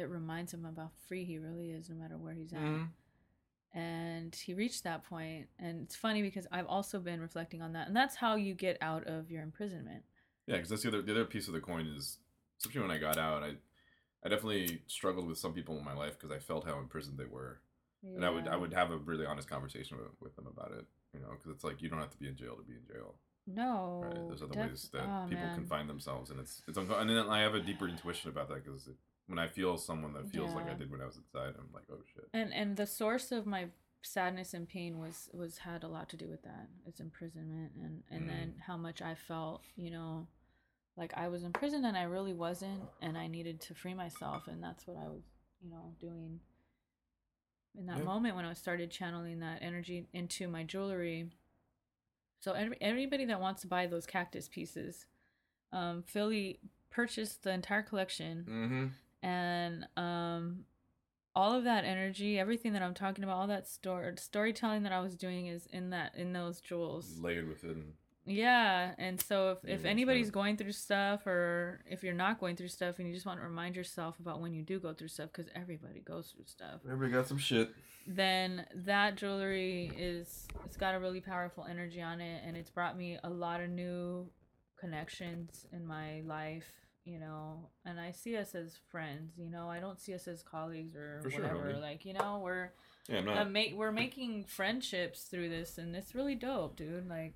it 0.00 0.08
reminds 0.08 0.52
him 0.52 0.64
about 0.64 0.92
free 1.06 1.24
he 1.24 1.38
really 1.38 1.70
is, 1.70 1.88
no 1.88 1.96
matter 1.96 2.16
where 2.18 2.32
he's 2.34 2.52
at. 2.52 2.60
Mhm. 2.60 2.88
And 3.72 4.34
he 4.34 4.52
reached 4.54 4.82
that 4.82 5.04
point, 5.04 5.48
and 5.58 5.82
it's 5.82 5.94
funny 5.94 6.22
because 6.22 6.46
I've 6.50 6.66
also 6.66 6.98
been 6.98 7.20
reflecting 7.20 7.62
on 7.62 7.72
that, 7.74 7.86
and 7.86 7.94
that's 7.96 8.16
how 8.16 8.34
you 8.34 8.52
get 8.52 8.76
out 8.80 9.04
of 9.06 9.30
your 9.30 9.42
imprisonment. 9.42 10.02
Yeah, 10.46 10.56
because 10.56 10.70
that's 10.70 10.82
the 10.82 10.88
other 10.88 11.02
the 11.02 11.12
other 11.12 11.24
piece 11.24 11.46
of 11.46 11.54
the 11.54 11.60
coin 11.60 11.86
is, 11.86 12.18
especially 12.58 12.80
when 12.80 12.90
I 12.90 12.98
got 12.98 13.16
out, 13.16 13.44
I 13.44 13.54
I 14.24 14.28
definitely 14.28 14.82
struggled 14.88 15.28
with 15.28 15.38
some 15.38 15.54
people 15.54 15.78
in 15.78 15.84
my 15.84 15.94
life 15.94 16.18
because 16.18 16.32
I 16.32 16.40
felt 16.40 16.66
how 16.66 16.78
imprisoned 16.80 17.16
they 17.18 17.26
were, 17.26 17.60
and 18.02 18.24
I 18.24 18.30
would 18.30 18.48
I 18.48 18.56
would 18.56 18.74
have 18.74 18.90
a 18.90 18.96
really 18.96 19.24
honest 19.24 19.48
conversation 19.48 19.98
with, 19.98 20.08
with 20.20 20.34
them 20.34 20.48
about 20.48 20.72
it. 20.72 20.84
You 21.14 21.20
know, 21.20 21.28
because 21.30 21.50
it's 21.52 21.62
like 21.64 21.80
you 21.80 21.88
don't 21.88 22.00
have 22.00 22.10
to 22.10 22.18
be 22.18 22.26
in 22.26 22.36
jail 22.36 22.56
to 22.56 22.62
be 22.62 22.74
in 22.74 22.86
jail. 22.86 23.14
no. 23.46 24.02
Right? 24.04 24.28
There's 24.28 24.42
other 24.42 24.52
def- 24.54 24.70
ways 24.70 24.88
that 24.92 25.02
oh, 25.02 25.26
people 25.28 25.44
man. 25.44 25.54
can 25.54 25.66
find 25.66 25.88
themselves, 25.88 26.30
and 26.30 26.40
it's 26.40 26.62
it's 26.66 26.76
unco- 26.76 26.98
and 26.98 27.08
then 27.08 27.28
I 27.28 27.40
have 27.40 27.54
a 27.54 27.60
deeper 27.60 27.86
intuition 27.88 28.30
about 28.30 28.48
that 28.48 28.64
because 28.64 28.88
when 29.30 29.38
I 29.38 29.46
feel 29.48 29.78
someone 29.78 30.12
that 30.14 30.28
feels 30.30 30.52
like 30.54 30.68
I 30.68 30.74
did 30.74 30.90
when 30.90 31.00
I 31.00 31.06
was 31.06 31.16
inside, 31.16 31.54
I'm 31.58 31.68
like, 31.72 31.84
oh 31.90 32.02
shit. 32.14 32.28
and 32.34 32.52
and 32.52 32.76
the 32.76 32.86
source 32.86 33.30
of 33.32 33.46
my 33.46 33.66
sadness 34.02 34.52
and 34.54 34.68
pain 34.68 34.98
was 34.98 35.28
was 35.32 35.58
had 35.58 35.84
a 35.84 35.88
lot 35.88 36.08
to 36.08 36.16
do 36.16 36.26
with 36.26 36.42
that 36.42 36.66
it's 36.86 37.00
imprisonment 37.00 37.70
and 37.82 38.02
and 38.10 38.24
Mm. 38.24 38.28
then 38.28 38.54
how 38.66 38.74
much 38.78 39.02
i 39.02 39.14
felt 39.14 39.60
you 39.76 39.90
know 39.90 40.26
like 40.96 41.12
i 41.18 41.28
was 41.28 41.42
in 41.44 41.52
prison 41.52 41.84
and 41.84 41.98
i 41.98 42.04
really 42.04 42.32
wasn't 42.32 42.80
and 43.02 43.18
i 43.18 43.26
needed 43.26 43.60
to 43.60 43.74
free 43.74 43.92
myself 43.92 44.48
and 44.48 44.62
that's 44.62 44.86
what 44.86 44.96
i 44.96 45.06
was 45.06 45.20
you 45.62 45.68
know 45.68 45.92
doing 46.00 46.40
in 47.78 47.84
that 47.86 47.98
Yeah. 47.98 48.04
moment 48.04 48.36
when 48.36 48.46
i 48.46 48.54
started 48.54 48.90
channeling 48.90 49.40
that 49.40 49.58
energy 49.60 50.08
into 50.14 50.48
my 50.48 50.64
jewelry 50.64 51.28
so 52.40 52.52
every, 52.52 52.78
everybody 52.80 53.26
that 53.26 53.38
wants 53.40 53.60
to 53.60 53.68
buy 53.68 53.86
those 53.86 54.06
cactus 54.06 54.48
pieces 54.48 55.04
um 55.74 56.02
philly 56.06 56.58
purchased 56.88 57.42
the 57.42 57.50
entire 57.52 57.82
collection 57.82 58.46
Mm-hmm. 58.48 58.86
And 59.22 59.86
um 59.96 60.64
all 61.36 61.54
of 61.54 61.64
that 61.64 61.84
energy 61.84 62.38
everything 62.38 62.72
that 62.72 62.82
i'm 62.82 62.94
talking 62.94 63.22
about 63.24 63.36
all 63.36 63.46
that 63.46 63.68
story 63.68 64.12
storytelling 64.18 64.82
that 64.82 64.92
i 64.92 65.00
was 65.00 65.14
doing 65.16 65.46
is 65.46 65.66
in 65.72 65.90
that 65.90 66.14
in 66.16 66.32
those 66.32 66.60
jewels 66.60 67.18
Layered 67.20 67.48
within. 67.48 67.92
yeah 68.26 68.92
and 68.98 69.20
so 69.20 69.56
if, 69.62 69.80
if 69.80 69.84
anybody's 69.84 70.30
going 70.30 70.56
through 70.56 70.72
stuff 70.72 71.26
or 71.26 71.80
if 71.86 72.02
you're 72.02 72.14
not 72.14 72.40
going 72.40 72.56
through 72.56 72.68
stuff 72.68 72.98
and 72.98 73.06
you 73.08 73.14
just 73.14 73.26
want 73.26 73.38
to 73.38 73.44
remind 73.46 73.76
yourself 73.76 74.18
about 74.18 74.40
when 74.40 74.52
you 74.54 74.62
do 74.62 74.78
go 74.80 74.92
through 74.92 75.08
stuff 75.08 75.28
because 75.32 75.50
everybody 75.54 76.00
goes 76.00 76.32
through 76.34 76.44
stuff 76.46 76.80
Everybody 76.84 77.12
got 77.12 77.28
some 77.28 77.38
shit. 77.38 77.70
then 78.06 78.66
that 78.74 79.16
jewelry 79.16 79.92
is 79.96 80.46
it's 80.64 80.76
got 80.76 80.94
a 80.94 80.98
really 80.98 81.20
powerful 81.20 81.64
energy 81.70 82.00
on 82.02 82.20
it 82.20 82.42
and 82.44 82.56
it's 82.56 82.70
brought 82.70 82.96
me 82.98 83.18
a 83.22 83.30
lot 83.30 83.60
of 83.60 83.70
new 83.70 84.28
connections 84.78 85.66
in 85.72 85.86
my 85.86 86.22
life 86.26 86.72
you 87.04 87.18
know 87.18 87.68
and 87.84 87.98
i 87.98 88.10
see 88.12 88.36
us 88.36 88.54
as 88.54 88.78
friends 88.90 89.32
you 89.38 89.50
know 89.50 89.68
i 89.68 89.80
don't 89.80 90.00
see 90.00 90.14
us 90.14 90.28
as 90.28 90.42
colleagues 90.42 90.94
or 90.94 91.20
For 91.22 91.30
whatever 91.30 91.72
homie. 91.74 91.80
like 91.80 92.04
you 92.04 92.12
know 92.12 92.40
we're 92.44 92.70
Yeah, 93.08 93.18
I'm 93.18 93.28
uh, 93.28 93.34
not. 93.34 93.50
make 93.50 93.74
we're 93.74 93.92
making 93.92 94.44
friendships 94.44 95.22
through 95.24 95.48
this 95.48 95.78
and 95.78 95.96
it's 95.96 96.14
really 96.14 96.34
dope 96.34 96.76
dude 96.76 97.08
like 97.08 97.34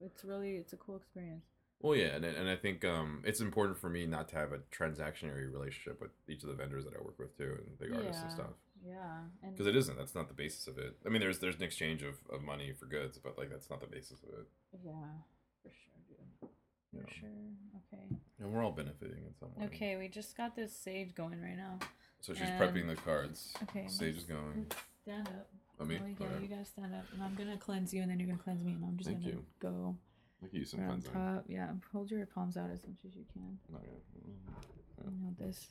it's 0.00 0.24
really 0.24 0.56
it's 0.56 0.72
a 0.72 0.76
cool 0.76 0.96
experience 0.96 1.44
Well, 1.80 1.94
yeah, 1.96 2.16
and, 2.16 2.24
and 2.24 2.48
I 2.48 2.56
think 2.56 2.84
um, 2.84 3.22
it's 3.24 3.40
important 3.40 3.78
for 3.78 3.88
me 3.88 4.06
not 4.06 4.28
to 4.30 4.36
have 4.36 4.52
a 4.52 4.60
transactionary 4.70 5.46
relationship 5.52 6.00
with 6.00 6.10
each 6.28 6.42
of 6.42 6.48
the 6.48 6.54
vendors 6.54 6.84
that 6.84 6.94
I 6.94 7.00
work 7.02 7.18
with 7.18 7.36
too, 7.36 7.52
and 7.58 7.78
big 7.78 7.92
artists 7.94 8.22
and 8.22 8.32
stuff. 8.32 8.54
yeah 8.84 9.20
and 9.42 9.52
Because 9.54 9.66
it 9.68 9.76
isn't. 9.76 9.96
That's 9.96 10.14
not 10.14 10.28
the 10.28 10.34
basis 10.34 10.66
of 10.66 10.78
it. 10.78 10.96
I 11.06 11.10
mean, 11.10 11.20
there's 11.20 11.38
there's 11.38 11.56
an 11.56 11.62
exchange 11.62 12.02
of, 12.02 12.14
of 12.32 12.42
money 12.42 12.72
for 12.78 12.86
goods, 12.86 13.18
but 13.18 13.38
like 13.38 13.50
that's 13.50 13.70
not 13.70 13.80
the 13.80 13.86
basis 13.86 14.18
of 14.22 14.30
it. 14.40 14.46
yeah 14.84 15.12
for 15.62 15.70
sure 15.70 16.00
dude 16.08 16.50
You 16.85 16.85
for 16.96 17.02
know? 17.02 17.08
sure 17.20 17.28
okay 17.92 18.04
And 18.40 18.52
we're 18.52 18.62
all 18.64 18.72
benefiting 18.72 19.24
in 19.26 19.34
some 19.38 19.50
way. 19.56 19.66
okay 19.66 19.96
we 19.96 20.08
just 20.08 20.36
got 20.36 20.54
this 20.56 20.76
sage 20.76 21.14
going 21.14 21.40
right 21.40 21.56
now 21.56 21.78
So 22.20 22.32
she's 22.34 22.42
And- 22.48 22.60
prepping 22.60 22.86
the 22.88 22.96
cards. 22.96 23.52
Okay. 23.64 23.86
Sage 23.88 24.16
is 24.16 24.24
going. 24.24 24.66
Stand 25.02 25.28
up. 25.28 25.48
I 25.78 25.84
mean, 25.84 26.00
Oh, 26.02 26.24
yeah, 26.24 26.38
you 26.40 26.48
gotta 26.48 26.64
stand 26.64 26.92
up, 26.94 27.04
and 27.12 27.22
I'm 27.22 27.34
gonna 27.36 27.58
cleanse 27.58 27.92
you, 27.94 28.02
and 28.02 28.10
then 28.10 28.18
you're 28.18 28.26
gonna 28.26 28.42
cleanse 28.42 28.64
me, 28.64 28.72
and 28.72 28.84
I'm 28.84 28.96
just 28.96 29.10
Thank 29.10 29.20
gonna 29.22 29.34
you. 29.34 29.44
go 29.60 29.96
Look 30.42 30.50
at 30.52 30.58
you 30.58 30.64
some 30.64 30.80
cleansing. 30.86 31.12
top. 31.12 31.44
Yeah, 31.46 31.70
hold 31.92 32.10
your 32.10 32.24
palms 32.26 32.56
out 32.56 32.70
as 32.70 32.82
much 32.86 33.04
as 33.06 33.14
you 33.14 33.24
can. 33.32 33.58
Not 33.70 33.82
yet. 33.84 34.00
You 35.04 35.10
know 35.20 35.34
this. 35.38 35.68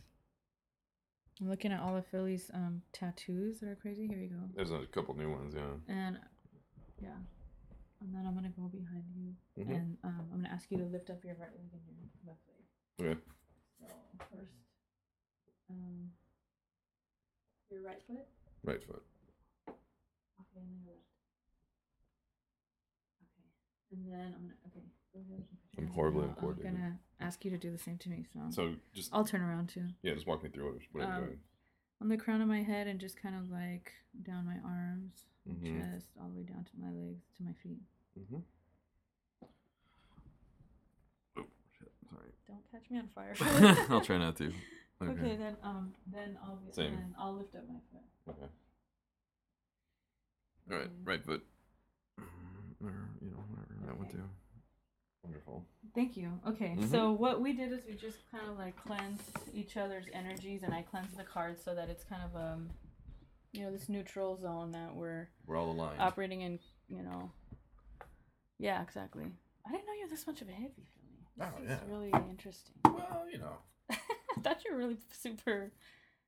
I'm 1.42 1.50
looking 1.50 1.72
at 1.74 1.82
all 1.82 1.98
of 1.98 2.06
Philly's 2.08 2.50
um 2.54 2.84
tattoos 2.94 3.60
that 3.60 3.68
are 3.68 3.76
crazy. 3.76 4.08
Here 4.08 4.20
you 4.20 4.30
go. 4.30 4.40
There's 4.56 4.72
a 4.72 4.86
couple 4.86 5.18
new 5.18 5.32
ones, 5.32 5.54
yeah. 5.56 5.74
And 5.90 6.20
yeah, 7.02 7.18
and 8.06 8.14
then 8.14 8.26
I'm 8.28 8.36
gonna 8.36 8.54
go 8.54 8.68
behind 8.70 9.04
you, 9.16 9.36
Mhm. 9.58 9.76
and 9.76 9.98
um, 10.04 10.30
I'm 10.32 10.42
gonna 10.42 10.54
ask 10.54 10.70
you 10.72 10.78
to 10.78 10.86
lift 10.86 11.10
up 11.10 11.24
your 11.26 11.34
right 11.36 11.50
leg 11.58 11.72
and 11.74 11.82
your 11.98 12.08
left 12.26 12.46
leg. 12.48 13.18
Okay. 13.18 13.22
So 13.80 13.88
first, 14.32 14.54
um, 15.70 16.12
your 17.72 17.82
right 17.82 18.02
foot. 18.04 18.28
Right 18.64 18.84
foot. 18.84 19.04
Okay, 19.68 20.60
and 20.62 20.70
then 20.70 20.82
your 20.86 20.94
left. 20.94 21.08
Okay, 23.24 23.50
and 23.92 24.06
then 24.12 24.34
I'm 24.36 24.42
gonna. 24.44 24.58
Okay, 24.68 24.86
go 25.14 25.20
ahead. 25.20 25.40
and 25.40 25.48
put 25.50 25.74
your 25.74 25.80
I'm 25.80 25.86
hands 25.88 25.96
horribly 25.96 26.24
out. 26.30 26.38
I'm 26.40 26.78
gonna 26.78 27.00
ask 27.20 27.44
you 27.44 27.52
to 27.52 27.58
do 27.58 27.72
the 27.72 27.78
same 27.80 27.98
to 28.00 28.10
me. 28.10 28.26
So, 28.34 28.40
So 28.52 28.76
just 28.94 29.12
I'll 29.14 29.26
turn 29.26 29.42
around 29.42 29.70
too. 29.70 29.88
yeah, 30.04 30.14
just 30.14 30.28
walk 30.28 30.44
me 30.44 30.50
through 30.50 30.74
what, 30.74 30.82
what 30.92 31.04
I'm 31.04 31.12
Um, 31.18 31.24
doing. 31.26 31.40
On 32.02 32.10
the 32.10 32.18
crown 32.18 32.42
of 32.42 32.48
my 32.48 32.62
head 32.62 32.88
and 32.88 33.00
just 33.00 33.18
kind 33.18 33.36
of 33.36 33.50
like 33.50 33.92
down 34.22 34.46
my 34.46 34.60
arms, 34.60 35.26
Mhm. 35.48 35.64
chest, 35.82 36.08
all 36.20 36.28
the 36.30 36.36
way 36.36 36.44
down 36.44 36.66
to 36.66 36.78
my 36.78 36.92
legs, 36.92 37.24
to 37.38 37.44
my 37.44 37.54
feet. 37.54 37.82
Mm-hmm. 38.20 38.38
Oh 41.38 41.44
shit! 41.78 41.92
Sorry. 42.10 42.30
Don't 42.48 42.72
catch 42.72 42.90
me 42.90 43.00
on 43.00 43.08
fire. 43.14 43.36
I'll 43.90 44.02
try 44.02 44.18
not 44.18 44.36
to. 44.38 44.52
Okay. 45.04 45.12
Okay. 45.12 45.36
then 45.36 45.58
um, 45.62 45.94
then 46.10 46.38
I'll 46.42 46.56
be, 46.56 46.72
Same. 46.72 46.92
then 46.92 47.14
I'll 47.20 47.34
lift 47.36 47.54
up 47.54 47.64
my 47.68 47.76
foot. 47.92 48.34
Okay. 48.34 48.48
All 50.72 50.78
right, 50.78 50.90
right 51.04 51.22
foot. 51.26 51.44
Or, 52.82 52.94
you 53.22 53.30
know, 53.32 53.44
whatever 53.50 53.76
that 53.86 53.98
one 53.98 54.08
Okay. 54.08 54.16
too. 54.18 54.24
Wonderful. 55.22 55.66
Thank 55.94 56.16
you. 56.16 56.40
Okay, 56.48 56.78
Mhm. 56.80 56.90
so 56.90 57.12
what 57.12 57.42
we 57.42 57.52
did 57.52 57.74
is 57.74 57.82
we 57.86 57.96
just 57.96 58.20
kind 58.32 58.48
of 58.50 58.58
like 58.58 58.78
cleansed 58.78 59.38
each 59.54 59.76
other's 59.76 60.06
energies, 60.14 60.64
and 60.64 60.74
I 60.74 60.82
cleansed 60.82 61.18
the 61.18 61.26
cards 61.26 61.62
so 61.62 61.76
that 61.76 61.90
it's 61.90 62.06
kind 62.06 62.22
of 62.24 62.34
um, 62.42 62.70
you 63.52 63.64
know, 63.64 63.72
this 63.74 63.90
neutral 63.90 64.38
zone 64.38 64.72
that 64.72 64.96
we're 64.96 65.28
We're 65.46 65.58
all 65.58 65.72
aligned. 65.72 66.00
operating 66.00 66.40
in. 66.42 66.58
You 66.88 67.04
know. 67.04 67.32
Yeah, 68.60 68.82
exactly. 68.82 69.26
I 69.68 69.72
didn't 69.72 69.86
know 69.88 69.94
you 69.94 70.04
were 70.06 70.10
this 70.10 70.28
much 70.28 70.42
of 70.42 70.48
a 70.48 70.52
hippie 70.52 70.86
for 70.94 71.06
me. 71.06 71.18
Oh, 71.42 71.46
This 71.62 71.72
is 71.72 71.78
yeah. 71.88 71.94
really 71.94 72.12
interesting. 72.30 72.76
well, 72.86 73.26
you 73.32 73.40
know, 73.40 73.58
I 73.90 73.96
thought 74.42 74.64
you 74.66 74.72
were 74.74 74.78
really 74.78 74.98
super 75.12 75.72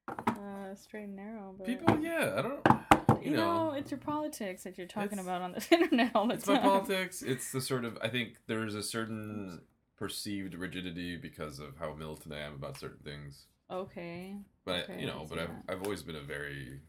uh, 0.08 0.76
straight 0.76 1.04
and 1.06 1.16
narrow, 1.16 1.56
but 1.58 1.66
people. 1.68 2.00
Yeah, 2.02 2.34
I 2.38 2.42
don't. 2.42 3.22
you, 3.24 3.32
You 3.32 3.38
know, 3.38 3.70
know, 3.70 3.72
it's 3.74 3.92
your 3.92 4.00
politics 4.00 4.64
that 4.64 4.78
you're 4.78 4.88
talking 4.88 5.20
about 5.20 5.42
on 5.42 5.52
the 5.54 5.66
internet 5.72 6.12
all 6.16 6.28
the 6.28 6.34
it's 6.36 6.48
my 6.48 6.56
time. 6.56 6.64
politics. 6.64 7.22
It's 7.22 7.52
the 7.52 7.62
sort 7.62 7.86
of. 7.86 7.98
I 8.02 8.08
think 8.10 8.38
there's 8.48 8.76
a 8.76 8.84
certain 8.84 9.62
perceived 9.98 10.54
rigidity 10.54 11.18
because 11.18 11.60
of 11.60 11.78
how 11.80 11.94
militant 11.94 12.34
I 12.34 12.40
am 12.42 12.54
about 12.54 12.78
certain 12.78 13.04
things. 13.04 13.46
Okay. 13.72 14.36
But 14.66 14.84
Okay, 14.90 15.02
you 15.02 15.08
know, 15.08 15.26
but 15.30 15.40
I've 15.40 15.50
that. 15.50 15.74
I've 15.74 15.84
always 15.84 16.04
been 16.04 16.16
a 16.16 16.22
very, 16.22 16.82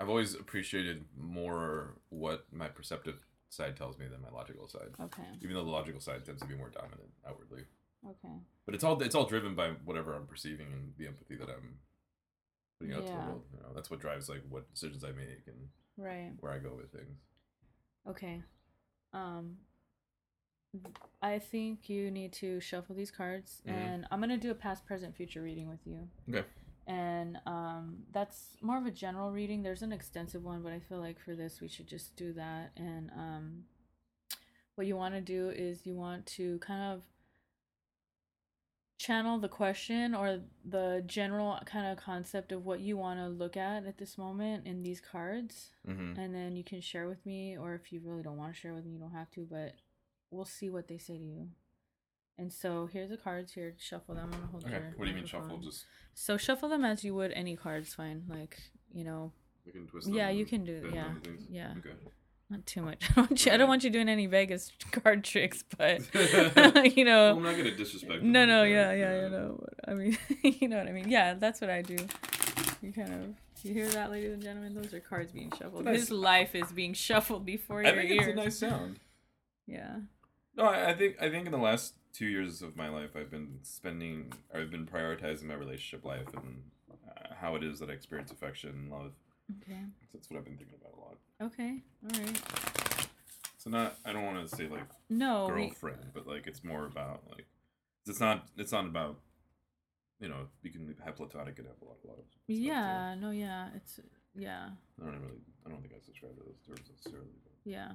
I've 0.00 0.08
always 0.08 0.34
appreciated 0.34 1.04
more 1.16 1.96
what 2.10 2.46
my 2.52 2.68
perceptive 2.68 3.16
side 3.50 3.76
tells 3.76 3.98
me 3.98 4.06
than 4.08 4.22
my 4.22 4.30
logical 4.30 4.66
side. 4.68 4.88
Okay. 5.00 5.22
Even 5.42 5.54
though 5.54 5.64
the 5.64 5.70
logical 5.70 6.00
side 6.00 6.24
tends 6.24 6.40
to 6.42 6.48
be 6.48 6.54
more 6.54 6.70
dominant 6.70 7.10
outwardly, 7.28 7.64
Okay. 8.06 8.38
but 8.64 8.74
it's 8.74 8.82
all 8.84 9.00
it's 9.02 9.14
all 9.14 9.26
driven 9.26 9.54
by 9.54 9.70
whatever 9.84 10.14
I'm 10.14 10.26
perceiving 10.26 10.72
and 10.72 10.92
the 10.96 11.06
empathy 11.06 11.36
that 11.36 11.48
I'm 11.50 11.78
putting 12.78 12.94
out 12.94 13.06
to 13.06 13.12
the 13.12 13.18
world. 13.18 13.44
You 13.52 13.60
know, 13.60 13.72
that's 13.74 13.90
what 13.90 14.00
drives 14.00 14.28
like 14.28 14.42
what 14.48 14.70
decisions 14.72 15.04
I 15.04 15.12
make 15.12 15.46
and 15.46 15.68
Right. 15.96 16.32
where 16.40 16.52
I 16.52 16.58
go 16.58 16.74
with 16.76 16.90
things. 16.92 17.18
Okay. 18.06 18.42
Um 19.12 19.58
I 21.20 21.40
think 21.40 21.88
you 21.90 22.10
need 22.12 22.32
to 22.34 22.60
shuffle 22.60 22.94
these 22.94 23.10
cards 23.10 23.60
Mhm. 23.66 23.72
and 23.72 24.06
I'm 24.10 24.22
to 24.22 24.36
do 24.36 24.52
a 24.52 24.54
past 24.54 24.86
present 24.86 25.16
future 25.16 25.42
reading 25.42 25.68
with 25.68 25.84
you. 25.84 26.08
Okay. 26.28 26.46
And 26.90 27.38
um 27.46 27.98
that's 28.12 28.56
more 28.60 28.78
of 28.78 28.86
a 28.86 28.90
general 28.90 29.30
reading. 29.30 29.62
There's 29.62 29.82
an 29.82 29.92
extensive 29.92 30.42
one, 30.44 30.62
but 30.62 30.72
I 30.72 30.80
feel 30.80 30.98
like 30.98 31.18
for 31.20 31.34
this 31.34 31.60
we 31.60 31.68
should 31.68 31.86
just 31.86 32.16
do 32.16 32.32
that 32.34 32.72
and 32.76 33.10
um 33.16 33.64
what 34.76 34.86
you 34.86 34.96
want 34.96 35.14
to 35.14 35.20
do 35.20 35.50
is 35.50 35.84
you 35.86 35.94
want 35.94 36.24
to 36.26 36.58
kind 36.58 36.94
of 36.94 37.02
channel 38.98 39.38
the 39.38 39.48
question 39.48 40.14
or 40.14 40.40
the 40.64 41.02
general 41.06 41.58
kind 41.66 41.86
of 41.90 41.96
concept 42.02 42.52
of 42.52 42.64
what 42.66 42.80
you 42.80 42.96
want 42.96 43.18
to 43.18 43.26
look 43.28 43.56
at 43.56 43.84
at 43.86 43.96
this 43.98 44.18
moment 44.18 44.66
in 44.66 44.82
these 44.82 45.00
cards 45.00 45.70
Mm-hmm. 45.88 46.20
and 46.20 46.34
then 46.34 46.56
you 46.56 46.64
can 46.64 46.80
share 46.82 47.08
with 47.08 47.24
me 47.24 47.56
or 47.56 47.74
if 47.74 47.92
you 47.92 48.00
really 48.04 48.22
don't 48.22 48.36
want 48.36 48.54
to 48.54 48.60
share 48.60 48.74
with 48.74 48.84
me 48.84 48.92
you 48.92 48.98
don't 48.98 49.12
have 49.12 49.30
to 49.32 49.46
but 49.50 49.74
we'll 50.30 50.44
see 50.44 50.68
what 50.70 50.88
they 50.88 50.98
say 50.98 51.16
to 51.16 51.24
you 51.24 51.48
and 52.40 52.52
so 52.52 52.88
here's 52.92 53.10
the 53.10 53.16
cards 53.16 53.52
here 53.52 53.74
shuffle 53.78 54.14
them 54.14 54.24
i'm 54.32 54.40
gonna 54.40 54.46
hold 54.50 54.64
Okay. 54.64 54.72
your 54.74 54.92
What 54.96 55.04
do 55.04 55.10
you 55.10 55.16
mean 55.16 55.26
shuffle? 55.26 55.46
microphone. 55.48 55.62
Just 55.70 55.84
so 56.14 56.36
shuffle 56.36 56.68
them 56.68 56.84
as 56.84 57.04
you 57.04 57.14
would 57.14 57.32
any 57.32 57.54
cards 57.56 57.94
fine 57.94 58.24
like 58.28 58.58
you 58.92 59.04
know 59.04 59.32
we 59.66 59.72
can 59.72 59.86
twist. 59.86 60.08
Yeah, 60.12 60.30
you 60.30 60.46
can 60.46 60.64
do- 60.64 60.90
yeah, 60.92 61.02
them 61.04 61.14
and 61.16 61.24
things? 61.24 61.46
yeah. 61.50 61.74
Okay. 61.78 61.94
not 62.48 62.64
too 62.66 62.82
much 62.82 63.02
i 63.10 63.14
don't 63.14 63.28
want 63.30 63.46
you, 63.46 63.52
I 63.52 63.56
don't 63.58 63.68
want 63.68 63.84
you 63.84 63.90
doing 63.90 64.08
any 64.08 64.26
vegas 64.26 64.72
card 64.90 65.22
tricks 65.24 65.62
but 65.78 66.00
you 66.96 67.04
Well, 67.04 67.36
I'm 67.36 67.42
not 67.42 67.56
gonna 67.56 67.76
disrespect. 67.76 68.22
no 68.22 68.44
no 68.46 68.62
like 68.62 68.70
yeah 68.70 68.88
that, 68.88 68.98
yeah 68.98 69.22
you 69.24 69.30
know 69.30 69.64
i 69.86 69.94
mean 69.94 70.18
you 70.42 70.66
know 70.68 70.78
what 70.78 70.88
i 70.88 70.92
mean 70.92 71.08
yeah 71.08 71.34
that's 71.34 71.60
what 71.60 71.70
i 71.70 71.82
do 71.82 71.96
you 72.82 72.92
kind 72.92 73.12
of 73.12 73.34
you 73.62 73.74
hear 73.74 73.88
that 73.90 74.10
ladies 74.10 74.32
and 74.32 74.42
gentlemen 74.42 74.74
those 74.74 74.92
are 74.94 75.00
cards 75.00 75.30
being 75.32 75.52
shuffled 75.58 75.84
Nice. 75.84 75.96
his 76.00 76.10
life 76.10 76.54
is 76.54 76.72
being 76.72 76.94
shuffled 76.94 77.44
before 77.44 77.80
I 77.84 77.92
your 77.92 77.96
think 78.02 78.10
ears 78.12 78.26
it's 78.28 78.32
a 78.40 78.42
nice 78.44 78.58
sound. 78.58 78.98
yeah 79.66 79.96
No, 80.56 80.64
I, 80.64 80.90
I 80.90 80.94
think 80.94 81.16
I 81.20 81.28
think 81.28 81.44
in 81.46 81.52
the 81.52 81.58
last 81.58 81.94
two 82.12 82.26
years 82.26 82.62
of 82.62 82.76
my 82.76 82.88
life, 82.88 83.10
I've 83.16 83.30
been 83.30 83.58
spending, 83.62 84.32
I've 84.54 84.70
been 84.70 84.86
prioritizing 84.86 85.44
my 85.44 85.54
relationship 85.54 86.04
life 86.04 86.28
and 86.34 86.62
uh, 87.08 87.34
how 87.40 87.54
it 87.56 87.62
is 87.62 87.78
that 87.80 87.90
I 87.90 87.92
experience 87.92 88.30
affection 88.30 88.70
and 88.70 88.90
love. 88.90 89.12
okay 89.62 89.80
That's 90.12 90.30
what 90.30 90.38
I've 90.38 90.44
been 90.44 90.56
thinking 90.56 90.76
about 90.80 90.94
a 90.96 91.00
lot. 91.00 91.18
Okay, 91.42 91.82
all 92.04 92.20
right. 92.20 92.40
So 93.58 93.70
not, 93.70 93.96
I 94.04 94.12
don't 94.12 94.24
want 94.24 94.48
to 94.48 94.56
say 94.56 94.68
like 94.68 94.86
No, 95.08 95.50
we, 95.54 95.66
girlfriend, 95.66 96.10
but 96.14 96.26
like 96.26 96.46
it's 96.46 96.64
more 96.64 96.86
about 96.86 97.22
like, 97.30 97.46
it's 98.06 98.20
not, 98.20 98.48
it's 98.56 98.72
not 98.72 98.86
about, 98.86 99.18
you 100.20 100.28
know, 100.28 100.48
you 100.62 100.70
can 100.70 100.94
have 101.04 101.16
platonic 101.16 101.58
and 101.58 101.66
have 101.66 101.76
a 101.82 101.84
lot, 101.84 101.98
a 102.04 102.06
lot 102.08 102.18
of. 102.18 102.24
too. 102.24 102.38
yeah, 102.54 103.14
no, 103.14 103.30
yeah, 103.30 103.68
it's 103.76 104.00
yeah, 104.34 104.68
I 105.00 105.04
don't 105.04 105.20
really, 105.20 105.40
I 105.66 105.70
don't 105.70 105.80
think 105.80 105.94
I 105.94 106.00
subscribe 106.04 106.36
to 106.36 106.42
those 106.44 106.60
terms 106.66 106.88
necessarily. 106.90 107.28
But. 107.44 107.52
yeah. 107.70 107.92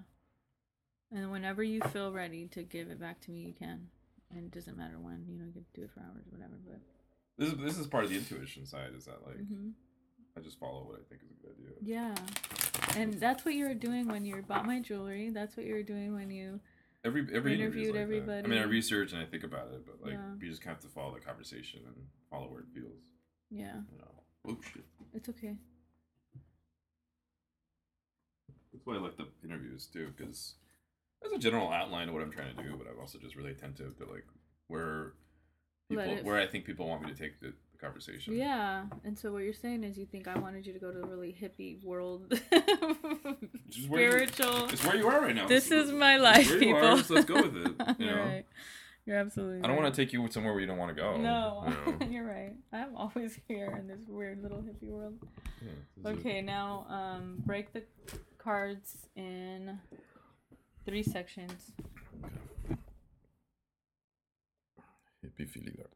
And 1.11 1.31
whenever 1.31 1.63
you 1.63 1.81
feel 1.93 2.11
ready 2.11 2.47
to 2.47 2.63
give 2.63 2.89
it 2.89 2.99
back 2.99 3.21
to 3.21 3.31
me, 3.31 3.41
you 3.41 3.53
can. 3.53 3.87
And 4.31 4.45
it 4.45 4.51
doesn't 4.51 4.77
matter 4.77 4.99
when, 4.99 5.25
you 5.27 5.37
know, 5.37 5.45
you 5.45 5.53
can 5.53 5.65
do 5.73 5.83
it 5.83 5.91
for 5.91 5.99
hours, 6.01 6.25
or 6.27 6.37
whatever. 6.37 6.55
But 6.65 6.79
This 7.37 7.51
is 7.53 7.57
this 7.59 7.77
is 7.77 7.87
part 7.87 8.03
of 8.05 8.09
the 8.09 8.17
intuition 8.17 8.65
side. 8.65 8.93
Is 8.95 9.05
that 9.05 9.25
like 9.25 9.37
Mhm. 9.37 9.73
I 10.37 10.41
just 10.41 10.59
follow 10.59 10.85
what 10.85 10.99
I 10.99 11.03
think 11.03 11.21
is 11.23 11.31
a 11.31 11.33
good 11.35 11.51
idea. 11.57 11.75
yeah, 11.81 12.15
and 12.97 13.13
that's 13.13 13.45
what 13.45 13.53
you 13.53 13.65
were 13.65 13.73
doing 13.75 14.07
when 14.07 14.25
you 14.25 14.41
bought 14.41 14.65
my 14.65 14.81
jewelry. 14.81 15.29
That's 15.29 15.55
what 15.55 15.65
you 15.65 15.73
were 15.73 15.83
doing 15.83 16.13
when 16.13 16.29
you. 16.29 16.59
Every 17.05 17.21
every 17.33 17.53
Interviewed 17.53 17.95
like 17.95 18.25
that. 18.25 18.45
I 18.45 18.47
mean, 18.47 18.57
I 18.57 18.61
everybody. 18.63 18.65
research 18.71 19.13
and 19.13 19.21
I 19.21 19.25
think 19.25 19.43
about 19.43 19.71
it, 19.73 19.85
but 19.85 20.01
like 20.01 20.13
Yeah. 20.13 20.35
you 20.41 20.49
just 20.49 20.63
have 20.63 20.79
to 20.81 20.87
follow 20.87 21.13
the 21.13 21.21
conversation 21.21 21.85
and 21.85 22.09
follow 22.29 22.49
where 22.51 22.61
it 22.61 22.67
feels. 22.73 22.99
Yeah, 23.51 23.83
You 23.91 23.97
know. 23.99 24.23
Oh 24.45 24.61
shit. 24.61 24.83
it's 25.13 25.29
okay. 25.29 25.55
That's 28.73 28.85
why 28.85 28.95
I 28.95 28.97
like 28.97 29.17
the 29.17 29.27
interviews 29.43 29.85
too, 29.87 30.11
because 30.17 30.55
there's 31.21 31.33
a 31.33 31.39
general 31.39 31.69
outline 31.71 32.07
of 32.09 32.13
what 32.13 32.23
I'm 32.23 32.31
trying 32.31 32.55
to 32.55 32.63
do, 32.63 32.75
but 32.77 32.87
I'm 32.91 32.99
also 32.99 33.17
just 33.19 33.35
really 33.35 33.51
attentive 33.51 33.97
to 33.97 34.05
like 34.05 34.25
where 34.67 35.13
people 35.89 36.03
it- 36.05 36.23
where 36.25 36.39
I 36.39 36.47
think 36.47 36.65
people 36.65 36.87
want 36.87 37.03
me 37.03 37.11
to 37.11 37.17
take 37.17 37.39
the, 37.39 37.53
the 37.71 37.77
conversation. 37.77 38.35
Yeah, 38.35 38.83
and 39.03 39.17
so 39.17 39.31
what 39.31 39.43
you're 39.43 39.53
saying 39.53 39.83
is 39.83 39.97
you 39.97 40.05
think 40.05 40.27
I 40.27 40.37
wanted 40.37 40.65
you 40.65 40.73
to 40.73 40.79
go 40.79 40.91
to 40.91 41.01
a 41.01 41.05
really 41.07 41.35
hippie 41.39 41.83
world, 41.83 42.29
Just 43.69 43.89
where 43.89 44.01
you- 44.21 44.27
spiritual. 44.27 44.65
It's 44.69 44.83
where 44.85 44.95
you 44.95 45.07
are 45.07 45.21
right 45.21 45.35
now. 45.35 45.47
This 45.47 45.67
It's- 45.71 45.87
is 45.87 45.91
my 45.91 46.17
life, 46.17 46.47
people. 46.59 46.83
are, 46.85 47.01
so 47.03 47.13
let's 47.15 47.25
go 47.25 47.35
with 47.41 47.55
it. 47.57 47.71
You 47.99 48.05
You're 48.07 48.15
know. 48.15 48.21
right. 48.23 48.45
You're 49.05 49.17
absolutely. 49.17 49.59
I 49.59 49.61
don't 49.67 49.71
right. 49.75 49.83
want 49.83 49.93
to 49.93 50.01
take 50.01 50.13
you 50.13 50.27
somewhere 50.31 50.51
where 50.53 50.61
you 50.61 50.65
don't 50.67 50.79
want 50.79 50.95
to 50.95 50.99
go. 50.99 51.17
No, 51.17 51.63
you 51.85 51.91
know? 51.99 52.05
you're 52.09 52.25
right. 52.25 52.53
I'm 52.73 52.95
always 52.95 53.37
here 53.47 53.75
in 53.79 53.87
this 53.87 54.01
weird 54.07 54.41
little 54.41 54.63
hippie 54.63 54.89
world. 54.89 55.13
Yeah, 55.61 56.09
Okay, 56.11 56.41
now 56.41 56.87
um, 56.89 57.35
break 57.45 57.71
the 57.71 57.83
cards 58.39 59.05
in 59.15 59.77
three 60.85 61.03
sections. 61.03 61.71
Hippie 65.23 65.47
filigrana. 65.49 65.87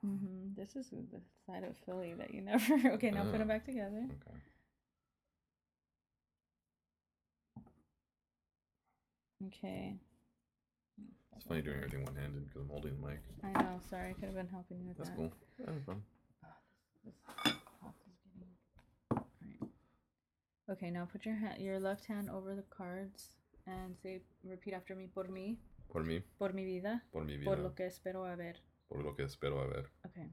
hmm 0.00 0.54
This 0.56 0.74
is 0.76 0.90
the 0.90 1.20
side 1.46 1.64
of 1.64 1.76
Philly 1.86 2.14
that 2.18 2.34
you 2.34 2.40
never. 2.42 2.88
Okay, 2.94 3.10
now 3.10 3.22
put 3.24 3.34
Ah. 3.36 3.38
them 3.38 3.48
back 3.48 3.64
together. 3.64 4.04
Okay. 4.08 4.38
Okay, 9.48 9.96
It's 11.34 11.44
funny 11.46 11.62
doing 11.62 11.78
everything 11.78 12.04
one 12.04 12.14
handed 12.14 12.44
because 12.46 12.62
I'm 12.62 12.68
holding 12.68 12.94
the 13.00 13.08
mic. 13.08 13.18
I 13.42 13.50
know. 13.60 13.80
Sorry, 13.90 14.10
I 14.10 14.12
could 14.12 14.26
have 14.26 14.34
been 14.36 14.46
helping 14.46 14.78
you 14.80 14.86
with 14.88 14.98
That's 14.98 15.10
that. 15.10 15.16
cool. 15.16 15.32
Yeah, 15.58 15.66
no 15.66 15.72
problem. 15.84 16.04
This 17.04 17.14
cloth 17.80 17.94
getting- 18.04 18.54
Alright. 19.10 19.72
Okay, 20.70 20.90
now 20.92 21.08
put 21.10 21.26
your 21.26 21.34
hand, 21.34 21.60
your 21.60 21.80
left 21.80 22.04
hand 22.04 22.30
over 22.30 22.54
the 22.54 22.62
cards 22.62 23.30
and 23.66 23.96
say, 24.02 24.22
repeat 24.44 24.74
after 24.74 24.96
me. 24.96 25.08
Por 25.08 25.28
mí, 25.28 25.58
Por 25.88 26.04
mí, 26.04 26.22
por 26.38 26.52
mi 26.54 26.64
vida, 26.64 27.04
por 27.12 27.24
mi 27.24 27.36
vida, 27.36 27.44
por 27.50 27.58
lo 27.58 27.74
que 27.74 27.86
espero 27.86 28.24
haber. 28.24 28.56
por 28.88 29.02
lo 29.04 29.14
que 29.14 29.24
espero 29.24 29.60
haber. 29.60 29.90
Okay. 30.06 30.30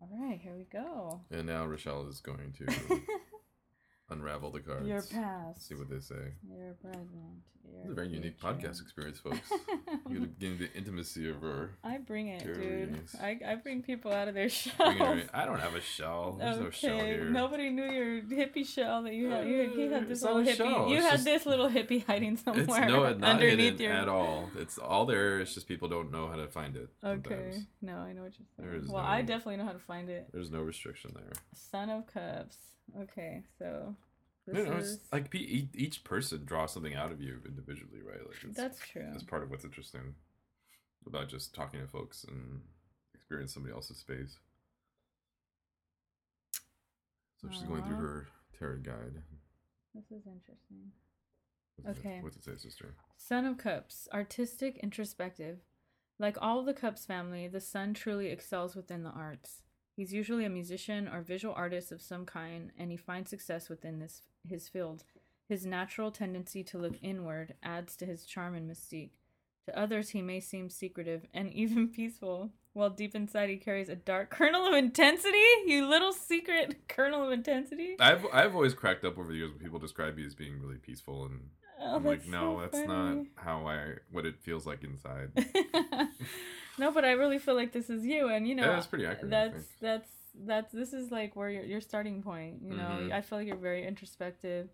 All 0.00 0.08
right, 0.10 0.40
here 0.40 0.54
we 0.56 0.64
go. 0.64 1.20
And 1.30 1.46
now 1.46 1.66
Rochelle 1.66 2.08
is 2.08 2.20
going 2.20 2.52
to 2.58 2.66
unravel 4.10 4.50
the 4.50 4.60
cards. 4.60 4.86
Your 4.86 5.02
past. 5.02 5.66
See 5.68 5.74
what 5.74 5.90
they 5.90 6.00
say. 6.00 6.32
Your 6.50 6.74
present. 6.74 7.08
Your 7.70 7.82
It's 7.82 7.90
a 7.90 7.94
very 7.94 8.08
unique 8.08 8.40
podcast 8.40 8.80
experience, 8.80 9.18
folks. 9.18 9.40
You're 10.10 10.20
getting 10.40 10.56
the 10.56 10.72
intimacy 10.74 11.28
of 11.28 11.42
her. 11.42 11.72
I 11.84 11.98
bring 11.98 12.28
it, 12.28 12.42
dude. 12.42 12.98
I, 13.20 13.38
I 13.46 13.54
bring 13.56 13.82
people 13.82 14.10
out 14.10 14.26
of 14.26 14.32
their. 14.34 14.48
Bringing 14.78 15.28
I 15.34 15.44
don't 15.44 15.60
have 15.60 15.74
a 15.74 15.80
shell. 15.82 16.38
There's 16.40 16.58
no 16.58 16.70
shell 16.70 16.96
Okay, 16.96 17.06
here. 17.08 17.24
nobody 17.28 17.68
knew 17.68 17.84
your 17.84 18.22
hippie 18.22 18.66
shell 18.66 19.02
that 19.02 19.12
you 19.12 19.28
had. 19.28 19.46
You, 19.46 19.56
you 19.76 19.90
had 19.90 20.04
uh, 20.04 20.06
this 20.08 20.10
It's 20.18 20.22
little 20.22 20.42
hippie. 20.42 20.56
shell, 20.56 20.88
You 20.88 20.96
it's 20.96 21.04
had 21.04 21.12
just- 21.12 21.24
this 21.26 21.44
little 21.44 21.68
hippie 21.68 22.06
hiding 22.06 22.38
somewhere 22.38 22.64
It's 22.64 22.72
no, 22.90 23.12
not 23.12 23.22
underneath 23.22 23.78
your. 23.78 23.92
at 23.92 24.08
all. 24.08 24.48
It's 24.56 24.78
all 24.78 25.04
there. 25.04 25.38
It's 25.40 25.52
just 25.52 25.68
people 25.68 25.88
don't 25.88 26.10
know 26.10 26.26
how 26.28 26.36
to 26.36 26.48
find 26.48 26.74
it. 26.74 26.88
Okay. 27.04 27.34
sometimes. 27.50 27.66
No, 27.82 27.96
I 27.98 28.14
know 28.14 28.22
what 28.22 28.32
you're 28.38 28.70
saying. 28.72 28.88
Well, 28.90 29.04
I 29.04 29.20
definitely 29.20 29.58
know 29.58 29.66
how 29.66 29.72
to 29.72 29.78
find 29.78 30.08
it. 30.08 30.28
There's 30.32 30.50
no 30.50 30.62
restriction 30.62 31.12
there. 31.14 31.32
Son 31.52 31.90
of 31.90 32.06
Cups. 32.06 32.56
Okay, 33.02 33.42
so 33.58 33.94
this 34.52 34.64
You 34.66 34.70
know, 34.72 34.78
it's 34.78 34.98
like 35.12 35.34
each, 35.34 36.04
person 36.04 36.44
draws 36.44 36.72
something 36.72 36.94
out 36.94 37.12
of 37.12 37.20
you 37.20 37.38
individually, 37.46 38.00
right? 38.04 38.18
Like 38.26 38.36
it's, 38.44 38.56
that's 38.56 38.78
true. 38.80 39.06
that's 39.10 39.22
part 39.24 39.42
of 39.42 39.50
what's 39.50 39.64
interesting 39.64 40.14
about 41.06 41.28
just 41.28 41.54
talking 41.54 41.80
to 41.80 41.86
folks 41.86 42.24
and 42.24 42.60
experience 43.14 43.54
somebody 43.54 43.74
else's 43.74 43.98
space. 43.98 44.36
So 47.40 47.48
she's 47.52 47.62
going 47.62 47.84
through 47.84 47.96
her 47.96 48.26
tarot 48.58 48.78
guide. 48.78 49.22
This 49.94 50.04
is 50.06 50.26
interesting. 50.26 50.92
What's 51.76 51.98
it- 51.98 52.06
Okay. 52.06 52.20
What's 52.20 52.36
it 52.36 52.44
say, 52.44 52.56
sister? 52.56 52.94
Son 53.16 53.46
of 53.46 53.58
Cups, 53.58 54.08
artistic, 54.12 54.78
introspective. 54.78 55.58
Like 56.18 56.36
all 56.42 56.64
the 56.64 56.74
Cups 56.74 57.06
family, 57.06 57.46
the 57.46 57.60
son 57.60 57.94
truly 57.94 58.26
excels 58.30 58.74
within 58.74 59.04
the 59.04 59.10
arts. 59.10 59.62
He's 59.98 60.12
usually 60.12 60.44
a 60.44 60.48
musician 60.48 61.08
or 61.08 61.22
visual 61.22 61.52
artist 61.56 61.90
of 61.90 62.00
some 62.00 62.24
kind, 62.24 62.70
and 62.78 62.92
he 62.92 62.96
finds 62.96 63.30
success 63.30 63.68
within 63.68 63.98
this 63.98 64.22
his 64.48 64.68
field. 64.68 65.02
His 65.48 65.66
natural 65.66 66.12
tendency 66.12 66.62
to 66.62 66.78
look 66.78 66.94
inward 67.02 67.54
adds 67.64 67.96
to 67.96 68.06
his 68.06 68.24
charm 68.24 68.54
and 68.54 68.70
mystique. 68.70 69.10
To 69.66 69.76
others, 69.76 70.10
he 70.10 70.22
may 70.22 70.38
seem 70.38 70.70
secretive 70.70 71.26
and 71.34 71.52
even 71.52 71.88
peaceful, 71.88 72.52
while 72.74 72.90
deep 72.90 73.16
inside 73.16 73.48
he 73.48 73.56
carries 73.56 73.88
a 73.88 73.96
dark 73.96 74.30
kernel 74.38 74.68
of 74.68 74.74
intensity. 74.74 75.42
You 75.66 75.84
little 75.88 76.12
secret 76.12 76.76
kernel 76.88 77.24
of 77.26 77.32
intensity. 77.32 77.96
I've 77.98 78.24
I've 78.32 78.54
always 78.54 78.74
cracked 78.74 79.04
up 79.04 79.18
over 79.18 79.32
the 79.32 79.38
years 79.38 79.50
when 79.50 79.58
people 79.58 79.80
describe 79.80 80.14
me 80.16 80.24
as 80.24 80.36
being 80.36 80.60
really 80.62 80.78
peaceful, 80.78 81.24
and 81.24 81.40
Oh, 81.80 81.96
I'm 81.96 82.04
like, 82.04 82.24
no, 82.24 82.56
so 82.56 82.60
that's 82.60 82.88
not 82.88 83.16
how 83.34 83.66
I 83.66 83.94
what 84.12 84.26
it 84.26 84.38
feels 84.38 84.64
like 84.64 84.84
inside. 84.84 85.32
No, 86.78 86.90
but 86.92 87.04
I 87.04 87.12
really 87.12 87.38
feel 87.38 87.54
like 87.54 87.72
this 87.72 87.90
is 87.90 88.04
you, 88.04 88.28
and 88.28 88.46
you 88.48 88.54
know, 88.54 88.64
Yeah, 88.64 88.72
that's 88.72 88.86
pretty 88.86 89.06
accurate, 89.06 89.30
That's 89.30 89.66
that's 89.80 90.10
that's 90.46 90.72
this 90.72 90.92
is 90.92 91.10
like 91.10 91.34
where 91.36 91.50
your 91.50 91.64
your 91.64 91.80
starting 91.80 92.22
point. 92.22 92.62
You 92.62 92.74
know, 92.76 92.98
Mhm. 93.00 93.12
I 93.12 93.20
feel 93.22 93.38
like 93.38 93.46
you're 93.48 93.56
very 93.56 93.86
introspective, 93.86 94.68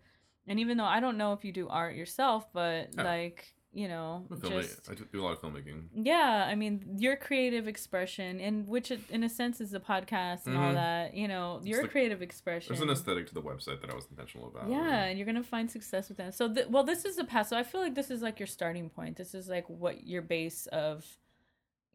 and 0.47 0.59
even 0.59 0.77
though 0.77 0.85
I 0.85 0.99
don't 0.99 1.17
know 1.17 1.33
if 1.33 1.43
you 1.43 1.51
do 1.51 1.67
art 1.67 1.95
yourself, 1.95 2.51
but 2.53 2.89
Yeah. 2.95 3.03
like 3.03 3.51
you 3.73 3.89
know, 3.89 4.25
I'm 4.31 4.37
a 4.37 4.39
filmma- 4.39 4.61
just 4.61 4.89
I 4.89 4.93
do 4.93 5.21
a 5.21 5.23
lot 5.25 5.33
of 5.33 5.41
filmmaking. 5.41 5.89
yeah, 5.93 6.45
I 6.47 6.55
mean, 6.55 6.95
your 6.97 7.17
creative 7.17 7.67
expression, 7.67 8.39
and 8.39 8.65
which 8.69 8.89
in 8.89 9.21
a 9.21 9.27
sense 9.27 9.59
is 9.59 9.71
the 9.71 9.81
podcast 9.81 10.45
and 10.47 10.55
all 10.55 10.71
Mhm. 10.71 10.75
that. 10.75 11.13
You 11.13 11.27
know, 11.27 11.59
your 11.61 11.81
like- 11.81 11.91
creative 11.91 12.21
expression. 12.21 12.69
There's 12.73 12.81
an 12.81 12.89
aesthetic 12.89 13.27
to 13.27 13.33
the 13.33 13.41
website 13.41 13.81
that 13.81 13.89
I 13.89 13.93
was 13.95 14.07
intentional 14.09 14.47
about. 14.47 14.69
Yeah, 14.69 15.03
and 15.03 15.19
you're 15.19 15.25
gonna 15.25 15.43
find 15.43 15.69
success 15.69 16.07
with 16.07 16.17
that. 16.19 16.33
So, 16.35 16.53
th- 16.53 16.67
well, 16.67 16.85
this 16.85 17.03
is 17.03 17.17
the 17.17 17.25
past. 17.25 17.49
So, 17.49 17.57
I 17.57 17.63
feel 17.63 17.81
like 17.81 17.95
this 17.95 18.09
is 18.09 18.21
like 18.21 18.39
your 18.39 18.47
starting 18.47 18.89
point. 18.89 19.17
This 19.17 19.35
is 19.35 19.49
like 19.49 19.67
what 19.69 20.05
your 20.07 20.21
base 20.21 20.67
of, 20.67 21.05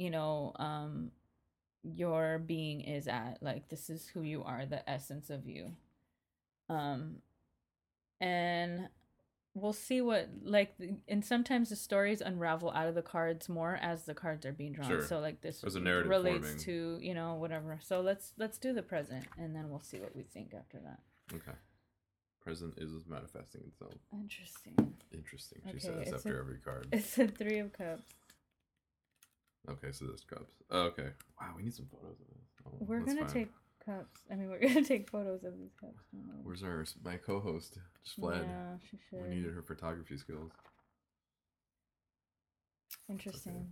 you 0.01 0.09
know, 0.11 0.53
um, 0.57 1.11
your 1.83 2.39
being 2.39 2.81
is 2.81 3.07
at. 3.07 3.39
Like, 3.43 3.69
this 3.69 3.91
is 3.91 4.09
who 4.09 4.23
you 4.23 4.43
are, 4.43 4.65
the 4.65 4.89
essence 4.89 5.29
of 5.31 5.47
you. 5.47 5.73
Um, 6.71 7.17
and 8.21 8.89
we'll 9.55 9.73
see 9.73 10.01
what 10.01 10.29
like, 10.43 10.75
and 11.09 11.25
sometimes 11.25 11.69
the 11.71 11.77
stories 11.77 12.21
unravel 12.21 12.71
out 12.71 12.87
of 12.89 12.95
the 12.95 13.03
cards 13.03 13.49
more 13.49 13.79
as 13.83 14.05
the 14.05 14.15
cards 14.15 14.47
are 14.47 14.53
being 14.53 14.73
drawn. 14.73 14.89
Sure. 14.89 15.03
So, 15.05 15.19
like 15.21 15.41
this 15.43 15.61
There's 15.61 15.75
a 15.75 15.81
narrative 15.81 16.09
relates 16.11 16.47
forming. 16.47 16.65
to 16.65 16.99
you 17.03 17.15
know 17.15 17.35
whatever. 17.35 17.79
So 17.83 18.01
let's 18.01 18.33
let's 18.39 18.59
do 18.59 18.73
the 18.73 18.83
present, 18.83 19.27
and 19.39 19.55
then 19.55 19.69
we'll 19.69 19.83
see 19.83 19.99
what 20.01 20.15
we 20.17 20.23
think 20.23 20.55
after 20.57 20.79
that. 20.79 21.01
Okay. 21.35 21.57
Present 22.43 22.75
is 22.79 22.91
manifesting 23.07 23.63
itself. 23.67 23.93
Interesting. 24.15 24.95
Interesting. 25.13 25.61
She 25.67 25.89
Okay, 25.89 26.05
says 26.05 26.15
after 26.15 26.37
a- 26.37 26.41
every 26.41 26.59
card. 26.59 26.87
It's 26.93 27.19
a 27.19 27.27
three 27.27 27.59
of 27.59 27.73
cups. 27.73 28.03
Okay, 29.69 29.93
so 29.93 30.07
this 30.07 30.25
cups. 30.25 30.53
Oh, 30.71 30.83
okay. 30.83 31.09
Wow, 31.41 31.49
we 31.57 31.63
need 31.63 31.75
some 31.75 31.87
photos 31.87 32.17
of 32.21 32.27
this. 32.29 32.47
Oh, 32.67 32.71
We're 32.81 33.01
gonna 33.01 33.21
fine. 33.25 33.33
take 33.33 33.49
cups. 33.85 34.21
I 34.31 34.35
mean, 34.35 34.49
we're 34.49 34.61
gonna 34.67 34.85
take 34.85 35.11
photos 35.11 35.45
of 35.45 35.59
these 35.59 35.75
cups. 35.81 35.99
Where's 36.43 36.63
our 36.63 36.85
my 37.05 37.17
co-host? 37.17 37.79
Just 38.05 38.17
fled. 38.17 38.45
Yeah, 38.47 38.77
she 38.91 38.99
should. 39.11 39.23
We 39.23 39.37
needed 39.37 39.55
her 39.55 39.63
photography 39.63 40.17
skills. 40.17 40.51
Interesting. 43.09 43.67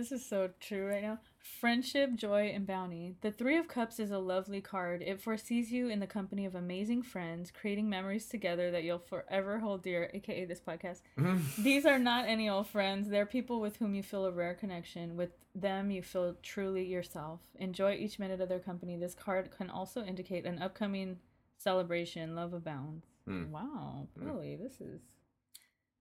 This 0.00 0.12
is 0.12 0.24
so 0.24 0.48
true 0.60 0.86
right 0.88 1.02
now. 1.02 1.18
Friendship, 1.36 2.14
joy, 2.14 2.50
and 2.54 2.66
bounty. 2.66 3.16
The 3.20 3.30
Three 3.30 3.58
of 3.58 3.68
Cups 3.68 4.00
is 4.00 4.10
a 4.10 4.18
lovely 4.18 4.62
card. 4.62 5.02
It 5.02 5.20
foresees 5.20 5.70
you 5.70 5.90
in 5.90 6.00
the 6.00 6.06
company 6.06 6.46
of 6.46 6.54
amazing 6.54 7.02
friends, 7.02 7.50
creating 7.50 7.90
memories 7.90 8.24
together 8.24 8.70
that 8.70 8.82
you'll 8.82 8.98
forever 8.98 9.58
hold 9.58 9.82
dear, 9.82 10.10
aka 10.14 10.46
this 10.46 10.58
podcast. 10.58 11.02
These 11.62 11.84
are 11.84 11.98
not 11.98 12.26
any 12.26 12.48
old 12.48 12.68
friends. 12.68 13.10
They're 13.10 13.26
people 13.26 13.60
with 13.60 13.76
whom 13.76 13.94
you 13.94 14.02
feel 14.02 14.24
a 14.24 14.30
rare 14.30 14.54
connection. 14.54 15.18
With 15.18 15.32
them, 15.54 15.90
you 15.90 16.00
feel 16.00 16.34
truly 16.42 16.86
yourself. 16.86 17.40
Enjoy 17.56 17.92
each 17.92 18.18
minute 18.18 18.40
of 18.40 18.48
their 18.48 18.58
company. 18.58 18.96
This 18.96 19.12
card 19.12 19.50
can 19.50 19.68
also 19.68 20.02
indicate 20.02 20.46
an 20.46 20.62
upcoming 20.62 21.18
celebration. 21.58 22.34
Love 22.34 22.54
abounds. 22.54 23.04
Hmm. 23.26 23.50
Wow, 23.50 24.08
Hmm. 24.18 24.24
really, 24.24 24.56
this 24.56 24.80
is 24.80 25.02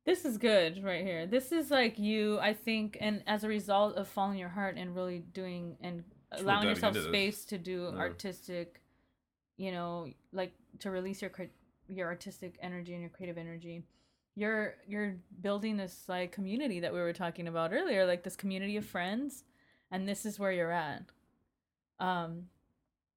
this 0.06 0.26
is 0.26 0.38
good 0.38 0.84
right 0.84 1.06
here. 1.06 1.26
This 1.28 1.52
is 1.52 1.70
like 1.72 2.00
you, 2.00 2.40
I 2.40 2.54
think, 2.54 2.98
and 3.00 3.24
as 3.28 3.44
a 3.44 3.48
result 3.48 3.96
of 3.96 4.08
following 4.08 4.40
your 4.40 4.50
heart 4.50 4.76
and 4.78 4.96
really 4.96 5.20
doing 5.20 5.78
and 5.82 6.04
allowing 6.32 6.68
yourself 6.70 6.96
into 6.96 7.02
this. 7.02 7.10
space 7.10 7.46
to 7.46 7.58
do 7.58 7.84
Yeah. 7.94 8.00
artistic, 8.00 8.82
you 9.58 9.72
know, 9.72 10.12
like 10.32 10.54
to 10.80 10.92
release 10.92 11.22
your 11.22 11.32
your 11.88 12.08
artistic 12.08 12.58
energy 12.62 12.94
and 12.94 13.02
your 13.02 13.10
creative 13.10 13.38
energy 13.38 13.84
you're 14.36 14.76
you're 14.88 15.18
building 15.42 15.76
this 15.76 16.04
like 16.08 16.32
community 16.32 16.80
that 16.82 16.94
we 16.94 17.00
were 17.00 17.12
talking 17.12 17.48
about 17.48 17.74
earlier 17.74 18.06
like 18.06 18.24
this 18.24 18.36
community 18.36 18.78
of 18.78 18.86
friends 18.86 19.44
and 19.90 20.08
this 20.08 20.24
is 20.24 20.38
where 20.38 20.52
you're 20.52 20.72
at 20.72 21.02
um 22.00 22.44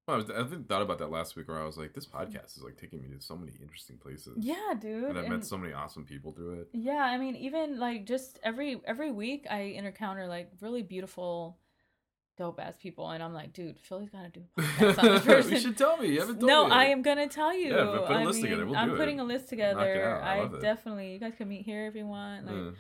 Well, 0.09 0.17
I, 0.17 0.19
was, 0.19 0.31
I 0.31 0.43
think 0.45 0.69
thought 0.69 0.83
about 0.83 0.99
that 0.99 1.11
last 1.13 1.37
week 1.37 1.47
where 1.49 1.61
I 1.61 1.65
was 1.65 1.77
like, 1.77 1.93
this 1.95 2.07
podcast 2.07 2.57
is 2.57 2.63
like 2.65 2.77
taking 2.77 3.01
me 3.03 3.09
to 3.17 3.21
so 3.23 3.37
many 3.37 3.53
interesting 3.63 3.99
places. 3.99 4.37
yeah 4.41 4.75
dude 4.81 5.05
And 5.05 5.19
I've 5.19 5.25
and- 5.27 5.35
met 5.35 5.45
so 5.47 5.57
many 5.57 5.73
awesome 5.73 6.05
people 6.05 6.33
through 6.33 6.61
it. 6.61 6.69
yeah 6.73 7.05
i 7.05 7.17
mean 7.19 7.37
even 7.37 7.79
like 7.79 8.05
just 8.07 8.39
every 8.43 8.81
every 8.85 9.13
week 9.13 9.47
i 9.51 9.61
encounter 9.79 10.27
like 10.27 10.51
really 10.61 10.83
beautiful 10.83 11.57
dope 12.39 12.59
ass 12.59 12.75
people 12.83 13.11
and 13.11 13.23
i'm 13.23 13.35
like 13.35 13.53
dude 13.53 13.79
philly's 13.79 14.09
gotta 14.11 14.31
do 14.31 14.43
a 14.57 14.61
podcast 14.63 14.99
on 14.99 15.05
this 15.15 15.25
person 15.25 15.53
you 15.53 15.59
should 15.61 15.77
tell 15.77 15.97
me. 15.99 16.09
You 16.09 16.21
haven't 16.21 16.41
told 16.41 16.49
no, 16.49 16.67
me. 16.67 16.73
I 16.73 16.85
am 16.87 17.03
gonna 17.03 17.29
tell 17.29 17.55
you. 17.55 17.71
Yeah, 17.77 17.85
but 17.85 18.07
put 18.07 18.17
a 18.17 18.21
I 18.21 18.25
list 18.25 18.41
together. 18.41 18.63
mean, 18.63 18.71
We'll 18.71 18.79
I'm 18.81 18.89
do 18.91 18.97
putting 18.97 19.19
it. 19.19 19.23
a 19.23 19.25
list 19.25 19.49
together. 19.51 20.21
I 20.23 20.41
I, 20.41 20.49
definitely, 20.61 21.13
you 21.13 21.19
guys 21.21 21.35
can 21.37 21.47
meet 21.49 21.65
here 21.65 21.87
if 21.87 21.95
you 21.95 22.07
want. 22.07 22.47
Like, 22.47 22.55
Yeah, 22.57 22.71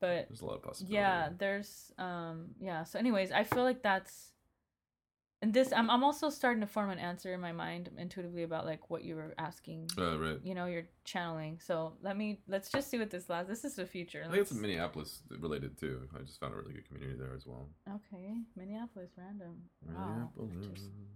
but 0.00 0.26
there's 0.28 0.40
a 0.40 0.46
lot 0.46 0.54
of 0.56 0.62
possibilities. 0.62 0.92
yeah 0.94 1.28
there's 1.38 1.92
um 1.98 2.46
yeah 2.60 2.82
so 2.84 2.98
anyways 2.98 3.30
i 3.30 3.44
feel 3.44 3.62
like 3.62 3.82
that's 3.82 4.32
and 5.44 5.52
this 5.52 5.72
I'm, 5.72 5.90
I'm 5.90 6.02
also 6.02 6.30
starting 6.30 6.62
to 6.62 6.66
form 6.66 6.88
an 6.90 6.98
answer 6.98 7.34
in 7.34 7.40
my 7.40 7.52
mind 7.52 7.90
intuitively 7.98 8.44
about 8.44 8.64
like 8.64 8.88
what 8.88 9.04
you 9.04 9.14
were 9.16 9.34
asking 9.38 9.88
Uh, 9.98 10.18
right. 10.18 10.38
you 10.42 10.54
know 10.54 10.64
you're 10.66 10.88
channeling 11.04 11.60
so 11.68 11.92
let 12.02 12.16
me 12.16 12.40
let's 12.48 12.70
just 12.70 12.88
see 12.90 12.98
what 12.98 13.10
this 13.10 13.28
lasts 13.28 13.50
this 13.50 13.64
is 13.64 13.74
the 13.76 13.84
future 13.86 14.22
I 14.26 14.30
think 14.30 14.40
it's 14.42 14.52
Minneapolis 14.52 15.20
related 15.46 15.78
too. 15.78 16.08
I 16.16 16.20
just 16.22 16.40
found 16.40 16.54
a 16.54 16.56
really 16.56 16.72
good 16.72 16.86
community 16.88 17.16
there 17.18 17.34
as 17.36 17.44
well. 17.46 17.68
okay 17.98 18.28
minneapolis 18.56 19.10
random 19.18 19.54
wow 19.86 20.30
Minneapolis. 20.36 20.64
Interesting. 20.66 21.08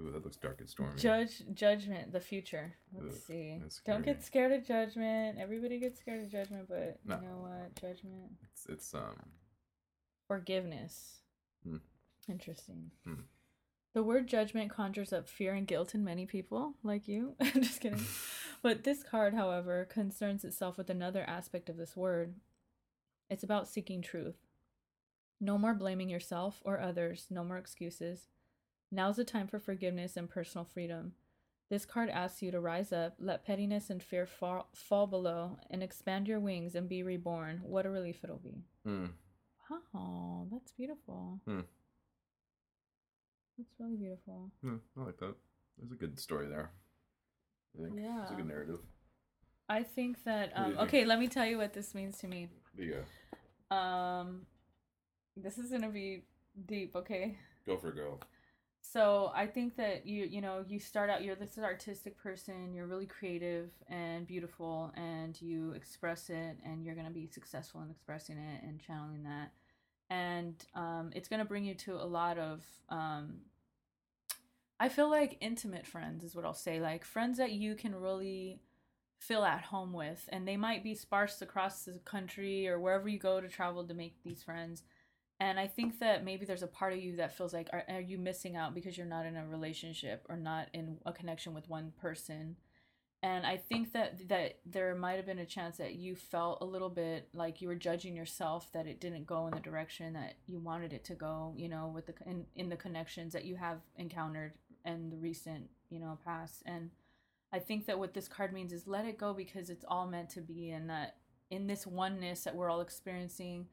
Ooh, 0.00 0.10
that 0.12 0.24
looks 0.24 0.38
dark 0.38 0.60
and 0.60 0.68
stormy. 0.68 0.98
judge 0.98 1.42
judgment 1.52 2.10
the 2.12 2.20
future 2.32 2.72
let's 2.94 3.16
Ugh, 3.16 3.22
see 3.26 3.60
don't 3.84 4.04
get 4.04 4.24
scared 4.24 4.52
of 4.52 4.66
judgment 4.66 5.38
everybody 5.38 5.78
gets 5.78 6.00
scared 6.00 6.22
of 6.24 6.30
judgment 6.30 6.64
but 6.68 6.98
No. 7.04 7.16
you 7.16 7.28
know 7.28 7.38
what 7.46 7.74
judgment 7.84 8.30
It's, 8.52 8.64
it's 8.74 8.94
um. 8.94 9.18
Forgiveness. 10.28 11.22
Hmm. 11.64 11.78
Interesting. 12.28 12.90
Hmm. 13.04 13.22
The 13.92 14.02
word 14.02 14.28
judgment 14.28 14.70
conjures 14.70 15.12
up 15.12 15.28
fear 15.28 15.52
and 15.52 15.66
guilt 15.66 15.94
in 15.94 16.04
many 16.04 16.24
people, 16.24 16.74
like 16.82 17.08
you. 17.08 17.34
Just 17.54 17.80
kidding. 17.80 18.04
But 18.62 18.84
this 18.84 19.02
card, 19.02 19.32
however, 19.32 19.86
concerns 19.86 20.44
itself 20.44 20.76
with 20.76 20.90
another 20.90 21.24
aspect 21.26 21.70
of 21.70 21.78
this 21.78 21.96
word. 21.96 22.34
It's 23.30 23.42
about 23.42 23.68
seeking 23.68 24.02
truth. 24.02 24.36
No 25.40 25.56
more 25.56 25.72
blaming 25.72 26.10
yourself 26.10 26.60
or 26.62 26.78
others, 26.78 27.26
no 27.30 27.42
more 27.42 27.56
excuses. 27.56 28.28
Now's 28.92 29.16
the 29.16 29.24
time 29.24 29.46
for 29.46 29.58
forgiveness 29.58 30.14
and 30.14 30.28
personal 30.28 30.66
freedom. 30.66 31.14
This 31.70 31.86
card 31.86 32.10
asks 32.10 32.42
you 32.42 32.50
to 32.50 32.60
rise 32.60 32.92
up, 32.92 33.14
let 33.18 33.46
pettiness 33.46 33.88
and 33.88 34.02
fear 34.02 34.26
fall, 34.26 34.68
fall 34.74 35.06
below, 35.06 35.56
and 35.70 35.82
expand 35.82 36.28
your 36.28 36.40
wings 36.40 36.74
and 36.74 36.88
be 36.88 37.02
reborn. 37.02 37.60
What 37.62 37.86
a 37.86 37.90
relief 37.90 38.22
it'll 38.22 38.36
be. 38.36 38.64
Hmm. 38.84 39.06
Wow, 39.94 40.48
that's 40.50 40.72
beautiful. 40.72 41.40
Hmm. 41.46 41.60
That's 43.60 43.78
really 43.78 43.96
beautiful. 43.96 44.50
Yeah, 44.64 44.76
I 44.98 45.04
like 45.04 45.18
that. 45.18 45.34
There's 45.76 45.92
a 45.92 45.96
good 45.96 46.18
story 46.18 46.48
there. 46.48 46.70
I 47.78 47.82
think. 47.82 48.00
It's 48.22 48.30
a 48.30 48.34
good 48.34 48.46
narrative. 48.46 48.80
I 49.68 49.82
think 49.82 50.24
that 50.24 50.52
um 50.56 50.64
think? 50.64 50.80
okay, 50.80 51.04
let 51.04 51.18
me 51.18 51.28
tell 51.28 51.44
you 51.44 51.58
what 51.58 51.74
this 51.74 51.94
means 51.94 52.16
to 52.18 52.26
me. 52.26 52.48
There 52.74 53.04
go. 53.70 53.76
Um 53.76 54.46
this 55.36 55.58
is 55.58 55.68
going 55.68 55.82
to 55.82 55.88
be 55.88 56.24
deep, 56.66 56.96
okay? 56.96 57.36
Go 57.66 57.76
for 57.76 57.88
a 57.88 57.94
go. 57.94 58.18
So, 58.82 59.30
I 59.34 59.46
think 59.46 59.76
that 59.76 60.06
you 60.06 60.24
you 60.24 60.40
know, 60.40 60.64
you 60.66 60.80
start 60.80 61.10
out 61.10 61.22
you're 61.22 61.36
this 61.36 61.58
artistic 61.58 62.16
person, 62.16 62.72
you're 62.72 62.86
really 62.86 63.06
creative 63.06 63.70
and 63.88 64.26
beautiful 64.26 64.90
and 64.96 65.40
you 65.40 65.72
express 65.72 66.30
it 66.30 66.56
and 66.64 66.82
you're 66.82 66.94
going 66.94 67.06
to 67.06 67.12
be 67.12 67.26
successful 67.26 67.82
in 67.82 67.90
expressing 67.90 68.38
it 68.38 68.62
and 68.62 68.80
channeling 68.80 69.24
that. 69.24 69.52
And 70.08 70.54
um 70.74 71.10
it's 71.14 71.28
going 71.28 71.40
to 71.40 71.44
bring 71.44 71.64
you 71.64 71.74
to 71.74 71.94
a 71.94 72.08
lot 72.08 72.38
of 72.38 72.64
um 72.88 73.42
I 74.80 74.88
feel 74.88 75.10
like 75.10 75.36
intimate 75.42 75.86
friends 75.86 76.24
is 76.24 76.34
what 76.34 76.46
I'll 76.46 76.54
say. 76.54 76.80
Like 76.80 77.04
friends 77.04 77.36
that 77.36 77.52
you 77.52 77.74
can 77.74 77.94
really 77.94 78.60
feel 79.18 79.44
at 79.44 79.64
home 79.64 79.92
with. 79.92 80.26
And 80.32 80.48
they 80.48 80.56
might 80.56 80.82
be 80.82 80.94
sparse 80.94 81.42
across 81.42 81.84
the 81.84 82.00
country 82.06 82.66
or 82.66 82.80
wherever 82.80 83.06
you 83.06 83.18
go 83.18 83.40
to 83.40 83.48
travel 83.48 83.86
to 83.86 83.94
make 83.94 84.14
these 84.24 84.42
friends. 84.42 84.82
And 85.38 85.60
I 85.60 85.66
think 85.66 86.00
that 86.00 86.24
maybe 86.24 86.46
there's 86.46 86.62
a 86.62 86.66
part 86.66 86.94
of 86.94 86.98
you 86.98 87.16
that 87.16 87.36
feels 87.36 87.52
like, 87.52 87.68
are, 87.72 87.84
are 87.88 88.00
you 88.00 88.16
missing 88.18 88.56
out 88.56 88.74
because 88.74 88.96
you're 88.96 89.06
not 89.06 89.26
in 89.26 89.36
a 89.36 89.46
relationship 89.46 90.24
or 90.30 90.36
not 90.36 90.68
in 90.72 90.96
a 91.04 91.12
connection 91.12 91.54
with 91.54 91.68
one 91.68 91.92
person? 92.00 92.56
and 93.22 93.44
I 93.44 93.58
think 93.58 93.92
that 93.92 94.28
that 94.28 94.60
there 94.64 94.94
might 94.94 95.16
have 95.16 95.26
been 95.26 95.38
a 95.40 95.46
chance 95.46 95.76
that 95.76 95.94
you 95.94 96.16
felt 96.16 96.58
a 96.62 96.64
little 96.64 96.88
bit 96.88 97.28
like 97.34 97.60
you 97.60 97.68
were 97.68 97.74
judging 97.74 98.16
yourself 98.16 98.70
that 98.72 98.86
it 98.86 98.98
didn't 98.98 99.26
go 99.26 99.46
in 99.46 99.52
the 99.52 99.60
direction 99.60 100.14
that 100.14 100.36
you 100.46 100.58
wanted 100.58 100.94
it 100.94 101.04
to 101.04 101.14
go. 101.14 101.52
You 101.54 101.68
know, 101.68 101.90
with 101.94 102.06
the 102.06 102.14
in, 102.24 102.46
in 102.56 102.70
the 102.70 102.76
connections 102.76 103.34
that 103.34 103.44
you 103.44 103.56
have 103.56 103.80
encountered 103.96 104.54
in 104.84 105.10
the 105.10 105.16
recent 105.16 105.68
you 105.90 106.00
know 106.00 106.18
past. 106.24 106.62
And 106.66 106.90
I 107.52 107.58
think 107.58 107.86
that 107.86 107.98
what 107.98 108.14
this 108.14 108.28
card 108.28 108.52
means 108.52 108.72
is 108.72 108.86
let 108.86 109.04
it 109.04 109.18
go 109.18 109.34
because 109.34 109.70
it's 109.70 109.84
all 109.88 110.06
meant 110.06 110.30
to 110.30 110.40
be, 110.40 110.70
and 110.70 110.88
that 110.90 111.16
in 111.50 111.66
this 111.66 111.86
oneness 111.86 112.44
that 112.44 112.54
we're 112.54 112.70
all 112.70 112.80
experiencing, 112.80 113.66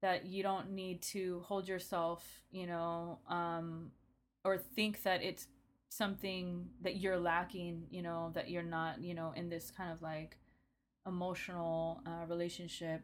that 0.00 0.26
you 0.26 0.42
don't 0.42 0.70
need 0.70 1.02
to 1.02 1.42
hold 1.46 1.66
yourself, 1.66 2.24
you 2.50 2.66
know, 2.66 3.18
um, 3.28 3.90
or 4.44 4.56
think 4.58 5.02
that 5.02 5.22
it's 5.22 5.48
something 5.88 6.68
that 6.82 6.96
you're 6.96 7.18
lacking 7.18 7.86
you 7.90 8.02
know 8.02 8.30
that 8.34 8.50
you're 8.50 8.62
not 8.62 9.00
you 9.00 9.14
know 9.14 9.32
in 9.36 9.48
this 9.48 9.70
kind 9.70 9.92
of 9.92 10.02
like 10.02 10.36
emotional 11.06 12.02
uh, 12.06 12.26
relationship 12.28 13.02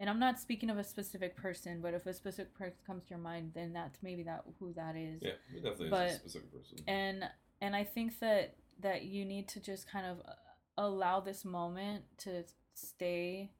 and 0.00 0.08
i'm 0.10 0.18
not 0.18 0.38
speaking 0.40 0.70
of 0.70 0.78
a 0.78 0.84
specific 0.84 1.36
person 1.36 1.80
but 1.80 1.94
if 1.94 2.06
a 2.06 2.14
specific 2.14 2.54
person 2.54 2.76
comes 2.86 3.04
to 3.04 3.10
your 3.10 3.18
mind 3.18 3.52
then 3.54 3.72
that's 3.72 3.98
maybe 4.02 4.22
that 4.24 4.42
who 4.58 4.72
that 4.74 4.96
is. 4.96 5.20
Yeah, 5.22 5.30
it 5.54 5.62
definitely 5.62 5.90
But- 5.90 6.08
is 6.08 6.14
a 6.16 6.18
specific 6.18 6.52
person. 6.52 6.78
and 6.86 7.24
and 7.60 7.74
i 7.76 7.84
think 7.84 8.18
that 8.20 8.56
that 8.80 9.04
you 9.04 9.24
need 9.24 9.48
to 9.48 9.60
just 9.60 9.88
kind 9.90 10.06
of 10.06 10.18
uh, 10.26 10.32
allow 10.78 11.20
this 11.20 11.44
moment 11.44 12.02
to 12.18 12.44
stay 12.74 13.52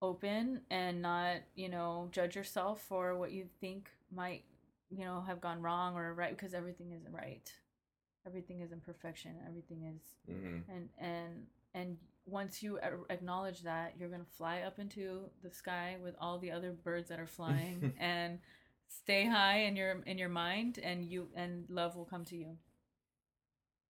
open 0.00 0.62
and 0.70 1.00
not 1.02 1.36
you 1.54 1.68
know 1.68 2.08
judge 2.12 2.34
yourself 2.34 2.82
for 2.88 3.16
what 3.16 3.30
you 3.32 3.46
think 3.60 3.90
might 4.14 4.44
you 4.90 5.04
know 5.04 5.22
have 5.26 5.40
gone 5.40 5.60
wrong 5.62 5.94
or 5.96 6.14
right 6.14 6.36
because 6.36 6.54
everything 6.54 6.92
isn't 6.92 7.12
right. 7.12 7.50
Everything 8.26 8.60
is 8.60 8.72
imperfection. 8.72 9.32
Everything 9.46 9.84
is 9.94 10.02
hmm 10.26 10.58
and 10.74 10.88
and 10.98 11.46
and 11.74 11.96
once 12.26 12.62
you 12.62 12.78
acknowledge 13.10 13.62
that 13.62 13.94
you're 13.98 14.08
going 14.08 14.24
to 14.24 14.30
fly 14.36 14.60
up 14.60 14.78
into 14.78 15.22
the 15.42 15.50
sky 15.50 15.96
with 16.02 16.14
all 16.20 16.38
the 16.38 16.50
other 16.52 16.72
birds 16.72 17.08
that 17.08 17.18
are 17.18 17.26
flying 17.38 17.92
and 17.98 18.38
stay 18.88 19.26
high 19.26 19.60
in 19.60 19.74
your 19.76 20.02
in 20.06 20.18
your 20.18 20.28
mind 20.28 20.78
and 20.82 21.04
you 21.04 21.28
and 21.34 21.64
love 21.68 21.96
will 21.96 22.04
come 22.04 22.24
to 22.24 22.36
you 22.36 22.56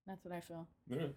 that's 0.06 0.24
what 0.24 0.34
i 0.34 0.40
feel 0.40 0.66
Yeah. 0.88 1.08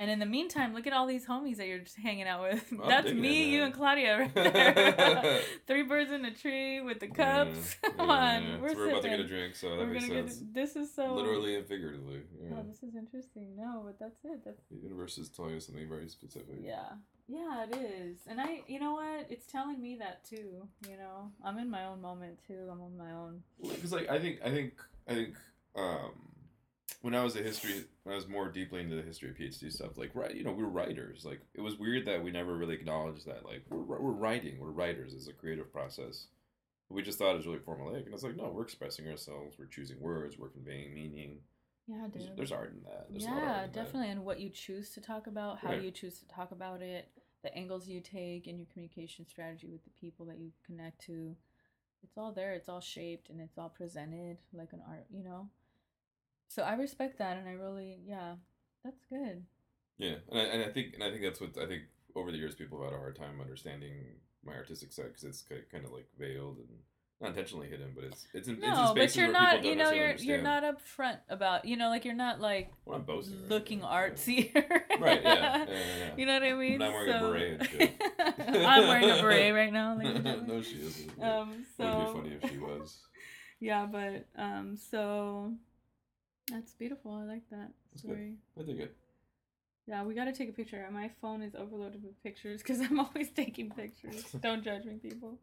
And 0.00 0.10
in 0.10 0.18
the 0.18 0.26
meantime 0.26 0.74
look 0.74 0.86
at 0.88 0.92
all 0.92 1.06
these 1.06 1.26
homies 1.26 1.58
that 1.58 1.68
you're 1.68 1.78
just 1.78 1.96
hanging 1.96 2.26
out 2.26 2.42
with 2.42 2.64
I'm 2.72 2.88
that's 2.88 3.12
me 3.12 3.50
you 3.52 3.62
and 3.62 3.72
claudia 3.74 4.18
right 4.18 4.34
there 4.54 5.40
three 5.68 5.82
birds 5.84 6.10
in 6.10 6.24
a 6.24 6.34
tree 6.34 6.80
with 6.80 6.98
the 7.00 7.06
cups 7.08 7.76
Yeah, 7.84 7.90
come 7.96 8.08
yeah, 8.08 8.14
on 8.14 8.42
yeah. 8.42 8.58
we're, 8.60 8.68
So 8.70 8.76
we're 8.76 8.88
about 8.90 9.02
to 9.02 9.08
get 9.10 9.20
a 9.20 9.28
drink, 9.28 9.54
so 9.54 9.70
that 9.70 9.78
we're 9.78 9.92
makes 9.92 10.06
sense. 10.08 10.36
get 10.38 10.54
this 10.54 10.76
is 10.76 10.92
so 10.92 11.14
Literally 11.14 11.56
and 11.56 11.66
figuratively. 11.66 12.20
Yeah. 12.42 12.56
oh 12.58 12.64
this 12.68 12.82
is 12.82 12.96
interesting 12.96 13.48
no 13.56 13.82
but 13.86 13.98
that's 14.00 14.24
it 14.24 14.40
that's 14.44 14.62
The 14.70 14.78
universe 14.82 15.18
is 15.18 15.28
telling 15.28 15.54
us 15.56 15.66
something 15.66 15.88
very 15.88 16.08
specific. 16.08 16.56
Yeah. 16.64 16.88
Yeah, 17.32 17.64
it 17.70 17.76
is. 17.76 18.18
And 18.28 18.40
I, 18.40 18.62
you 18.66 18.80
know 18.80 18.94
what? 18.94 19.26
It's 19.30 19.46
telling 19.46 19.80
me 19.80 19.94
that 20.00 20.24
too. 20.24 20.66
You 20.88 20.96
know, 20.96 21.30
I'm 21.44 21.58
in 21.58 21.70
my 21.70 21.84
own 21.84 22.00
moment 22.02 22.40
too. 22.44 22.68
I'm 22.68 22.80
on 22.80 22.96
my 22.98 23.12
own. 23.12 23.44
because 23.62 23.92
like 23.92 24.08
I 24.10 24.18
think 24.18 24.40
I 24.44 24.50
think 24.50 24.72
I 25.08 25.14
think 25.14 25.34
um 25.76 26.10
when 27.02 27.14
I 27.14 27.22
was 27.24 27.36
a 27.36 27.42
history 27.42 27.84
when 28.04 28.12
I 28.12 28.16
was 28.16 28.28
more 28.28 28.48
deeply 28.48 28.80
into 28.80 28.96
the 28.96 29.02
history 29.02 29.30
of 29.30 29.36
PhD 29.36 29.70
stuff 29.72 29.96
like 29.96 30.10
right 30.14 30.34
you 30.34 30.44
know 30.44 30.52
we 30.52 30.62
were 30.62 30.68
writers 30.68 31.24
like 31.24 31.40
it 31.54 31.60
was 31.60 31.78
weird 31.78 32.06
that 32.06 32.22
we 32.22 32.30
never 32.30 32.56
really 32.56 32.74
acknowledged 32.74 33.26
that 33.26 33.44
like 33.44 33.64
we're 33.70 33.98
we're 34.00 34.10
writing 34.12 34.58
we're 34.60 34.70
writers 34.70 35.14
as 35.14 35.28
a 35.28 35.32
creative 35.32 35.72
process 35.72 36.26
we 36.88 37.02
just 37.02 37.18
thought 37.18 37.34
it 37.34 37.36
was 37.36 37.46
really 37.46 37.58
formulaic 37.60 38.04
and 38.04 38.12
it's 38.14 38.22
like 38.24 38.36
no 38.36 38.48
we're 38.48 38.62
expressing 38.62 39.08
ourselves 39.08 39.56
we're 39.58 39.66
choosing 39.66 40.00
words 40.00 40.38
we're 40.38 40.48
conveying 40.48 40.92
meaning 40.94 41.38
Yeah, 41.86 42.06
there's, 42.12 42.26
dude. 42.26 42.36
there's 42.36 42.52
art 42.52 42.72
in 42.74 42.82
that 42.82 43.06
there's 43.10 43.24
a 43.24 43.28
lot 43.28 43.36
of 43.36 43.42
yeah, 43.42 43.54
in 43.56 43.60
that. 43.62 43.72
definitely. 43.72 44.10
And 44.10 44.24
what 44.24 44.40
you 44.40 44.50
choose 44.50 44.90
to 44.90 45.00
talk 45.00 45.26
about, 45.26 45.58
how 45.58 45.70
Right. 45.70 45.82
you 45.82 45.90
choose 45.90 46.18
to 46.20 46.28
talk 46.28 46.50
about 46.52 46.82
it, 46.82 47.08
the 47.42 47.52
angles 47.56 47.88
you 47.88 48.00
take, 48.00 48.46
and 48.46 48.58
your 48.58 48.66
communication 48.72 49.26
strategy 49.26 49.68
with 49.68 49.82
the 49.84 49.90
people 50.00 50.26
that 50.26 50.38
you 50.38 50.52
connect 50.66 51.00
to. 51.06 51.34
It's 52.04 52.16
all 52.16 52.32
there. 52.32 52.52
It's 52.54 52.68
all 52.68 52.80
shaped 52.80 53.30
and 53.30 53.40
it's 53.40 53.56
all 53.58 53.70
presented 53.70 54.36
like 54.52 54.72
an 54.72 54.82
art. 54.88 55.06
You 55.10 55.24
know. 55.24 55.48
So 56.50 56.62
I 56.64 56.74
respect 56.74 57.18
that, 57.18 57.36
and 57.36 57.48
I 57.48 57.52
really, 57.52 58.00
yeah, 58.04 58.34
that's 58.82 59.04
good. 59.08 59.44
Yeah, 59.98 60.16
and 60.28 60.40
I, 60.40 60.42
and 60.42 60.64
I 60.64 60.72
think 60.72 60.94
and 60.94 61.04
I 61.04 61.10
think 61.10 61.22
that's 61.22 61.40
what 61.40 61.50
I 61.56 61.66
think 61.66 61.82
over 62.16 62.32
the 62.32 62.38
years 62.38 62.56
people 62.56 62.82
have 62.82 62.90
had 62.90 62.96
a 62.96 62.98
hard 62.98 63.14
time 63.14 63.40
understanding 63.40 63.92
my 64.44 64.54
artistic 64.54 64.92
side 64.92 65.06
because 65.08 65.22
it's 65.22 65.44
kind 65.70 65.84
of 65.84 65.92
like 65.92 66.08
veiled 66.18 66.56
and 66.56 66.66
not 67.20 67.28
intentionally 67.28 67.68
hidden, 67.68 67.92
but 67.94 68.02
it's 68.02 68.26
it's 68.34 68.48
in, 68.48 68.54
it's 68.54 68.66
No, 68.66 68.94
but 68.96 69.14
you're 69.14 69.30
not. 69.30 69.64
You 69.64 69.76
know, 69.76 69.92
you're 69.92 70.16
you're 70.16 70.42
not 70.42 70.64
upfront 70.64 71.18
about. 71.28 71.66
You 71.66 71.76
know, 71.76 71.88
like 71.88 72.04
you're 72.04 72.14
not 72.14 72.40
like 72.40 72.72
Well, 72.84 72.96
I'm 72.96 73.04
boasting. 73.04 73.42
right? 73.42 73.50
looking 73.50 73.80
Yeah. 73.80 73.86
artsy. 73.86 74.52
Right, 75.00 75.22
yeah, 75.22 75.64
yeah, 75.64 75.66
yeah. 75.68 76.10
You 76.18 76.26
know 76.26 76.34
what 76.34 76.42
I 76.42 76.52
mean? 76.52 76.78
not 76.78 76.92
wearing 76.92 77.14
a 77.14 77.58
beret. 77.58 77.92
I'm 78.66 78.88
wearing 78.88 79.10
a 79.10 79.22
beret 79.22 79.54
right 79.54 79.72
now. 79.72 79.98
gentlemen. 79.98 80.46
no, 80.46 80.60
she 80.60 80.74
isn't. 80.74 81.22
Um. 81.22 81.64
so... 81.76 81.84
it 81.84 81.94
would 81.94 82.06
be 82.06 82.20
funny 82.20 82.38
if 82.42 82.50
she 82.50 82.58
was. 82.58 82.98
Yeah, 83.60 83.86
but 83.86 84.26
um. 84.36 84.76
So. 84.76 85.52
That's 86.50 86.72
beautiful. 86.74 87.12
I 87.12 87.24
like 87.24 87.48
that 87.50 87.70
That's 87.92 88.02
good. 88.02 88.36
I 88.58 88.82
it. 88.82 88.96
Yeah, 89.86 90.04
we 90.04 90.14
gotta 90.14 90.32
take 90.32 90.48
a 90.48 90.52
picture. 90.52 90.86
My 90.92 91.10
phone 91.20 91.42
is 91.42 91.54
overloaded 91.54 92.02
with 92.02 92.22
pictures 92.22 92.62
because 92.62 92.80
I'm 92.90 93.00
always 93.00 93.30
taking 93.30 93.70
pictures. 93.70 94.24
Don't 94.42 94.62
judge 94.62 94.84
me, 94.84 94.94
people. 94.94 95.38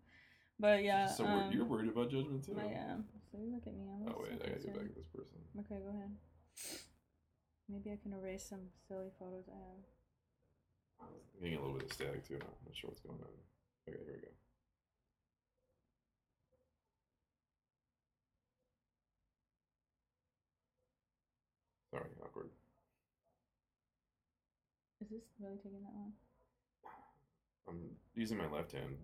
But 0.60 0.84
yeah. 0.84 1.08
so 1.08 1.26
um, 1.26 1.51
you're 1.51 1.66
worried 1.66 1.89
about 1.89 2.10
judgment 2.10 2.45
too. 2.45 2.58
I 2.60 2.66
am. 2.91 3.05
So 3.32 3.38
you 3.39 3.53
look 3.53 3.68
at 3.68 3.76
me. 3.76 3.86
I'm 3.89 4.14
Oh 4.14 4.22
wait, 4.24 4.34
I 4.34 4.49
gotta 4.49 4.60
get 4.60 4.74
back 4.74 4.88
to 4.88 4.95
this 4.95 5.08
person. 5.08 5.38
Okay, 5.60 5.82
go 5.84 5.89
ahead. 5.89 6.12
Maybe 7.70 7.91
I 7.91 7.99
can 8.01 8.14
erase 8.14 8.45
some 8.47 8.72
silly 8.88 9.12
photos 9.20 9.45
I 9.49 9.60
have. 9.60 9.84
I'm 11.01 11.43
getting 11.43 11.58
a 11.58 11.62
little 11.62 11.76
bit 11.76 11.86
of 11.86 11.93
static 11.93 12.28
too. 12.28 12.36
I'm 12.36 12.47
not 12.66 12.76
sure 12.76 12.89
what's 12.89 13.01
going 13.01 13.20
on. 13.20 13.36
Okay, 13.88 13.99
here 14.05 14.14
we 14.16 14.22
go. 14.22 14.32
Sorry, 21.91 22.10
awkward. 22.24 22.49
Is 25.08 25.12
this 25.12 25.24
really 25.39 25.55
taking 25.55 25.80
that 25.84 25.95
long? 25.95 26.12
I'm 27.66 27.80
using 28.14 28.38
my 28.38 28.47
left 28.49 28.74
hand. 28.74 28.97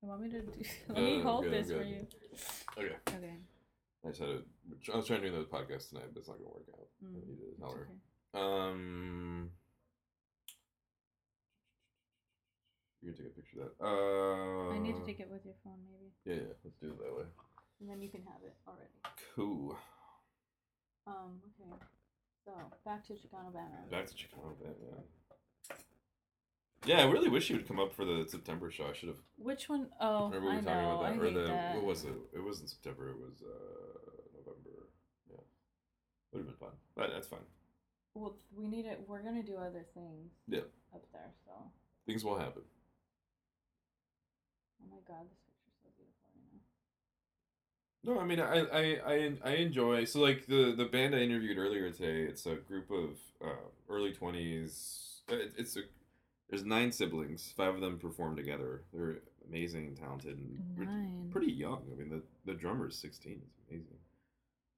You 0.00 0.08
want 0.08 0.22
me 0.22 0.30
to 0.30 0.40
do? 0.40 0.52
Let 0.88 1.02
me 1.02 1.18
no, 1.18 1.22
hold 1.22 1.44
good, 1.44 1.52
this 1.52 1.66
for 1.70 1.84
good. 1.84 1.86
you. 1.86 2.06
Okay. 2.78 2.96
Okay. 3.08 3.36
I 4.04 4.08
just 4.08 4.20
had 4.20 4.28
to. 4.28 4.92
I 4.92 4.96
was 4.96 5.06
trying 5.06 5.20
to 5.20 5.28
do 5.30 5.36
the 5.36 5.44
podcast 5.44 5.90
tonight, 5.90 6.08
but 6.14 6.20
it's 6.20 6.28
not 6.28 6.38
gonna 6.38 6.48
work 6.48 6.64
out. 6.72 6.88
Mm, 7.04 7.10
I 7.10 7.20
need 7.28 7.36
to 7.36 7.44
it's 7.52 7.62
okay. 7.62 8.40
Um, 8.42 9.50
you're 13.02 13.12
gonna 13.12 13.22
take 13.22 13.32
a 13.32 13.36
picture 13.36 13.60
of 13.60 13.68
that. 13.78 13.84
Uh, 13.84 14.74
I 14.74 14.78
need 14.78 14.96
to 14.96 15.04
take 15.04 15.20
it 15.20 15.30
with 15.30 15.44
your 15.44 15.54
phone, 15.62 15.76
maybe, 15.84 16.10
Yeah, 16.24 16.46
yeah. 16.48 16.54
Let's 16.64 16.76
do 16.80 16.88
it 16.88 16.98
that 16.98 17.14
way. 17.14 17.24
and 17.80 17.90
then 17.90 18.00
you 18.00 18.08
can 18.08 18.22
have 18.22 18.40
it 18.46 18.54
already. 18.66 18.96
Cool. 19.36 19.76
Um. 21.06 21.42
Okay. 21.60 21.84
So 22.44 22.52
back 22.84 23.06
to 23.06 23.12
Chicano 23.14 23.52
Batman. 23.52 23.88
Back 23.90 24.06
to 24.06 24.14
Chicano 24.14 24.54
Batman. 24.58 25.04
Yeah, 26.84 27.00
I 27.02 27.04
really 27.04 27.28
wish 27.28 27.48
you 27.48 27.56
would 27.56 27.68
come 27.68 27.78
up 27.78 27.94
for 27.94 28.04
the 28.04 28.26
September 28.28 28.68
show. 28.70 28.86
I 28.88 28.92
should 28.92 29.08
have. 29.10 29.18
Which 29.36 29.68
one? 29.68 29.86
Oh, 30.00 30.26
Remember 30.28 30.46
we 30.48 30.52
I 30.52 30.56
were 30.56 30.62
know. 30.62 30.72
talking 30.72 30.84
about 30.90 31.04
I 31.04 31.10
that, 31.12 31.22
or 31.22 31.30
the 31.30 31.46
that. 31.48 31.74
what 31.76 31.84
was 31.84 32.04
it? 32.04 32.12
It 32.34 32.42
wasn't 32.42 32.70
September. 32.70 33.10
It 33.10 33.18
was 33.18 33.40
uh 33.42 34.10
November. 34.34 34.88
Yeah, 35.30 35.36
would 36.32 36.38
have 36.40 36.46
been 36.46 36.56
fun, 36.56 36.74
but 36.96 37.10
that's 37.14 37.28
fine. 37.28 37.46
Well, 38.14 38.34
we 38.56 38.66
need 38.66 38.86
it. 38.86 39.00
We're 39.06 39.22
gonna 39.22 39.44
do 39.44 39.56
other 39.56 39.86
things. 39.94 40.32
Yeah. 40.48 40.66
Up 40.92 41.04
there, 41.12 41.30
so. 41.46 41.52
Things 42.04 42.24
will 42.24 42.36
happen. 42.36 42.62
Oh 44.82 44.86
my 44.90 44.98
God, 45.06 45.22
this 45.30 45.38
picture's 45.46 45.78
so 45.80 45.88
beautiful 45.96 46.26
right 46.34 46.50
now. 46.50 46.58
No, 48.04 48.18
I 48.18 48.24
mean 48.24 48.40
I 48.40 48.58
I 48.60 48.82
I, 49.06 49.32
I 49.44 49.50
enjoy 49.56 50.04
so 50.04 50.20
like 50.20 50.46
the 50.46 50.74
the 50.76 50.86
band 50.86 51.14
I 51.14 51.18
interviewed 51.18 51.58
earlier 51.58 51.90
today. 51.90 52.22
It's 52.22 52.46
a 52.46 52.56
group 52.56 52.90
of 52.90 53.10
uh, 53.44 53.52
early 53.88 54.12
twenties. 54.12 55.20
It, 55.28 55.52
it's 55.56 55.76
a 55.76 55.80
there's 56.50 56.64
nine 56.64 56.90
siblings. 56.92 57.52
Five 57.56 57.74
of 57.76 57.80
them 57.80 57.98
perform 57.98 58.36
together. 58.36 58.82
They're 58.92 59.20
amazing, 59.48 59.86
and 59.86 59.96
talented, 59.96 60.36
and 60.38 60.58
Nine. 60.86 61.28
pretty 61.30 61.52
young. 61.52 61.82
I 61.92 61.96
mean 61.98 62.08
the 62.10 62.22
the 62.44 62.58
drummer 62.58 62.88
is 62.88 62.96
sixteen. 62.96 63.40
It's 63.58 63.68
amazing. 63.70 63.96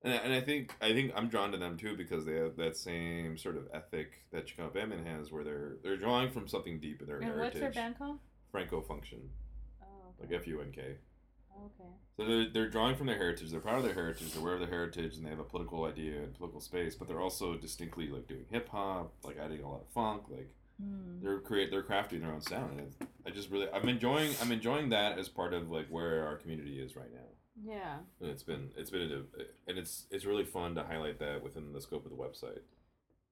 And, 0.02 0.12
and 0.12 0.32
I 0.34 0.42
think 0.42 0.74
I 0.82 0.92
think 0.92 1.12
I'm 1.16 1.28
drawn 1.28 1.50
to 1.52 1.56
them 1.58 1.78
too 1.78 1.96
because 1.96 2.26
they 2.26 2.34
have 2.34 2.56
that 2.56 2.76
same 2.76 3.38
sort 3.38 3.56
of 3.56 3.68
ethic 3.72 4.22
that 4.32 4.46
Chicano 4.46 4.72
Batman 4.72 5.04
has, 5.06 5.32
where 5.32 5.44
they're 5.44 5.76
they're 5.82 5.96
drawing 5.96 6.30
from 6.30 6.46
something 6.46 6.78
deep 6.78 7.00
in 7.00 7.06
their 7.06 7.16
And 7.16 7.24
heritage. 7.24 7.44
what's 7.54 7.60
their 7.60 7.70
band 7.72 7.96
called? 7.96 8.18
Franco 8.52 8.82
Funktion, 8.82 9.20
Oh. 9.82 10.12
like 10.20 10.30
F 10.30 10.46
U 10.46 10.60
N 10.60 10.70
K. 10.72 10.96
okay. 11.56 11.90
So 12.16 12.24
they're, 12.24 12.48
they're 12.52 12.68
drawing 12.68 12.96
from 12.96 13.06
their 13.06 13.16
heritage. 13.18 13.50
They're 13.50 13.60
proud 13.60 13.78
of 13.78 13.84
their 13.84 13.94
heritage. 13.94 14.32
They're 14.32 14.40
aware 14.40 14.54
of 14.54 14.60
their 14.60 14.68
heritage, 14.68 15.16
and 15.16 15.24
they 15.26 15.30
have 15.30 15.38
a 15.38 15.44
political 15.44 15.84
idea 15.84 16.22
and 16.22 16.34
political 16.34 16.60
space. 16.60 16.94
But 16.94 17.08
they're 17.08 17.20
also 17.20 17.56
distinctly 17.56 18.08
like 18.08 18.26
doing 18.28 18.46
hip 18.50 18.68
hop, 18.68 19.12
like 19.24 19.36
adding 19.38 19.62
a 19.62 19.68
lot 19.70 19.80
of 19.82 19.88
funk. 19.92 20.24
Like 20.28 20.50
Hmm. 20.82 21.20
they're 21.22 21.38
create 21.38 21.70
they're 21.70 21.84
crafting 21.84 22.20
their 22.20 22.32
own 22.32 22.40
sound. 22.40 22.80
And 22.80 23.08
I 23.24 23.30
just 23.30 23.48
really 23.48 23.68
I'm 23.72 23.88
enjoying 23.88 24.34
I'm 24.42 24.50
enjoying 24.50 24.88
that 24.88 25.18
as 25.20 25.28
part 25.28 25.54
of 25.54 25.70
like 25.70 25.86
where 25.88 26.26
our 26.26 26.34
community 26.36 26.80
is 26.80 26.96
right 26.96 27.12
now. 27.14 27.28
Yeah. 27.72 27.98
And 28.20 28.28
it's 28.28 28.42
been 28.42 28.70
it's 28.76 28.90
been 28.90 29.02
a, 29.12 29.70
and 29.70 29.78
it's 29.78 30.06
it's 30.10 30.24
really 30.24 30.44
fun 30.44 30.74
to 30.74 30.82
highlight 30.82 31.20
that 31.20 31.44
within 31.44 31.72
the 31.72 31.80
scope 31.80 32.04
of 32.04 32.10
the 32.10 32.16
website. 32.16 32.62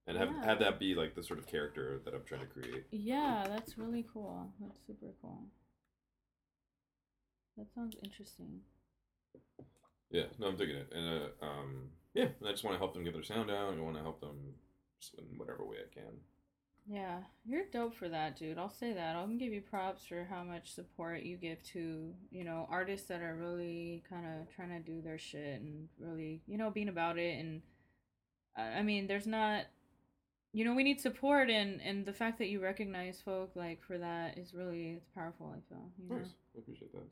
and 0.07 0.16
have 0.16 0.31
Yeah. 0.31 0.45
have 0.45 0.59
that 0.61 0.79
be 0.79 0.95
like 0.95 1.16
the 1.16 1.23
sort 1.25 1.41
of 1.41 1.49
character 1.49 2.01
that 2.05 2.14
I'm 2.14 2.23
trying 2.25 2.43
to 2.43 2.47
create. 2.47 2.85
Yeah, 2.93 3.45
that's 3.49 3.77
really 3.77 4.07
cool. 4.12 4.53
That's 4.61 4.79
super 4.87 5.12
cool. 5.20 5.43
That 7.57 7.67
sounds 7.75 7.97
interesting. 8.03 8.61
Yeah, 10.11 10.25
no, 10.39 10.49
I'm 10.49 10.57
digging 10.57 10.77
it, 10.77 10.93
and 10.95 11.09
uh, 11.09 11.45
um, 11.45 11.89
yeah, 12.15 12.29
and 12.39 12.49
I 12.49 12.53
just 12.53 12.65
want 12.65 12.75
to 12.75 12.79
help 12.79 12.95
them 12.95 13.05
get 13.05 13.15
their 13.15 13.23
sound 13.23 13.51
out. 13.51 13.73
and 13.73 13.81
I 13.81 13.85
want 13.85 13.97
to 13.97 14.03
help 14.03 14.21
them 14.21 14.55
in 15.19 15.39
whatever 15.39 15.65
way 15.65 15.77
I 15.79 15.95
can. 15.95 16.13
Yeah, 16.87 17.19
you're 17.47 17.65
dope 17.73 17.95
for 17.95 18.09
that, 18.09 18.37
dude. 18.37 18.59
I'll 18.59 18.69
say 18.69 18.93
that. 18.93 19.15
I'll 19.15 19.29
give 19.29 19.53
you 19.53 19.61
props 19.61 20.05
for 20.05 20.27
how 20.29 20.43
much 20.43 20.75
support 20.75 21.23
you 21.23 21.37
give 21.37 21.63
to, 21.75 22.13
you 22.31 22.45
know, 22.45 22.67
artists 22.71 23.07
that 23.09 23.23
are 23.23 23.37
really 23.37 24.03
kind 24.11 24.27
of 24.27 24.55
trying 24.55 24.71
to 24.71 24.81
do 24.81 25.01
their 25.01 25.19
shit 25.19 25.61
and 25.61 25.89
really, 25.99 26.41
you 26.47 26.59
know, 26.59 26.71
being 26.71 26.89
about 26.89 27.19
it. 27.19 27.39
And 27.39 27.63
I 28.57 28.63
I 28.79 28.83
mean, 28.83 29.07
there's 29.07 29.29
not, 29.29 29.67
you 30.53 30.65
know, 30.65 30.75
we 30.75 30.83
need 30.83 31.01
support, 31.01 31.51
and 31.51 31.81
and 31.81 32.05
the 32.05 32.13
fact 32.13 32.39
that 32.39 32.49
you 32.49 32.61
recognize 32.61 33.21
folk 33.25 33.53
like 33.55 33.81
for 33.83 33.97
that 33.99 34.37
is 34.37 34.53
really 34.53 34.95
it's 34.97 35.09
powerful. 35.15 35.55
I 35.57 35.61
feel, 35.69 35.89
you 36.03 36.11
know. 36.11 36.23
I 36.57 36.59
appreciate 36.59 36.93
that. 36.93 37.07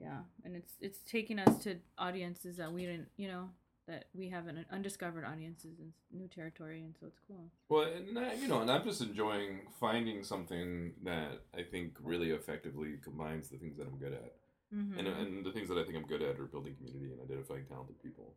Yeah, 0.00 0.20
and 0.44 0.56
it's 0.56 0.72
it's 0.80 1.00
taking 1.00 1.38
us 1.38 1.62
to 1.64 1.76
audiences 1.98 2.56
that 2.56 2.72
we 2.72 2.86
didn't, 2.86 3.08
you 3.16 3.28
know, 3.28 3.50
that 3.86 4.06
we 4.14 4.28
haven't 4.30 4.66
undiscovered 4.72 5.24
audiences 5.24 5.78
in 5.78 5.92
new 6.16 6.28
territory, 6.28 6.80
and 6.82 6.94
so 6.98 7.06
it's 7.06 7.18
cool. 7.28 7.50
Well, 7.68 7.82
and 7.92 8.18
I, 8.18 8.34
you 8.34 8.48
know, 8.48 8.60
and 8.62 8.70
I'm 8.70 8.84
just 8.84 9.02
enjoying 9.02 9.60
finding 9.78 10.22
something 10.24 10.92
that 11.04 11.42
I 11.54 11.62
think 11.62 11.96
really 12.02 12.30
effectively 12.30 12.94
combines 13.02 13.48
the 13.50 13.58
things 13.58 13.76
that 13.78 13.86
I'm 13.86 13.98
good 13.98 14.12
at, 14.14 14.34
Mm-hmm. 14.74 14.98
and 15.00 15.08
and 15.08 15.44
the 15.44 15.50
things 15.52 15.68
that 15.68 15.76
I 15.78 15.82
think 15.84 15.96
I'm 15.96 16.06
good 16.06 16.22
at 16.22 16.38
are 16.38 16.46
building 16.46 16.76
community 16.76 17.10
and 17.12 17.20
identifying 17.20 17.64
talented 17.66 18.00
people. 18.02 18.34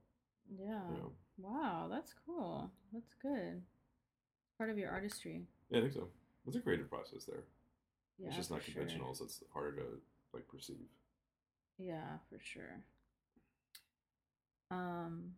yeah. 0.59 0.81
You 0.89 0.97
know, 0.97 1.11
Wow, 1.37 1.87
that's 1.91 2.13
cool. 2.25 2.69
That's 2.91 3.13
good. 3.21 3.61
Part 4.57 4.69
of 4.69 4.77
your 4.77 4.89
artistry. 4.91 5.43
yeah, 5.69 5.77
I 5.77 5.81
think 5.81 5.93
so. 5.93 6.07
It's 6.47 6.55
a 6.57 6.59
creative 6.59 6.89
process 6.89 7.23
there. 7.25 7.43
Yeah, 8.19 8.27
it's 8.27 8.35
just 8.35 8.51
not 8.51 8.63
sure. 8.63 8.73
conventional, 8.73 9.13
so 9.15 9.25
it's 9.25 9.43
harder 9.53 9.75
to 9.77 9.85
like 10.33 10.47
perceive. 10.47 10.89
Yeah, 11.77 12.17
for 12.29 12.39
sure. 12.39 12.83
Um, 14.71 15.33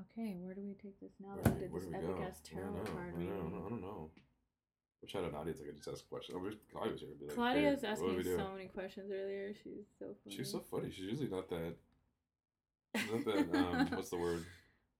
okay, 0.00 0.36
where 0.40 0.54
do 0.54 0.62
we 0.62 0.74
take 0.74 1.00
this 1.00 1.12
now 1.20 1.34
that 1.42 1.54
we 1.54 1.60
did 1.60 1.72
this 1.72 1.84
epic 1.92 2.16
ass 2.26 2.40
I 2.44 2.54
tarot 2.54 2.70
know. 2.72 2.90
card 2.92 3.14
I 3.16 3.18
don't 3.18 3.26
know. 3.28 3.34
I 3.34 3.50
don't, 3.50 3.66
I 3.66 3.68
don't 3.70 3.80
know. 3.82 4.10
Wish 5.02 5.14
I 5.14 5.18
had 5.18 5.28
an 5.28 5.34
audience. 5.36 5.60
I 5.62 5.66
could 5.66 5.76
just 5.76 5.88
ask 5.88 6.04
a 6.04 6.08
question. 6.08 6.34
I 6.36 6.42
wish 6.42 6.54
Claudia 6.72 6.92
was 6.92 7.00
here. 7.00 7.10
Be 7.18 7.26
like, 7.26 7.34
Claudia 7.34 7.62
hey, 7.62 7.70
was 7.70 7.82
what 7.82 7.90
asking 7.92 8.06
do 8.08 8.12
we 8.12 8.18
me 8.18 8.22
do? 8.24 8.36
so 8.36 8.50
many 8.52 8.66
questions 8.66 9.12
earlier. 9.12 9.54
She's 9.62 9.86
so 9.98 10.06
funny. 10.24 10.36
She's 10.36 10.50
so 10.50 10.58
funny. 10.70 10.90
She's 10.90 11.04
usually 11.04 11.28
not 11.28 11.48
that. 11.50 11.74
Not 13.12 13.24
that. 13.26 13.54
Um, 13.54 13.86
what's 13.94 14.08
the 14.10 14.16
word? 14.16 14.44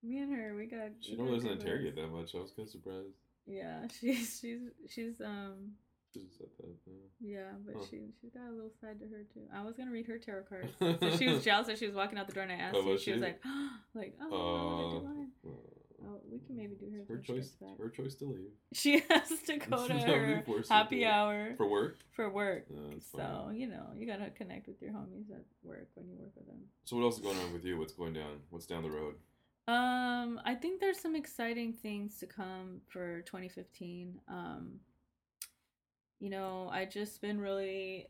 Me 0.02 0.18
and 0.18 0.32
her, 0.32 0.54
we 0.54 0.66
got. 0.66 0.90
She 1.00 1.12
we 1.12 1.16
don't 1.18 1.32
doesn't 1.32 1.50
interrogate 1.50 1.96
that 1.96 2.08
much. 2.12 2.34
I 2.34 2.38
was 2.38 2.52
kind 2.52 2.66
of 2.66 2.70
surprised. 2.70 3.16
Yeah, 3.46 3.86
she's 4.00 4.38
she's 4.40 4.60
she's 4.88 5.20
um 5.20 5.72
She 6.14 6.20
just 6.24 6.38
said 6.38 6.46
that. 6.58 6.94
yeah, 7.20 7.52
but 7.66 7.74
Huh. 7.76 7.84
she 7.90 8.00
she's 8.20 8.30
got 8.32 8.48
a 8.48 8.52
little 8.52 8.72
side 8.80 8.98
to 9.00 9.06
her 9.06 9.24
too. 9.34 9.42
I 9.54 9.62
was 9.62 9.76
gonna 9.76 9.90
read 9.90 10.06
her 10.06 10.18
tarot 10.18 10.44
cards. 10.48 10.72
so 11.00 11.16
she 11.16 11.28
was 11.28 11.44
jealous 11.44 11.66
that 11.66 11.78
she 11.78 11.86
was 11.86 11.94
walking 11.94 12.18
out 12.18 12.26
the 12.26 12.32
door 12.32 12.44
and 12.44 12.52
I 12.52 12.56
asked 12.56 12.76
Oh, 12.76 12.82
you. 12.82 12.92
was 12.92 13.02
She 13.02 13.12
was 13.12 13.20
she? 13.20 13.24
like, 13.26 13.42
like, 13.94 14.16
oh, 14.20 14.26
I 14.26 14.34
Uh, 14.34 15.00
do 15.00 15.06
mine. 15.06 15.28
uh, 15.46 15.50
Oh, 16.00 16.20
we 16.30 16.38
can 16.38 16.56
maybe 16.56 16.76
do 16.76 16.86
hers 16.92 17.00
it's 17.00 17.10
her 17.10 17.34
choice. 17.34 17.56
Her 17.78 17.88
choice 17.88 18.14
to 18.16 18.26
leave 18.26 18.52
She 18.72 19.00
has 19.10 19.28
to 19.46 19.56
go 19.58 19.88
to 19.88 19.94
her 19.94 20.44
her 20.46 20.62
happy 20.68 21.04
hour 21.04 21.54
for 21.56 21.66
work. 21.68 21.98
for 22.12 22.30
work. 22.30 22.66
That's 22.70 23.10
So 23.10 23.50
you 23.52 23.66
know 23.66 23.90
you 23.96 24.06
gotta 24.06 24.30
connect 24.30 24.68
with 24.68 24.80
your 24.80 24.92
homies 24.92 25.30
at 25.30 25.44
work 25.64 25.88
when 25.94 26.08
you 26.08 26.14
work 26.16 26.30
with 26.36 26.46
them. 26.46 26.60
So 26.84 26.96
what 26.96 27.02
else 27.02 27.16
is 27.16 27.20
going 27.22 27.38
on 27.38 27.52
with 27.52 27.64
you? 27.64 27.76
What's 27.78 27.92
going 27.92 28.12
down? 28.14 28.40
What's 28.50 28.66
down 28.66 28.82
the 28.84 28.90
road? 28.90 29.16
Um, 29.66 30.40
I 30.46 30.54
think 30.54 30.80
there's 30.80 30.98
some 30.98 31.14
exciting 31.14 31.74
things 31.74 32.16
to 32.20 32.26
come 32.26 32.80
for 32.88 33.20
2015. 33.22 34.18
Um, 34.28 34.80
you 36.20 36.30
know, 36.30 36.68
I 36.72 36.84
just 36.84 37.20
been 37.20 37.40
really, 37.40 38.08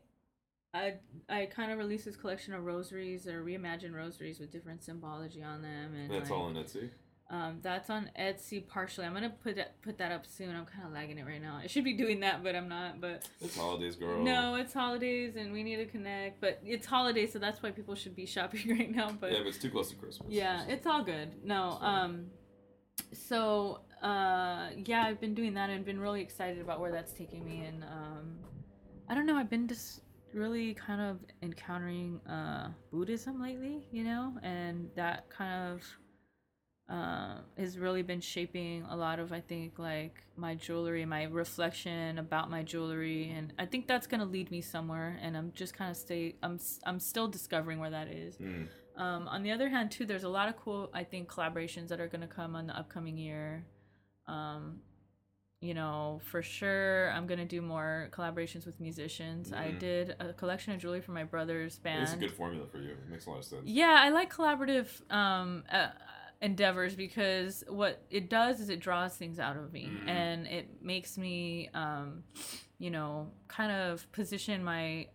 I 0.73 0.95
I 1.27 1.45
kind 1.45 1.71
of 1.71 1.77
released 1.77 2.05
this 2.05 2.15
collection 2.15 2.53
of 2.53 2.63
rosaries 2.65 3.27
or 3.27 3.43
reimagined 3.43 3.95
rosaries 3.95 4.39
with 4.39 4.51
different 4.51 4.83
symbology 4.83 5.43
on 5.43 5.61
them, 5.61 5.93
and 5.95 6.11
That's 6.11 6.29
like, 6.29 6.39
all 6.39 6.45
on 6.45 6.55
Etsy. 6.55 6.89
Um, 7.31 7.59
that's 7.61 7.91
on 7.91 8.09
Etsy 8.19 8.67
partially. 8.67 9.05
I'm 9.05 9.13
gonna 9.13 9.29
put 9.29 9.55
that 9.57 9.79
put 9.83 9.99
that 9.99 10.11
up 10.11 10.25
soon. 10.25 10.55
I'm 10.55 10.65
kind 10.65 10.87
of 10.87 10.91
lagging 10.93 11.19
it 11.19 11.25
right 11.27 11.39
now. 11.39 11.59
I 11.63 11.67
should 11.67 11.83
be 11.83 11.93
doing 11.93 12.21
that, 12.21 12.43
but 12.43 12.55
I'm 12.55 12.67
not. 12.67 12.99
But 12.99 13.29
It's 13.39 13.55
holidays, 13.55 13.95
girl. 13.95 14.23
no, 14.23 14.55
it's 14.55 14.73
holidays 14.73 15.35
and 15.35 15.53
we 15.53 15.61
need 15.61 15.75
to 15.75 15.85
connect. 15.85 16.41
But 16.41 16.59
it's 16.65 16.87
holidays, 16.87 17.31
so 17.31 17.37
that's 17.37 17.61
why 17.61 17.69
people 17.69 17.93
should 17.93 18.15
be 18.15 18.25
shopping 18.25 18.67
right 18.79 18.89
now. 18.89 19.11
But 19.11 19.31
yeah, 19.31 19.39
but 19.39 19.47
it's 19.49 19.59
too 19.59 19.69
close 19.69 19.91
to 19.91 19.95
Christmas. 19.95 20.27
yeah, 20.31 20.65
it's 20.67 20.87
all 20.87 21.03
good. 21.03 21.29
No, 21.45 21.77
um, 21.81 22.25
so 23.13 23.81
uh, 24.01 24.69
yeah, 24.85 25.03
I've 25.03 25.19
been 25.19 25.33
doing 25.33 25.53
that 25.55 25.69
and 25.69 25.85
been 25.85 25.99
really 25.99 26.21
excited 26.21 26.61
about 26.61 26.79
where 26.79 26.91
that's 26.91 27.11
taking 27.11 27.45
me. 27.45 27.63
And 27.67 27.83
um, 27.83 28.37
I 29.07 29.15
don't 29.15 29.25
know, 29.25 29.35
I've 29.35 29.49
been 29.49 29.67
just 29.67 30.01
really 30.33 30.75
kind 30.75 31.01
of 31.01 31.17
encountering 31.41 32.19
uh 32.29 32.69
Buddhism 32.91 33.41
lately, 33.41 33.87
you 33.91 34.03
know, 34.03 34.33
and 34.43 34.89
that 34.95 35.27
kind 35.29 35.73
of 35.73 35.83
uh, 36.89 37.35
has 37.57 37.77
really 37.77 38.01
been 38.01 38.19
shaping 38.19 38.83
a 38.89 38.95
lot 38.95 39.19
of 39.19 39.31
I 39.31 39.41
think 39.41 39.77
like 39.77 40.23
my 40.35 40.55
jewelry, 40.55 41.05
my 41.05 41.23
reflection 41.23 42.17
about 42.17 42.49
my 42.49 42.63
jewelry, 42.63 43.31
and 43.35 43.53
I 43.59 43.65
think 43.65 43.87
that's 43.87 44.07
gonna 44.07 44.25
lead 44.25 44.49
me 44.49 44.61
somewhere. 44.61 45.19
And 45.21 45.37
I'm 45.37 45.51
just 45.53 45.75
kind 45.75 45.91
of 45.91 45.97
stay. 45.97 46.35
I'm 46.41 46.59
I'm 46.85 46.99
still 46.99 47.27
discovering 47.27 47.79
where 47.79 47.91
that 47.91 48.07
is. 48.07 48.37
Mm. 48.37 48.67
Um, 48.97 49.27
on 49.29 49.43
the 49.43 49.51
other 49.51 49.69
hand, 49.69 49.91
too, 49.91 50.05
there's 50.05 50.23
a 50.23 50.29
lot 50.29 50.49
of 50.49 50.57
cool, 50.57 50.89
I 50.93 51.05
think, 51.05 51.29
collaborations 51.29 51.87
that 51.87 52.01
are 52.01 52.07
going 52.07 52.21
to 52.21 52.27
come 52.27 52.53
on 52.53 52.67
the 52.67 52.77
upcoming 52.77 53.17
year. 53.17 53.63
Um, 54.29 54.81
you 55.61 55.73
know, 55.73 56.21
for 56.23 56.41
sure, 56.41 57.11
I'm 57.11 57.27
to 57.39 57.45
do 57.45 57.61
more 57.61 58.09
collaborations 58.13 58.65
with 58.65 58.79
musicians. 58.79 59.51
I 59.51 59.71
Mhm. 59.73 59.79
did 59.79 60.15
a 60.19 60.31
collection 60.33 60.71
of 60.73 60.79
jewelry 60.79 61.01
for 61.01 61.11
my 61.11 61.25
brother's 61.25 61.77
band. 61.79 62.03
It's 62.03 62.13
a 62.13 62.17
good 62.17 62.31
formula 62.31 62.65
for 62.67 62.77
you. 62.79 62.91
It 62.91 63.09
makes 63.09 63.25
a 63.25 63.29
lot 63.31 63.39
of 63.39 63.45
sense. 63.45 63.63
Yeah, 63.65 63.95
I 63.99 64.09
like 64.09 64.31
collaborative 64.33 64.87
um, 65.11 65.65
uh, 65.69 65.89
endeavors 66.41 66.95
because 66.95 67.65
what 67.67 68.01
it 68.09 68.29
does 68.29 68.61
is 68.61 68.69
it 68.69 68.79
draws 68.79 69.17
things 69.17 69.37
out 69.37 69.57
of 69.57 69.73
me 69.73 69.91
Mhm. 69.91 70.07
and 70.07 70.47
it 70.47 70.81
makes 70.81 71.17
me, 71.17 71.67
um, 71.73 72.23
you 72.77 72.89
know, 72.89 73.29
kind 73.49 73.71
of 73.73 74.09
position 74.13 74.63
my 74.63 75.09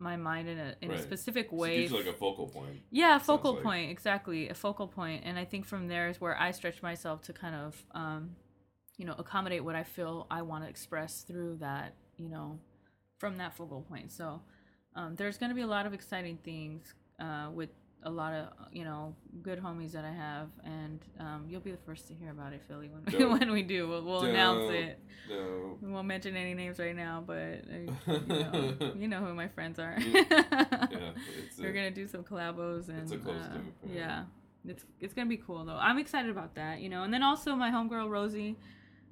my 0.00 0.16
mind 0.16 0.48
in 0.48 0.58
a 0.58 0.74
in 0.80 0.90
Right. 0.90 0.98
a 0.98 1.02
specific 1.02 1.48
So 1.50 1.56
it 1.56 1.58
way. 1.58 1.82
you 1.86 1.96
like 1.96 2.06
a 2.06 2.12
focal 2.12 2.48
point. 2.48 2.80
Yeah, 2.90 3.18
focal 3.18 3.54
like. 3.54 3.62
point, 3.62 3.90
exactly. 3.90 4.48
A 4.48 4.54
focal 4.54 4.88
point. 4.88 5.22
And 5.24 5.38
I 5.38 5.44
think 5.44 5.66
from 5.66 5.88
there 5.88 6.08
is 6.08 6.20
where 6.20 6.38
I 6.38 6.50
stretch 6.52 6.82
myself 6.82 7.22
to 7.22 7.32
kind 7.32 7.54
of, 7.54 7.84
um, 7.92 8.36
you 8.96 9.04
know, 9.04 9.14
accommodate 9.18 9.64
what 9.64 9.76
I 9.76 9.84
feel 9.84 10.26
I 10.30 10.42
want 10.42 10.64
to 10.64 10.70
express 10.70 11.22
through 11.22 11.56
that, 11.58 11.94
you 12.16 12.28
know, 12.28 12.58
from 13.18 13.36
that 13.38 13.54
focal 13.56 13.82
point. 13.82 14.10
So 14.12 14.40
um, 14.96 15.14
there's 15.16 15.38
going 15.38 15.50
to 15.50 15.54
be 15.54 15.62
a 15.62 15.66
lot 15.66 15.86
of 15.86 15.92
exciting 15.94 16.38
things 16.38 16.94
uh, 17.18 17.50
with 17.52 17.70
a 18.02 18.10
lot 18.10 18.32
of, 18.32 18.48
you 18.72 18.84
know, 18.84 19.14
good 19.42 19.62
homies 19.62 19.92
that 19.92 20.04
I 20.04 20.12
have. 20.12 20.48
And 20.64 21.00
um, 21.18 21.44
you'll 21.48 21.60
be 21.60 21.70
the 21.70 21.76
first 21.84 22.08
to 22.08 22.14
hear 22.14 22.30
about 22.30 22.52
it, 22.52 22.62
Philly, 22.66 22.88
when 22.88 23.18
we, 23.18 23.24
when 23.38 23.50
we 23.52 23.62
do. 23.62 23.88
We'll, 23.88 24.02
we'll 24.02 24.22
announce 24.22 24.70
it. 24.72 24.98
No. 25.28 25.76
We 25.82 25.90
won't 25.92 26.06
mention 26.08 26.34
any 26.36 26.54
names 26.54 26.78
right 26.78 26.96
now, 26.96 27.22
but 27.26 27.36
uh, 27.36 28.12
you, 28.12 28.26
know, 28.26 28.74
you 28.98 29.08
know 29.08 29.18
who 29.20 29.34
my 29.34 29.48
friends 29.48 29.78
are. 29.78 29.96
Yeah, 29.98 30.22
it's 31.46 31.58
We're 31.58 31.68
a- 31.70 31.72
gonna 31.72 31.90
do 31.90 32.06
some 32.08 32.24
collabos 32.24 32.88
and 32.88 33.00
It's 33.02 33.12
uh, 33.12 33.16
loop, 33.16 33.64
yeah. 33.86 33.94
yeah. 33.94 34.22
it's 34.66 34.84
it's 34.98 35.14
gonna 35.14 35.28
be 35.28 35.36
cool 35.36 35.64
though. 35.64 35.78
I'm 35.78 35.98
excited 35.98 36.30
about 36.30 36.54
that, 36.56 36.80
you 36.80 36.88
know. 36.88 37.02
And 37.04 37.12
then 37.14 37.22
also 37.22 37.54
my 37.54 37.70
homegirl 37.70 38.08
Rosie, 38.08 38.56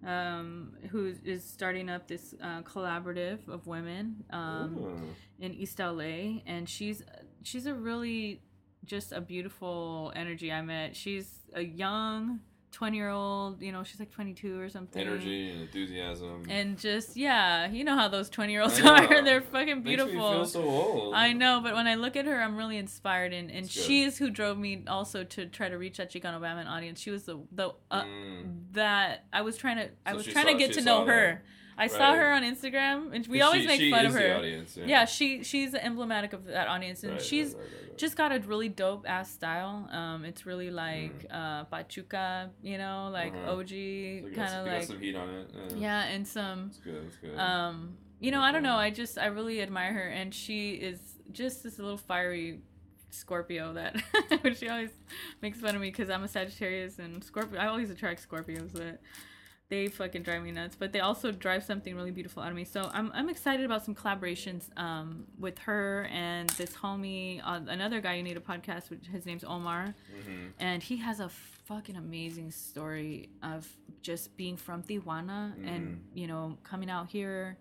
um, 0.07 0.75
who 0.91 1.15
is 1.25 1.45
starting 1.45 1.89
up 1.89 2.09
this 2.09 2.35
uh, 2.43 2.63
collaborative 2.63 3.47
of 3.49 3.67
women 3.67 4.25
um, 4.31 5.15
in 5.39 5.53
East 5.55 5.79
LA, 5.79 6.41
and 6.47 6.69
she's 6.69 7.03
she's 7.43 7.67
a 7.67 7.75
really 7.75 8.41
just 8.85 9.13
a 9.13 9.21
beautiful 9.21 10.13
energy. 10.17 10.53
I 10.53 10.63
met. 10.63 10.97
She's 10.97 11.29
a 11.55 11.63
young 11.63 12.41
twenty 12.71 12.99
year 12.99 13.09
old. 13.09 13.63
You 13.63 13.73
know, 13.73 13.83
she's 13.83 13.99
like 13.99 14.11
twenty 14.11 14.35
two 14.35 14.61
or 14.61 14.69
something. 14.69 15.01
energy 15.01 15.51
and 15.51 15.63
enthusiasm. 15.63 16.45
And 16.49 16.79
just 16.79 17.17
yeah, 17.17 17.69
you 17.71 17.83
know 17.85 17.95
how 17.97 18.09
those 18.09 18.29
twenty 18.29 18.53
year 18.53 18.63
olds 18.63 18.81
are. 18.81 19.23
They're 19.25 19.41
fucking 19.41 19.83
beautiful. 19.83 20.13
Makes 20.15 20.55
me 20.55 20.61
feel 20.63 20.63
so 20.63 20.63
old. 20.65 21.15
I 21.15 21.33
know, 21.33 21.61
but 21.63 21.75
when 21.75 21.87
I 21.87 21.95
look 21.97 22.17
at 22.17 22.27
her, 22.27 22.41
I'm 22.41 22.57
really 22.57 22.77
inspired, 22.77 23.33
and, 23.33 23.51
and 23.51 23.71
she's 23.71 24.19
who 24.19 24.31
drove 24.31 24.59
me 24.59 24.85
also 24.87 25.25
to 25.25 25.47
try 25.47 25.69
to 25.69 25.77
reach 25.79 25.97
that 25.97 26.13
Chicano 26.13 26.41
Batman 26.41 26.67
audience. 26.67 27.01
She 27.01 27.11
was 27.11 27.25
the 27.25 27.39
the 27.53 27.71
uh, 27.91 28.03
Mm. 28.03 28.73
that 28.73 29.25
I 29.33 29.43
was 29.43 29.57
trying 29.57 29.77
to 29.79 29.89
I 30.07 30.15
was 30.15 30.27
trying 30.27 30.47
to 30.47 30.55
get 30.55 30.75
to 30.75 30.81
know 30.83 31.01
saw 31.01 31.07
her. 31.07 31.43
I 31.79 31.87
saw 31.87 32.15
her 32.15 32.33
on 32.33 32.43
Instagram, 32.43 33.15
and 33.15 33.27
we 33.29 33.41
always 33.41 33.63
she- 33.63 33.67
make 33.69 33.81
she 33.81 33.91
fun 33.91 34.07
of 34.07 34.13
her. 34.15 34.35
audience, 34.37 34.77
yeah. 34.77 34.85
yeah. 34.87 35.05
she 35.05 35.43
she's 35.45 35.75
emblematic 35.75 36.33
of 36.33 36.45
that 36.47 36.69
audience, 36.69 37.03
and 37.05 37.13
Right, 37.13 37.19
right, 37.21 37.27
she's 37.27 37.55
right, 37.55 37.63
right, 37.63 37.89
right. 37.89 37.97
just 37.99 38.17
got 38.17 38.33
a 38.33 38.41
really 38.41 38.69
dope 38.69 39.05
ass 39.09 39.31
style. 39.31 39.89
Um, 39.91 40.25
it's 40.25 40.45
really 40.45 40.71
like 40.71 41.29
Mm. 41.29 41.35
uh 41.61 41.65
Pachuca, 41.65 42.51
you 42.63 42.79
know, 42.79 43.09
like 43.13 43.33
Uh-huh. 43.35 43.53
OG 43.53 44.35
kind 44.35 44.51
some- 44.51 44.61
of 44.61 44.67
like 44.67 44.83
some 44.85 45.01
heat 45.01 45.15
on 45.17 45.29
it. 45.31 45.51
Yeah, 45.55 45.77
yeah, 45.77 46.03
and 46.15 46.27
some 46.27 46.67
That's 46.67 46.79
good. 46.79 47.05
That's 47.05 47.17
good. 47.17 47.39
um 47.39 47.97
you 48.21 48.33
know 48.33 48.41
i 48.41 48.51
don't 48.51 48.65
know 48.65 48.75
i 48.75 48.91
just 48.91 49.17
i 49.17 49.27
really 49.27 49.63
admire 49.63 49.93
her 49.93 50.09
and 50.09 50.35
she 50.35 50.73
is 50.73 50.99
just 51.31 51.63
this 51.63 51.79
little 51.79 51.97
fiery 51.97 52.59
scorpio 53.11 53.73
that 53.75 53.95
she 54.59 54.69
always 54.69 54.91
makes 55.41 55.61
fun 55.61 55.77
of 55.77 55.81
me 55.81 55.89
because 55.89 56.11
i'm 56.11 56.25
a 56.25 56.29
sagittarius 56.29 56.99
and 56.99 57.23
scorpio 57.23 57.61
i 57.61 57.67
always 57.69 57.91
attract 57.91 58.29
scorpios 58.29 58.73
but 58.73 59.01
they 59.71 59.89
fucking 59.89 60.23
drive 60.23 60.43
me 60.43 60.51
nuts, 60.51 60.77
but 60.79 60.93
they 60.93 61.01
also 61.01 61.31
drive 61.31 61.63
something 61.63 61.95
really 61.95 62.11
beautiful 62.11 62.43
out 62.43 62.49
of 62.51 62.57
me. 62.57 62.65
So 62.65 62.91
I'm 62.93 63.11
I'm 63.15 63.29
excited 63.29 63.67
about 63.67 63.85
some 63.85 63.95
collaborations 63.95 64.65
um 64.79 65.25
with 65.39 65.59
her 65.59 66.09
and 66.11 66.49
this 66.51 66.71
homie, 66.75 67.41
uh, 67.45 67.61
another 67.69 68.01
guy 68.01 68.15
you 68.15 68.23
need 68.23 68.37
a 68.37 68.41
podcast. 68.41 68.89
Which 68.91 69.07
his 69.13 69.27
name's 69.27 69.45
Omar, 69.45 69.95
Mm-hmm. 70.19 70.47
and 70.59 70.83
he 70.83 70.97
has 70.99 71.21
a 71.21 71.29
fucking 71.29 71.97
amazing 71.97 72.51
story 72.51 73.29
of 73.43 73.69
just 74.01 74.37
being 74.39 74.57
from 74.57 74.83
Tijuana 74.83 75.53
and 75.67 76.03
you 76.15 76.27
know 76.27 76.57
coming 76.65 76.89
out 76.91 77.09
here. 77.11 77.59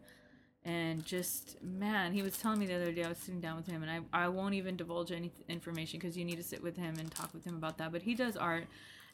And 0.65 1.05
just 1.05 1.61
man, 1.63 2.11
he 2.11 2.21
was 2.21 2.37
telling 2.37 2.59
me 2.59 2.65
the 2.65 2.75
other 2.75 2.91
day 2.91 3.03
I 3.03 3.09
was 3.09 3.17
sitting 3.17 3.39
down 3.39 3.55
with 3.57 3.67
him, 3.67 3.83
and 3.83 3.91
I 3.91 4.25
I 4.25 4.27
won't 4.27 4.53
even 4.53 4.75
divulge 4.75 5.11
any 5.13 5.31
information 5.47 5.99
because 5.99 6.17
you 6.17 6.25
need 6.25 6.35
to 6.37 6.43
sit 6.43 6.61
with 6.61 6.75
him 6.75 6.95
and 6.99 7.09
talk 7.09 7.33
with 7.33 7.45
him 7.45 7.55
about 7.55 7.77
that. 7.77 7.91
But 7.93 8.01
he 8.01 8.13
does 8.15 8.35
art, 8.35 8.65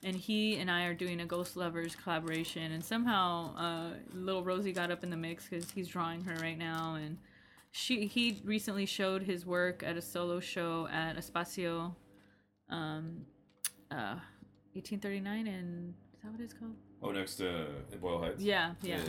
and 0.03 0.15
he 0.15 0.57
and 0.57 0.69
I 0.69 0.85
are 0.85 0.93
doing 0.93 1.21
a 1.21 1.25
Ghost 1.25 1.55
Lovers 1.55 1.95
collaboration. 1.95 2.71
And 2.71 2.83
somehow, 2.83 3.55
uh, 3.55 3.89
little 4.13 4.43
Rosie 4.43 4.73
got 4.73 4.91
up 4.91 5.03
in 5.03 5.09
the 5.09 5.17
mix 5.17 5.47
because 5.47 5.69
he's 5.71 5.87
drawing 5.87 6.23
her 6.23 6.35
right 6.35 6.57
now, 6.57 6.95
and 6.95 7.17
she 7.71 8.05
he 8.07 8.41
recently 8.43 8.85
showed 8.85 9.23
his 9.23 9.45
work 9.45 9.83
at 9.83 9.97
a 9.97 10.01
solo 10.01 10.39
show 10.39 10.87
at 10.91 11.17
Espacio, 11.17 11.95
um, 12.69 13.25
uh, 13.91 14.19
1839, 14.73 15.47
and 15.47 15.93
is 16.13 16.21
that 16.23 16.31
what 16.31 16.41
it's 16.41 16.53
called? 16.53 16.75
Oh, 17.01 17.11
next 17.11 17.35
to 17.35 17.67
Boyle 17.99 18.19
Heights. 18.19 18.41
Yeah, 18.41 18.73
yeah, 18.81 18.99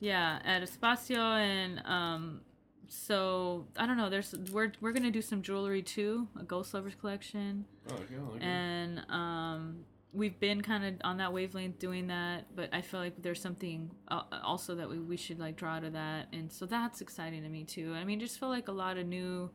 yeah, 0.00 0.40
at 0.44 0.62
Espacio, 0.62 1.18
and 1.18 1.80
um, 1.86 2.40
so 2.88 3.66
I 3.76 3.86
don't 3.86 3.96
know. 3.96 4.10
There's 4.10 4.34
we're 4.52 4.72
we're 4.80 4.92
gonna 4.92 5.10
do 5.10 5.22
some 5.22 5.42
jewelry 5.42 5.82
too, 5.82 6.26
a 6.38 6.42
Ghost 6.42 6.74
Lovers 6.74 6.94
collection 6.94 7.64
Oh, 7.90 7.94
okay. 7.94 8.14
Like 8.32 8.42
and 8.42 9.04
um, 9.08 9.84
we've 10.12 10.38
been 10.40 10.60
kind 10.60 10.84
of 10.84 10.94
on 11.04 11.18
that 11.18 11.32
wavelength 11.32 11.78
doing 11.78 12.08
that 12.08 12.44
but 12.56 12.68
i 12.72 12.80
feel 12.80 12.98
like 13.00 13.22
there's 13.22 13.40
something 13.40 13.90
uh, 14.08 14.22
also 14.42 14.74
that 14.74 14.88
we, 14.88 14.98
we 14.98 15.16
should 15.16 15.38
like 15.38 15.56
draw 15.56 15.76
out 15.76 15.84
of 15.84 15.92
that 15.92 16.26
and 16.32 16.50
so 16.50 16.66
that's 16.66 17.00
exciting 17.00 17.42
to 17.42 17.48
me 17.48 17.64
too 17.64 17.94
i 17.94 18.04
mean 18.04 18.18
just 18.18 18.38
feel 18.40 18.48
like 18.48 18.68
a 18.68 18.72
lot 18.72 18.96
of 18.96 19.06
new 19.06 19.48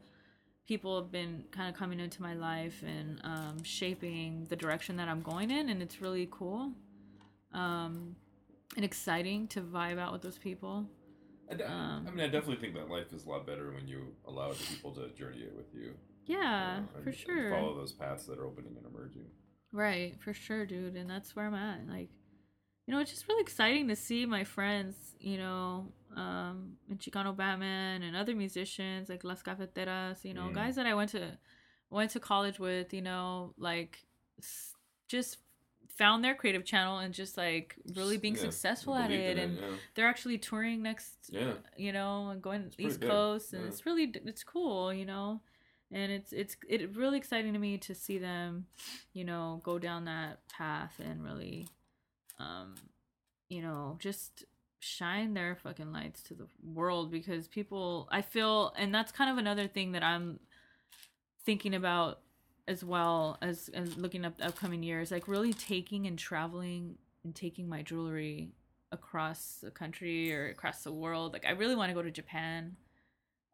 people 0.68 1.00
have 1.00 1.12
been 1.12 1.44
kind 1.52 1.70
of 1.70 1.76
coming 1.78 2.00
into 2.00 2.22
my 2.22 2.34
life 2.34 2.84
and 2.88 3.20
um, 3.24 3.64
shaping 3.64 4.46
the 4.50 4.56
direction 4.56 4.96
that 4.96 5.08
i'm 5.10 5.22
going 5.22 5.52
in 5.52 5.70
and 5.70 5.82
it's 5.82 6.02
really 6.02 6.28
cool 6.32 6.72
um, 7.54 8.16
and 8.76 8.84
exciting 8.84 9.48
to 9.48 9.62
vibe 9.62 10.00
out 10.00 10.12
with 10.12 10.22
those 10.22 10.38
people 10.38 10.86
I, 11.52 11.54
de- 11.54 11.72
um, 11.72 12.06
I 12.08 12.12
mean, 12.12 12.22
I 12.22 12.28
definitely 12.28 12.56
think 12.56 12.74
that 12.74 12.90
life 12.90 13.14
is 13.14 13.26
a 13.26 13.30
lot 13.30 13.46
better 13.46 13.72
when 13.72 13.88
you 13.88 14.16
allow 14.28 14.50
other 14.50 14.56
people 14.68 14.92
to 14.94 15.10
journey 15.10 15.42
it 15.42 15.54
with 15.56 15.68
you. 15.74 15.94
yeah 16.26 16.78
you 16.78 16.82
know, 16.82 16.88
for 17.04 17.12
sure 17.12 17.50
follow 17.52 17.76
those 17.76 17.92
paths 17.92 18.26
that 18.26 18.40
are 18.40 18.46
opening 18.46 18.76
and 18.78 18.86
emerging. 18.86 19.26
Right, 19.76 20.16
for 20.22 20.34
sure, 20.34 20.66
dude. 20.66 20.96
And 20.96 21.10
that's 21.10 21.36
where 21.36 21.46
I'm 21.48 21.54
at. 21.54 21.88
Like, 21.88 22.10
you 22.88 22.94
know, 22.94 23.00
it's 23.02 23.12
just 23.12 23.28
really 23.28 23.42
exciting 23.42 23.88
to 23.90 23.96
see 23.96 24.26
my 24.26 24.44
friends, 24.44 24.96
you 25.20 25.38
know, 25.38 25.92
um, 26.16 26.78
and 26.90 26.98
Chicano 27.00 27.36
Batman 27.36 28.02
and 28.04 28.16
other 28.16 28.36
musicians 28.36 29.10
like 29.10 29.24
Las 29.24 29.42
Cafeteras, 29.44 30.24
you 30.24 30.34
know, 30.34 30.44
Mm. 30.50 30.54
guys 30.56 30.76
that 30.78 30.86
I 30.86 30.94
went 30.94 31.10
to 31.12 31.38
went 31.90 32.12
to 32.12 32.20
college 32.20 32.58
with, 32.60 32.94
you 32.94 33.02
know, 33.02 33.54
like 33.58 34.06
s- 34.40 34.76
just 35.08 35.38
found 35.98 36.24
their 36.24 36.36
creative 36.36 36.66
channel 36.66 36.98
and 37.00 37.14
just 37.14 37.38
like 37.38 37.76
really 37.96 38.18
being 38.18 38.36
Yeah, 38.36 38.42
successful 38.42 38.96
at 38.96 39.08
believed 39.10 39.24
it 39.24 39.38
and 39.38 39.58
yeah. 39.58 39.72
they're 39.94 40.08
actually 40.08 40.38
touring 40.38 40.82
next 40.82 41.16
Yeah. 41.30 41.54
you 41.78 41.94
know 41.94 42.30
and 42.32 42.42
going 42.42 42.64
pretty 42.64 42.86
east 42.86 43.00
big, 43.00 43.10
coast 43.10 43.54
and 43.54 43.62
yeah. 43.62 43.68
it's 43.70 43.86
really 43.86 44.12
it's 44.26 44.44
cool 44.44 44.92
you 44.94 45.06
know 45.06 45.42
and 45.96 46.12
it's 46.12 46.34
it's 46.34 46.58
it 46.68 46.96
really 46.96 47.18
exciting 47.18 47.54
to 47.54 47.60
me 47.60 47.78
to 47.78 47.96
see 47.96 48.20
them 48.20 48.68
you 49.14 49.24
know 49.24 49.62
go 49.64 49.80
down 49.80 50.06
that 50.06 50.48
path 50.50 51.00
and 51.04 51.24
really 51.24 51.68
um 52.38 52.76
you 53.50 53.62
know 53.62 53.96
just 53.98 54.44
shine 54.80 55.34
their 55.34 55.56
fucking 55.56 55.92
lights 55.92 56.22
to 56.22 56.36
the 56.36 56.48
world 56.64 57.10
because 57.10 57.48
people 57.48 58.08
i 58.12 58.22
feel 58.22 58.74
and 58.78 58.94
that's 58.94 59.12
kind 59.12 59.32
of 59.32 59.38
another 59.38 59.68
thing 59.68 59.94
that 59.94 60.04
i'm 60.04 60.40
thinking 61.46 61.74
about 61.74 62.20
as 62.68 62.84
well 62.84 63.38
as, 63.42 63.70
as 63.74 63.96
looking 63.96 64.26
up 64.26 64.38
the 64.38 64.46
upcoming 64.46 64.84
years 64.84 65.12
like 65.12 65.28
really 65.28 65.54
taking 65.54 66.06
and 66.06 66.20
traveling 66.20 66.98
and 67.24 67.34
taking 67.34 67.70
my 67.70 67.82
jewelry 67.82 68.52
across 68.92 69.60
the 69.64 69.72
country 69.72 70.34
or 70.34 70.48
across 70.48 70.84
the 70.84 70.92
world. 70.92 71.34
Like 71.34 71.46
i 71.46 71.52
really 71.52 71.76
want 71.76 71.90
to 71.90 71.96
go 71.96 72.02
to 72.02 72.12
japan 72.12 72.76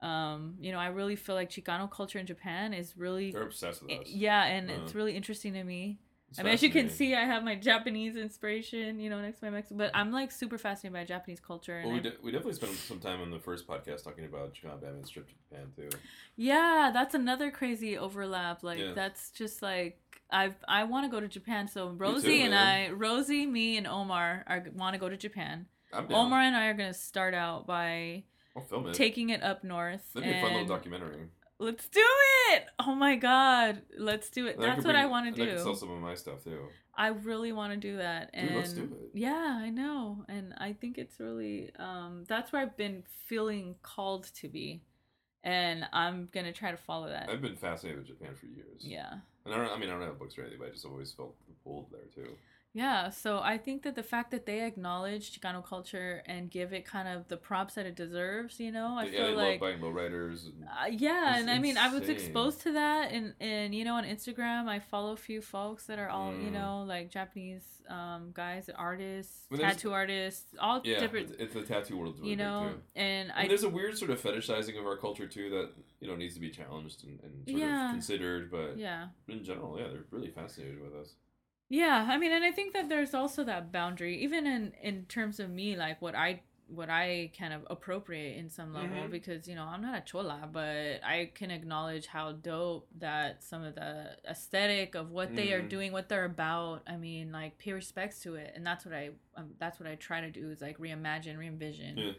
um 0.02 0.56
you 0.60 0.72
know 0.72 0.80
i 0.80 0.88
really 0.88 1.16
feel 1.16 1.36
like 1.36 1.49
chicano 1.49 1.89
culture 1.89 2.18
in 2.20 2.26
japan 2.26 2.74
is 2.74 2.97
really 2.97 3.32
They're 3.32 3.43
obsessed 3.43 3.84
with 3.84 3.91
us. 4.02 4.08
yeah 4.10 4.43
and 4.45 4.70
Uh. 4.70 4.74
it's 4.84 4.95
really 4.95 5.16
interesting 5.16 5.54
to 5.54 5.64
me 5.64 5.99
It's 6.32 6.39
I 6.39 6.43
mean, 6.43 6.54
as 6.54 6.64
you 6.64 6.70
can 6.70 6.89
see, 6.89 7.14
I 7.14 7.26
have 7.26 7.43
my 7.43 7.56
Japanese 7.56 8.16
inspiration, 8.16 9.02
you 9.02 9.10
know, 9.10 9.20
next 9.22 9.39
to 9.39 9.45
my 9.47 9.52
Mexican. 9.52 9.76
But 9.78 9.91
I'm 9.93 10.14
like 10.14 10.32
super 10.32 10.58
fascinated 10.58 10.93
by 10.93 11.04
Japanese 11.04 11.41
culture. 11.41 11.78
And 11.80 11.88
Well, 11.88 11.95
we, 11.97 12.02
de- 12.08 12.16
we 12.24 12.32
definitely 12.32 12.54
spent 12.54 12.72
some 12.78 12.99
time 13.02 13.20
on 13.22 13.32
the 13.32 13.39
first 13.47 13.68
podcast 13.68 14.06
talking 14.06 14.24
about 14.24 14.54
Chicano 14.56 14.80
Batman's 14.82 15.10
trip 15.10 15.28
to 15.28 15.34
Japan 15.43 15.66
too. 15.76 15.89
yeah, 16.38 16.89
that's 16.93 17.16
another 17.16 17.52
crazy 17.52 17.97
overlap. 17.97 18.64
Like 18.64 18.80
Yeah. 18.80 18.93
that's 18.95 19.32
just 19.32 19.62
like 19.62 19.99
I've 20.30 20.56
I 20.70 20.86
want 20.86 21.06
to 21.06 21.12
go 21.12 21.20
to 21.20 21.28
Japan. 21.28 21.68
So 21.68 21.89
Rosie 21.89 22.38
too, 22.39 22.45
and. 22.45 22.56
I, 22.56 22.89
Rosie, 22.91 23.45
me, 23.45 23.76
and 23.78 23.86
Omar 23.86 24.45
are 24.47 24.64
want 24.74 24.93
to 24.93 24.99
go 24.99 25.10
to 25.10 25.18
Japan. 25.18 25.68
Omar 25.93 26.39
and 26.39 26.56
I 26.56 26.68
are 26.68 26.74
gonna 26.74 26.93
start 26.93 27.34
out 27.34 27.68
by 27.68 28.24
I'll 28.56 28.64
film 28.64 28.88
it. 28.88 28.93
taking 28.93 29.30
it 29.30 29.43
up 29.43 29.64
north. 29.64 30.02
That'd 30.14 30.30
be 30.30 30.38
a 30.38 30.41
fun 30.41 30.54
little 30.54 30.68
documentary. 30.68 31.28
Let's 31.60 31.88
do 31.89 32.04
it! 32.52 32.66
Oh 32.80 32.95
my 32.95 33.16
god, 33.16 33.84
let's 33.97 34.30
do 34.30 34.47
it. 34.47 34.56
And 34.56 34.64
That's 34.64 34.78
could 34.78 34.86
what 34.86 34.95
I 34.95 35.06
want 35.06 35.36
to 35.36 35.43
I 35.43 35.45
could 35.45 35.60
sell 35.60 35.76
some 35.76 35.91
of 35.91 35.99
my 35.99 36.16
stuff 36.16 36.43
too. 36.43 36.68
I 36.95 37.08
really 37.08 37.52
want 37.52 37.74
to 37.74 37.78
do 37.78 37.97
that. 37.97 38.32
And 38.34 38.49
Dude, 38.49 38.58
let's 38.58 38.74
do 38.74 38.84
it. 38.84 39.12
Yeah, 39.14 39.60
I 39.62 39.70
know. 39.70 40.26
And 40.28 40.54
I 40.58 40.74
think 40.74 40.97
it's 40.97 41.20
really 41.20 41.72
um 41.78 42.26
that's 42.28 42.52
where 42.52 42.62
I've 42.62 42.76
been 42.78 43.04
feeling 43.28 43.76
called 43.84 44.30
to 44.36 44.47
be. 44.47 44.82
And 45.43 45.86
I'm 45.91 46.30
going 46.32 46.45
to 46.45 46.52
try 46.52 46.70
to 46.70 46.78
follow 46.78 47.10
that. 47.10 47.28
I've 47.28 47.41
been 47.41 47.56
fascinated 47.56 47.97
with 47.97 48.08
Japan 48.08 48.36
for 48.36 48.45
years. 48.45 48.82
Yeah. 48.82 49.12
And 49.45 49.54
I 49.54 49.58
don't. 49.58 49.72
I 49.72 49.78
mean, 49.80 49.89
I 49.89 49.93
don't 49.93 50.04
have 50.04 50.20
books 50.20 50.38
or 50.38 50.41
anything, 50.41 50.60
but 50.60 50.68
I 50.68 50.72
just 50.72 50.86
always 50.86 51.12
felt 51.12 51.36
pulled 51.64 51.88
there 51.91 52.02
too. 52.14 52.32
Yeah, 52.74 53.10
so 53.10 53.40
I 53.40 53.58
think 53.58 53.84
that 53.84 53.96
the 53.96 54.04
fact 54.04 54.32
that 54.32 54.46
they 54.46 54.66
acknowledge 54.66 55.38
Chicano 55.38 55.62
culture 55.66 56.24
and 56.26 56.50
give 56.50 56.72
it 56.72 56.86
kind 56.86 57.08
of 57.10 57.28
the 57.28 57.36
props 57.36 57.74
that 57.76 57.86
it 57.86 57.96
deserves, 57.96 58.62
you 58.62 58.72
know, 58.72 58.98
I 58.98 59.06
yeah, 59.08 59.26
feel 59.26 59.36
like 59.36 59.60
love 59.60 59.60
buying 59.60 59.80
lowriders. 59.80 60.46
And, 60.46 60.64
Uh, 60.64 60.86
yeah, 60.90 61.38
and 61.38 61.50
I 61.50 61.60
mean, 61.60 61.78
I 61.78 61.90
was 61.90 62.08
exposed 62.08 62.62
to 62.62 62.72
that, 62.72 63.12
and 63.12 63.34
and 63.42 63.76
you 63.76 63.84
know, 63.84 63.96
on 63.96 64.06
Instagram, 64.06 64.70
I 64.70 64.80
follow 64.80 65.12
a 65.12 65.18
few 65.18 65.42
folks 65.42 65.86
that 65.88 66.00
are 66.00 66.08
all 66.10 66.32
you 66.34 66.50
Mm. 66.50 66.54
know, 66.54 66.84
like 66.88 67.10
Japanese 67.12 67.82
um 67.90 68.32
guys, 68.34 68.70
artists, 68.70 69.48
Well, 69.50 69.60
tattoo 69.60 69.92
artists, 69.92 70.56
all 70.58 70.82
yeah, 70.86 71.00
different, 71.00 71.32
it's, 71.32 71.42
it's 71.42 71.54
the 71.54 71.64
tattoo 71.64 71.98
world, 71.98 72.20
you 72.24 72.38
know, 72.38 72.70
too. 72.70 72.82
and 72.96 73.32
And 73.32 73.32
I 73.34 73.48
there's 73.50 73.64
a 73.64 73.70
weird 73.70 73.98
sort 73.98 74.12
of 74.12 74.22
fetishizing 74.22 74.80
of 74.80 74.86
our 74.86 74.96
culture 74.96 75.28
too 75.28 75.50
that 75.50 75.72
you 76.00 76.08
know 76.08 76.16
needs 76.16 76.36
to 76.36 76.40
be 76.40 76.50
challenged 76.50 77.04
and, 77.04 77.20
and 77.22 77.50
sort 77.50 77.62
Yeah. 77.62 77.86
of 77.88 77.92
considered. 77.92 78.50
But 78.50 78.78
yeah, 78.78 79.10
in 79.28 79.44
general, 79.44 79.78
yeah, 79.78 79.88
they're 79.90 80.06
really 80.10 80.32
fascinated 80.32 80.80
with 80.82 80.94
us. 80.96 81.16
Yeah. 81.80 82.06
I 82.10 82.18
mean, 82.18 82.32
and 82.32 82.44
I 82.44 82.52
think 82.52 82.74
that 82.74 82.90
there's 82.90 83.14
also 83.14 83.44
that 83.46 83.72
boundary, 83.72 84.22
even 84.24 84.46
in 84.46 84.74
in 84.82 85.06
terms 85.06 85.40
of 85.40 85.50
me, 85.50 85.76
like 85.76 86.02
what 86.02 86.16
I 86.16 86.42
what 86.68 86.90
I 86.90 87.32
kind 87.38 87.54
of 87.54 87.64
appropriate 87.70 88.38
in 88.38 88.50
some 88.50 88.74
level 88.74 89.04
Mhm. 89.04 89.12
because 89.12 89.46
you 89.46 89.56
know 89.56 89.66
I'm 89.66 89.82
not 89.82 89.98
a 89.98 90.02
chola, 90.10 90.48
but 90.50 91.04
I 91.04 91.32
can 91.36 91.52
acknowledge 91.52 92.06
how 92.08 92.32
dope 92.32 92.88
that 93.00 93.44
some 93.44 93.62
of 93.64 93.76
the 93.76 94.16
aesthetic 94.26 94.96
of 94.96 95.12
what 95.12 95.36
they 95.36 95.52
are 95.54 95.62
Mhm. 95.62 95.70
doing, 95.70 95.92
what 95.92 96.08
they're 96.08 96.24
about. 96.24 96.84
I 96.88 96.96
mean, 96.96 97.32
like 97.34 97.58
pay 97.58 97.74
respects 97.74 98.22
to 98.24 98.36
it, 98.36 98.54
and 98.56 98.66
that's 98.66 98.86
what 98.86 98.94
I 98.96 99.12
um, 99.36 99.56
that's 99.60 99.80
what 99.80 99.88
I 99.90 99.96
try 99.96 100.22
to 100.22 100.32
do 100.32 100.50
is 100.52 100.62
like 100.62 100.78
reimagine, 100.78 101.38
re-envision. 101.38 101.98
Yeah. 101.98 102.12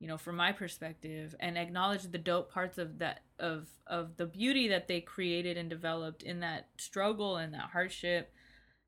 You 0.00 0.06
know, 0.08 0.16
from 0.16 0.36
my 0.36 0.52
perspective, 0.52 1.34
and 1.40 1.58
acknowledge 1.58 2.04
the 2.04 2.18
dope 2.18 2.50
parts 2.52 2.78
of 2.78 2.98
that 3.00 3.24
of 3.38 3.68
of 3.86 4.16
the 4.16 4.26
beauty 4.26 4.68
that 4.68 4.86
they 4.88 5.00
created 5.00 5.56
and 5.58 5.68
developed 5.68 6.22
in 6.22 6.40
that 6.40 6.68
struggle 6.78 7.36
and 7.36 7.52
that 7.52 7.70
hardship, 7.76 8.32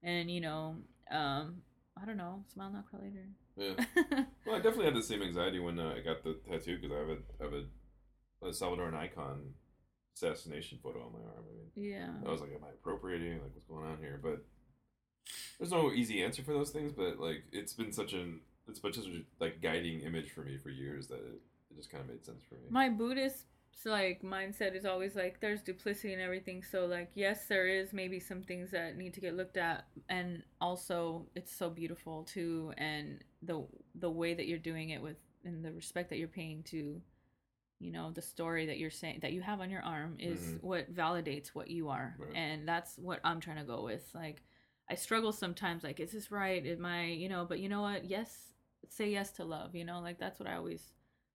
and 0.03 0.31
you 0.31 0.41
know, 0.41 0.77
um, 1.11 1.63
I 2.01 2.05
don't 2.07 2.17
know, 2.17 2.45
smile 2.53 2.71
now, 2.73 2.85
cry 2.89 3.01
later. 3.03 3.29
Yeah. 3.57 4.25
Well, 4.47 4.57
I 4.57 4.63
definitely 4.63 4.87
had 4.87 4.97
the 4.97 5.03
same 5.03 5.23
anxiety 5.23 5.61
when 5.61 5.79
uh, 5.79 5.95
I 5.97 6.01
got 6.01 6.25
the 6.25 6.39
tattoo 6.49 6.79
because 6.81 6.91
I 6.91 6.99
have 6.99 7.09
a 7.09 7.19
I 7.41 7.45
have 7.45 7.53
a, 7.53 8.47
a 8.47 8.51
Salvadoran 8.51 8.95
icon 8.95 9.55
assassination 10.17 10.79
photo 10.83 11.05
on 11.05 11.13
my 11.13 11.19
arm. 11.19 11.45
I 11.49 11.81
mean, 11.81 11.91
yeah. 11.91 12.09
I 12.27 12.33
was 12.33 12.41
like, 12.41 12.51
am 12.51 12.65
I 12.65 12.71
appropriating? 12.71 13.35
Like, 13.35 13.53
what's 13.55 13.67
going 13.67 13.87
on 13.87 13.99
here? 13.99 14.19
But 14.21 14.45
there's 15.59 15.71
no 15.71 15.93
easy 15.93 16.23
answer 16.23 16.43
for 16.43 16.53
those 16.53 16.71
things. 16.71 16.93
But 16.93 17.21
like, 17.21 17.45
it's 17.53 17.75
been 17.75 17.93
such 17.93 18.13
an 18.13 18.41
it's 18.69 18.81
been 18.81 18.93
such 18.93 19.07
a 19.07 19.23
like 19.39 19.61
guiding 19.61 20.01
image 20.01 20.31
for 20.31 20.41
me 20.43 20.57
for 20.57 20.71
years 20.71 21.09
that 21.09 21.19
it, 21.19 21.41
it 21.71 21.77
just 21.77 21.91
kind 21.91 22.03
of 22.03 22.09
made 22.11 22.25
sense 22.25 22.43
for 22.49 22.55
me. 22.55 22.63
my 22.71 22.89
buddhist 22.89 23.45
like 23.87 24.23
mindset 24.23 24.75
is 24.77 24.85
always 24.85 25.15
like 25.17 25.41
there's 25.41 25.63
duplicity 25.63 26.13
and 26.13 26.21
everything 26.23 26.63
so 26.63 26.85
like 26.87 27.11
yes 27.15 27.47
there 27.47 27.67
is 27.67 27.93
maybe 27.93 28.21
some 28.21 28.43
things 28.43 28.71
that 28.71 28.97
need 28.97 29.15
to 29.15 29.21
get 29.21 29.35
looked 29.35 29.57
at 29.57 29.87
and 30.09 30.43
also 30.61 31.27
it's 31.35 31.55
so 31.55 31.71
beautiful 31.71 32.25
too 32.25 32.73
and 32.77 33.25
the 33.43 33.65
the 33.95 34.11
way 34.11 34.35
that 34.35 34.47
you're 34.47 34.59
doing 34.59 34.91
it 34.91 35.01
with 35.01 35.17
and 35.45 35.65
the 35.65 35.73
respect 35.73 36.11
that 36.11 36.19
you're 36.19 36.29
paying 36.29 36.63
to 36.63 37.01
you 37.79 37.91
know 37.91 38.11
the 38.11 38.21
story 38.21 38.67
that 38.67 38.79
you're 38.79 38.91
saying 38.91 39.19
that 39.23 39.33
you 39.33 39.41
have 39.41 39.61
on 39.61 39.71
your 39.71 39.83
arm 39.83 40.17
is 40.19 40.41
Mhm. 40.41 40.63
what 40.63 40.95
validates 40.95 41.49
what 41.49 41.71
you 41.71 41.89
are 41.89 42.15
Right. 42.19 42.37
and 42.37 42.69
that's 42.69 42.99
what 42.99 43.21
i'm 43.25 43.41
trying 43.41 43.57
to 43.59 43.65
go 43.65 43.83
with 43.85 44.09
like 44.15 44.43
I 44.93 44.97
struggle 44.97 45.31
sometimes. 45.31 45.85
Like, 45.85 46.01
is 46.01 46.11
this 46.11 46.33
right? 46.33 46.67
Am 46.67 46.85
I, 46.85 47.05
you 47.05 47.29
know? 47.29 47.45
But 47.49 47.61
you 47.61 47.69
know 47.69 47.81
what? 47.81 48.07
Yes, 48.07 48.51
say 48.89 49.09
yes 49.09 49.31
to 49.35 49.45
love. 49.45 49.77
You 49.77 49.85
know, 49.85 50.01
like 50.01 50.19
that's 50.19 50.41
what 50.41 50.49
I 50.49 50.57
always. 50.57 50.83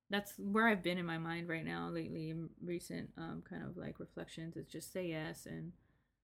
That's 0.09 0.33
where 0.37 0.67
I've 0.67 0.83
been 0.83 0.97
in 0.97 1.05
my 1.05 1.17
mind 1.17 1.49
right 1.49 1.65
now 1.65 1.89
lately. 1.89 2.29
In 2.29 2.49
recent 2.63 3.09
um 3.17 3.43
kind 3.49 3.63
of 3.63 3.75
like 3.77 3.99
reflections 3.99 4.55
is 4.55 4.67
just 4.67 4.91
say 4.93 5.07
yes 5.07 5.45
and 5.45 5.71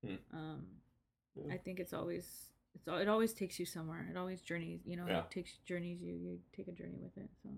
Hmm. 0.05 0.15
um 0.37 0.67
Yeah. 1.35 1.53
I 1.53 1.57
think 1.57 1.79
it's 1.79 1.93
always 1.93 2.51
it's 2.75 2.87
it 2.87 3.07
always 3.07 3.33
takes 3.33 3.59
you 3.59 3.65
somewhere. 3.65 4.07
It 4.09 4.17
always 4.17 4.41
journeys, 4.41 4.81
you 4.85 4.95
know, 4.97 5.07
Yeah. 5.07 5.19
it 5.19 5.31
takes 5.31 5.57
journeys 5.65 6.01
you 6.01 6.13
you 6.13 6.39
take 6.55 6.67
a 6.67 6.71
journey 6.71 6.99
with 7.01 7.17
it. 7.17 7.29
So 7.43 7.49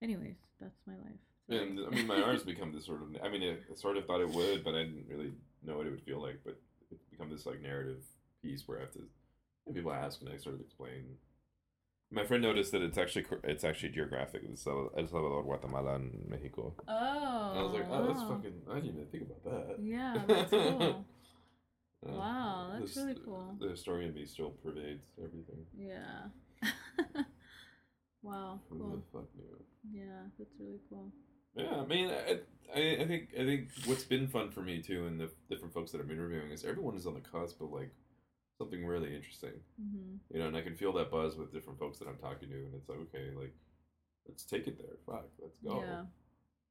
anyways, 0.00 0.36
that's 0.60 0.80
my 0.86 0.96
life. 0.96 1.20
So- 1.48 1.56
And 1.56 1.80
I 1.80 1.90
mean, 1.90 2.06
my 2.06 2.22
arms 2.22 2.42
become 2.44 2.72
this 2.72 2.86
sort 2.86 3.02
of. 3.02 3.16
I 3.22 3.28
mean, 3.28 3.42
I 3.70 3.74
sort 3.74 3.96
of 3.96 4.06
thought 4.06 4.20
it 4.20 4.28
would, 4.30 4.62
but 4.64 4.74
I 4.74 4.84
didn't 4.84 5.06
really 5.08 5.32
know 5.62 5.76
what 5.76 5.86
it 5.86 5.90
would 5.90 6.02
feel 6.02 6.20
like. 6.20 6.38
But 6.44 6.56
it's 6.90 7.04
become 7.10 7.30
this 7.30 7.46
like 7.46 7.60
narrative 7.60 8.04
piece 8.42 8.66
where 8.68 8.78
I 8.78 8.82
have 8.82 8.92
to. 8.92 9.08
And 9.66 9.74
people 9.74 9.92
ask, 9.92 10.20
and 10.20 10.30
I 10.30 10.36
sort 10.38 10.54
of 10.54 10.60
explain. 10.60 11.18
My 12.12 12.24
friend 12.26 12.42
noticed 12.42 12.72
that 12.72 12.82
it's 12.82 12.98
actually 12.98 13.24
it's 13.44 13.64
actually 13.64 13.88
geographic. 13.90 14.42
It's 14.50 14.66
El 14.66 14.90
El 14.96 15.06
Salvador, 15.08 15.42
Guatemala, 15.42 15.94
and 15.94 16.26
Mexico. 16.28 16.74
Oh. 16.86 17.50
And 17.50 17.58
I 17.58 17.62
was 17.62 17.72
like, 17.72 17.86
oh, 17.90 18.06
that's 18.06 18.22
fucking. 18.22 18.52
I 18.70 18.74
didn't 18.76 18.90
even 18.90 19.06
think 19.06 19.24
about 19.24 19.44
that. 19.44 19.76
Yeah, 19.82 20.22
that's 20.26 20.50
cool. 20.50 21.04
Uh, 22.04 22.14
Wow, 22.14 22.70
that's 22.72 22.94
this- 22.96 23.04
really 23.04 23.16
cool. 23.24 23.54
The 23.60 23.68
historian 23.68 24.08
in 24.08 24.14
me 24.16 24.26
still 24.26 24.50
pervades 24.50 25.04
everything. 25.18 25.64
Yeah. 25.78 26.30
wow, 28.22 28.60
Who 28.70 28.78
cool. 28.78 28.90
the 28.96 29.02
fuck 29.12 29.28
knew? 29.36 30.00
Yeah, 30.00 30.22
that's 30.36 30.50
really 30.58 30.80
cool. 30.90 31.12
Yeah, 31.54 31.80
I 31.80 31.86
mean, 31.86 32.08
I, 32.10 32.40
I, 32.74 33.02
I 33.02 33.06
think 33.06 33.28
I 33.38 33.44
think 33.44 33.68
what's 33.84 34.02
been 34.04 34.26
fun 34.26 34.50
for 34.50 34.62
me 34.62 34.82
too, 34.82 35.06
and 35.06 35.20
the 35.20 35.30
different 35.50 35.74
folks 35.74 35.92
that 35.92 36.00
I'm 36.00 36.10
interviewing 36.10 36.50
is 36.50 36.64
everyone 36.64 36.96
is 36.96 37.06
on 37.06 37.14
the 37.14 37.20
cusp 37.20 37.60
of 37.60 37.70
like 37.70 37.90
something 38.62 38.84
really 38.86 39.14
interesting, 39.14 39.56
hmm 39.76 40.16
you 40.32 40.38
know, 40.40 40.46
and 40.46 40.56
I 40.56 40.62
can 40.62 40.74
feel 40.76 40.92
that 40.94 41.10
buzz 41.10 41.36
with 41.36 41.52
different 41.52 41.78
folks 41.78 41.98
that 41.98 42.08
I'm 42.08 42.16
talking 42.18 42.48
to, 42.48 42.54
and 42.54 42.74
it's 42.74 42.88
like, 42.88 42.98
okay, 43.06 43.26
like 43.36 43.54
let's 44.28 44.44
take 44.44 44.66
it 44.68 44.78
there, 44.78 44.96
fuck, 45.06 45.26
let's 45.40 45.58
go, 45.64 45.80
Yeah. 45.80 46.02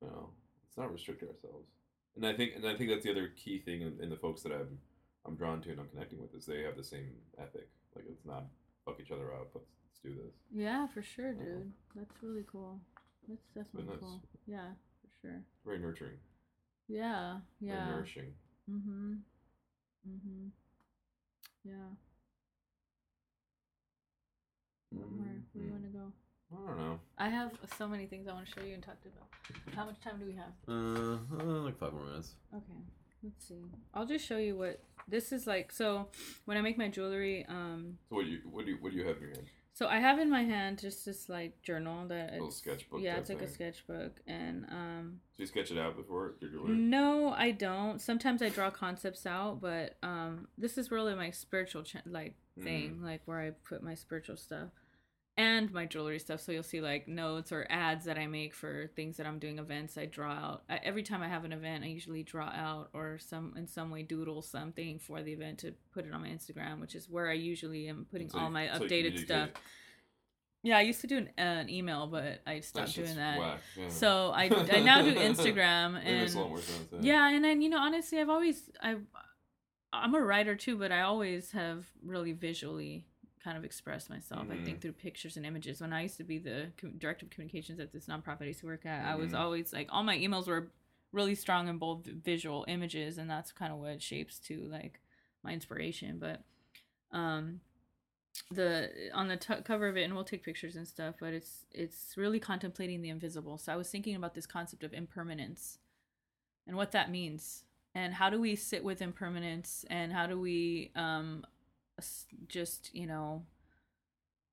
you 0.02 0.08
know, 0.08 0.30
let's 0.64 0.78
not 0.78 0.92
restrict 0.92 1.22
ourselves, 1.24 1.68
and 2.16 2.26
I 2.26 2.34
think 2.34 2.56
and 2.56 2.66
I 2.68 2.76
think 2.76 2.90
that's 2.90 3.04
the 3.04 3.12
other 3.12 3.30
key 3.44 3.60
thing 3.60 3.82
in, 3.82 4.00
in 4.02 4.10
the 4.10 4.16
folks 4.26 4.42
that 4.44 4.54
I'm 4.54 4.80
I'm 5.26 5.36
drawn 5.36 5.62
to 5.64 5.70
and 5.72 5.80
I'm 5.80 5.90
connecting 5.90 6.20
with 6.22 6.34
is 6.34 6.46
they 6.46 6.64
have 6.64 6.78
the 6.78 6.84
same 6.84 7.10
ethic, 7.38 7.68
like 7.96 8.06
it's 8.10 8.26
not 8.26 8.46
fuck 8.86 9.00
each 9.00 9.12
other 9.12 9.34
up, 9.34 9.50
let's 9.54 9.70
let's 9.84 10.00
do 10.04 10.14
this. 10.24 10.34
Yeah, 10.54 10.88
for 10.88 11.02
sure, 11.02 11.34
dude. 11.34 11.72
That's 11.96 12.16
really 12.24 12.46
cool. 12.52 12.80
That's 13.28 13.48
definitely 13.54 13.98
cool. 14.00 14.22
Yeah, 14.48 14.70
for 15.02 15.10
sure. 15.22 15.42
Very 15.66 15.80
nurturing, 15.80 16.18
Yeah, 16.88 17.40
very 17.62 17.78
yeah. 17.78 17.88
nourishing. 17.90 18.34
Mm 18.70 18.82
Mhm. 18.88 19.18
Mhm. 20.08 20.52
Yeah. 21.64 21.74
Where, 24.92 25.06
where 25.08 25.28
do 25.54 25.60
you 25.60 25.66
Mhm. 25.68 25.72
want 25.72 25.84
to 25.84 25.90
go? 25.90 26.12
I 26.52 26.68
don't 26.68 26.78
know. 26.78 27.00
I 27.18 27.30
have 27.30 27.52
so 27.78 27.88
many 27.88 28.08
things 28.08 28.28
I 28.28 28.34
want 28.34 28.46
to 28.48 28.52
show 28.60 28.66
you 28.66 28.74
and 28.74 28.84
talk 28.84 29.00
to 29.02 29.08
you 29.10 29.14
about. 29.16 29.76
How 29.76 29.86
much 29.86 30.00
time 30.02 30.20
do 30.20 30.26
we 30.26 30.34
have? 30.34 30.54
Uh, 30.68 31.64
like 31.64 31.78
five 31.78 31.94
more 31.94 32.04
minutes. 32.06 32.36
Okay, 32.54 32.78
let's 33.24 33.48
see. 33.48 33.64
I'll 33.94 34.06
just 34.06 34.26
show 34.26 34.38
you 34.38 34.58
what 34.58 34.84
this 35.08 35.32
is 35.32 35.48
like. 35.48 35.72
So 35.72 36.10
when 36.46 36.58
I 36.58 36.62
make 36.62 36.78
my 36.78 36.90
jewelry, 36.90 37.46
um, 37.48 37.98
So 38.10 38.16
what 38.18 38.26
do 38.26 38.32
you 38.32 38.40
what 38.50 38.66
do 38.66 38.72
you 38.72 38.78
what 38.82 38.92
do 38.92 38.98
you 38.98 39.06
have 39.08 39.18
in 39.18 39.24
your 39.24 39.32
hand? 39.36 39.50
So 39.74 39.88
I 39.88 40.00
have 40.00 40.20
in 40.20 40.30
my 40.30 40.44
hand 40.44 40.80
just 40.80 41.06
this 41.06 41.30
like 41.30 41.62
journal 41.62 42.08
that 42.08 42.34
Little 42.34 42.52
sketchbook. 42.52 43.02
yeah, 43.02 43.18
it's 43.18 43.30
like 43.30 43.42
a 43.42 43.48
sketchbook, 43.48 44.20
and 44.28 44.66
um, 44.70 45.20
So 45.36 45.44
you 45.44 45.48
sketch 45.48 45.72
it 45.72 45.78
out 45.78 45.96
before 45.96 46.36
no, 46.68 47.30
I 47.32 47.52
don't. 47.52 48.02
Sometimes 48.02 48.42
I 48.42 48.50
draw 48.50 48.70
concepts 48.70 49.26
out, 49.26 49.62
but 49.62 49.96
um, 50.04 50.48
this 50.58 50.78
is 50.78 50.92
really 50.92 51.16
my 51.16 51.32
spiritual 51.32 51.84
ch- 51.84 51.96
like 52.06 52.36
thing, 52.62 53.02
like 53.02 53.22
where 53.26 53.40
I 53.40 53.52
put 53.52 53.82
my 53.82 53.96
spiritual 53.96 54.38
stuff 54.38 54.70
and 55.42 55.72
my 55.72 55.86
jewelry 55.86 56.20
stuff. 56.20 56.40
So 56.42 56.52
you'll 56.52 56.64
see 56.64 56.82
like 56.82 57.08
notes 57.08 57.52
or 57.52 57.66
ads 57.70 58.06
that 58.06 58.18
I 58.18 58.28
make 58.28 58.54
for 58.54 58.90
things 58.96 59.18
that 59.18 59.26
I'm 59.26 59.40
doing 59.40 59.58
events. 59.58 59.98
I 59.98 60.06
draw 60.06 60.32
out 60.32 60.64
I, 60.70 60.80
every 60.84 61.04
time 61.04 61.22
I 61.24 61.28
have 61.28 61.46
an 61.46 61.52
event. 61.54 61.84
I 61.84 61.88
usually 61.88 62.24
draw 62.24 62.46
out 62.48 62.90
or 62.94 63.18
some 63.20 63.54
in 63.58 63.68
some 63.68 63.90
way 63.90 64.04
doodle 64.04 64.42
something 64.42 65.00
for 65.00 65.22
the 65.24 65.34
event 65.34 65.60
to 65.60 65.74
put 65.94 66.06
it 66.06 66.14
on 66.14 66.22
my 66.22 66.30
Instagram, 66.30 66.80
which 66.80 66.96
is 66.96 67.10
where 67.10 67.30
I 67.30 67.34
usually 67.34 67.88
am 67.88 68.06
putting 68.12 68.30
So 68.30 68.40
all 68.40 68.50
my 68.50 68.68
updated 68.68 68.88
communicate. 68.88 69.26
stuff. 69.26 69.50
Yeah, 70.64 70.78
I 70.78 70.82
used 70.82 71.02
to 71.02 71.08
do 71.08 71.18
an, 71.18 71.30
an 71.38 71.70
email, 71.70 72.06
but 72.06 72.42
I 72.46 72.60
stopped 72.60 72.94
doing 72.94 73.16
that. 73.16 73.60
yeah. 73.76 73.90
So 73.90 74.32
I, 74.36 74.44
I 74.72 74.80
now 74.82 75.02
do 75.02 75.16
Instagram 75.16 75.98
It 76.06 76.20
makes 76.20 76.36
a 76.36 76.40
lot 76.40 76.62
and 76.92 77.04
yeah, 77.04 77.30
and 77.30 77.44
then 77.44 77.62
you 77.64 77.70
know 77.70 77.80
honestly, 77.80 78.20
I've 78.20 78.30
always 78.30 78.70
I 78.82 78.98
I'm 79.94 80.14
a 80.14 80.22
writer 80.22 80.56
too, 80.56 80.78
but 80.78 80.92
I 80.92 81.02
always 81.02 81.52
have 81.52 81.86
really 82.04 82.32
visually 82.32 83.06
kind 83.44 83.58
of 83.58 83.64
express 83.64 84.10
myself. 84.10 84.48
I 84.50 84.56
Mhm. 84.56 84.66
think 84.66 84.82
through 84.82 84.94
pictures 84.94 85.36
and 85.38 85.46
images. 85.46 85.82
When 85.82 85.94
I 85.94 86.04
used 86.04 86.18
to 86.18 86.24
be 86.24 86.38
the 86.38 86.72
com- 86.78 86.98
director 86.98 87.26
of 87.26 87.32
communications 87.32 87.80
at 87.80 87.92
this 87.92 88.06
nonprofit 88.08 88.44
I 88.44 88.46
used 88.46 88.60
to 88.62 88.68
work 88.68 88.86
at, 88.86 89.06
I 89.06 89.16
was 89.16 89.32
Mhm. 89.34 89.40
always 89.40 89.74
like 89.74 89.88
all 89.92 90.04
my 90.04 90.18
emails 90.18 90.48
were 90.48 90.72
really 91.12 91.36
strong 91.36 91.68
and 91.68 91.80
bold 91.80 92.06
visual 92.06 92.64
images, 92.68 93.18
and 93.18 93.30
that's 93.30 93.52
kind 93.52 93.74
of 93.74 93.80
what 93.80 94.02
shapes 94.02 94.40
to 94.40 94.62
like 94.70 95.00
my 95.44 95.54
inspiration. 95.54 96.20
But 96.20 96.44
um 97.12 97.62
the 98.50 99.10
on 99.14 99.28
the 99.28 99.38
t- 99.38 99.62
cover 99.64 99.88
of 99.88 99.98
it 99.98 100.04
and 100.04 100.14
we'll 100.16 100.24
take 100.24 100.42
pictures 100.44 100.76
and 100.78 100.88
stuff 100.88 101.16
but 101.20 101.34
it's 101.34 101.66
it's 101.72 102.16
really 102.16 102.40
contemplating 102.40 103.02
the 103.02 103.10
invisible 103.10 103.58
so 103.58 103.72
i 103.74 103.76
was 103.76 103.90
thinking 103.90 104.16
about 104.16 104.34
this 104.34 104.46
concept 104.46 104.84
of 104.84 104.94
impermanence 104.94 105.80
and 106.66 106.78
what 106.78 106.92
that 106.94 107.10
means 107.12 107.66
and 107.94 108.14
how 108.14 108.30
do 108.30 108.40
we 108.40 108.56
sit 108.56 108.84
with 108.86 109.02
impermanence 109.02 109.84
and 109.90 110.14
how 110.14 110.26
do 110.28 110.40
we 110.40 110.92
um 110.96 111.46
just 112.48 112.90
you 112.94 113.06
know 113.08 113.44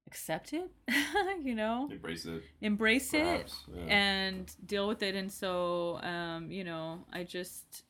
accept 0.07 0.53
it 0.55 0.71
you 1.45 1.55
know 1.55 1.89
Embrace 1.91 2.25
it. 2.25 2.43
embrace 2.63 3.13
it 3.13 3.53
Yeah. 3.75 3.83
and 3.89 4.55
deal 4.65 4.89
with 4.89 5.03
it 5.03 5.15
and 5.15 5.31
so 5.31 5.99
um 6.03 6.51
you 6.51 6.65
know 6.65 7.05
i 7.13 7.25
just 7.25 7.83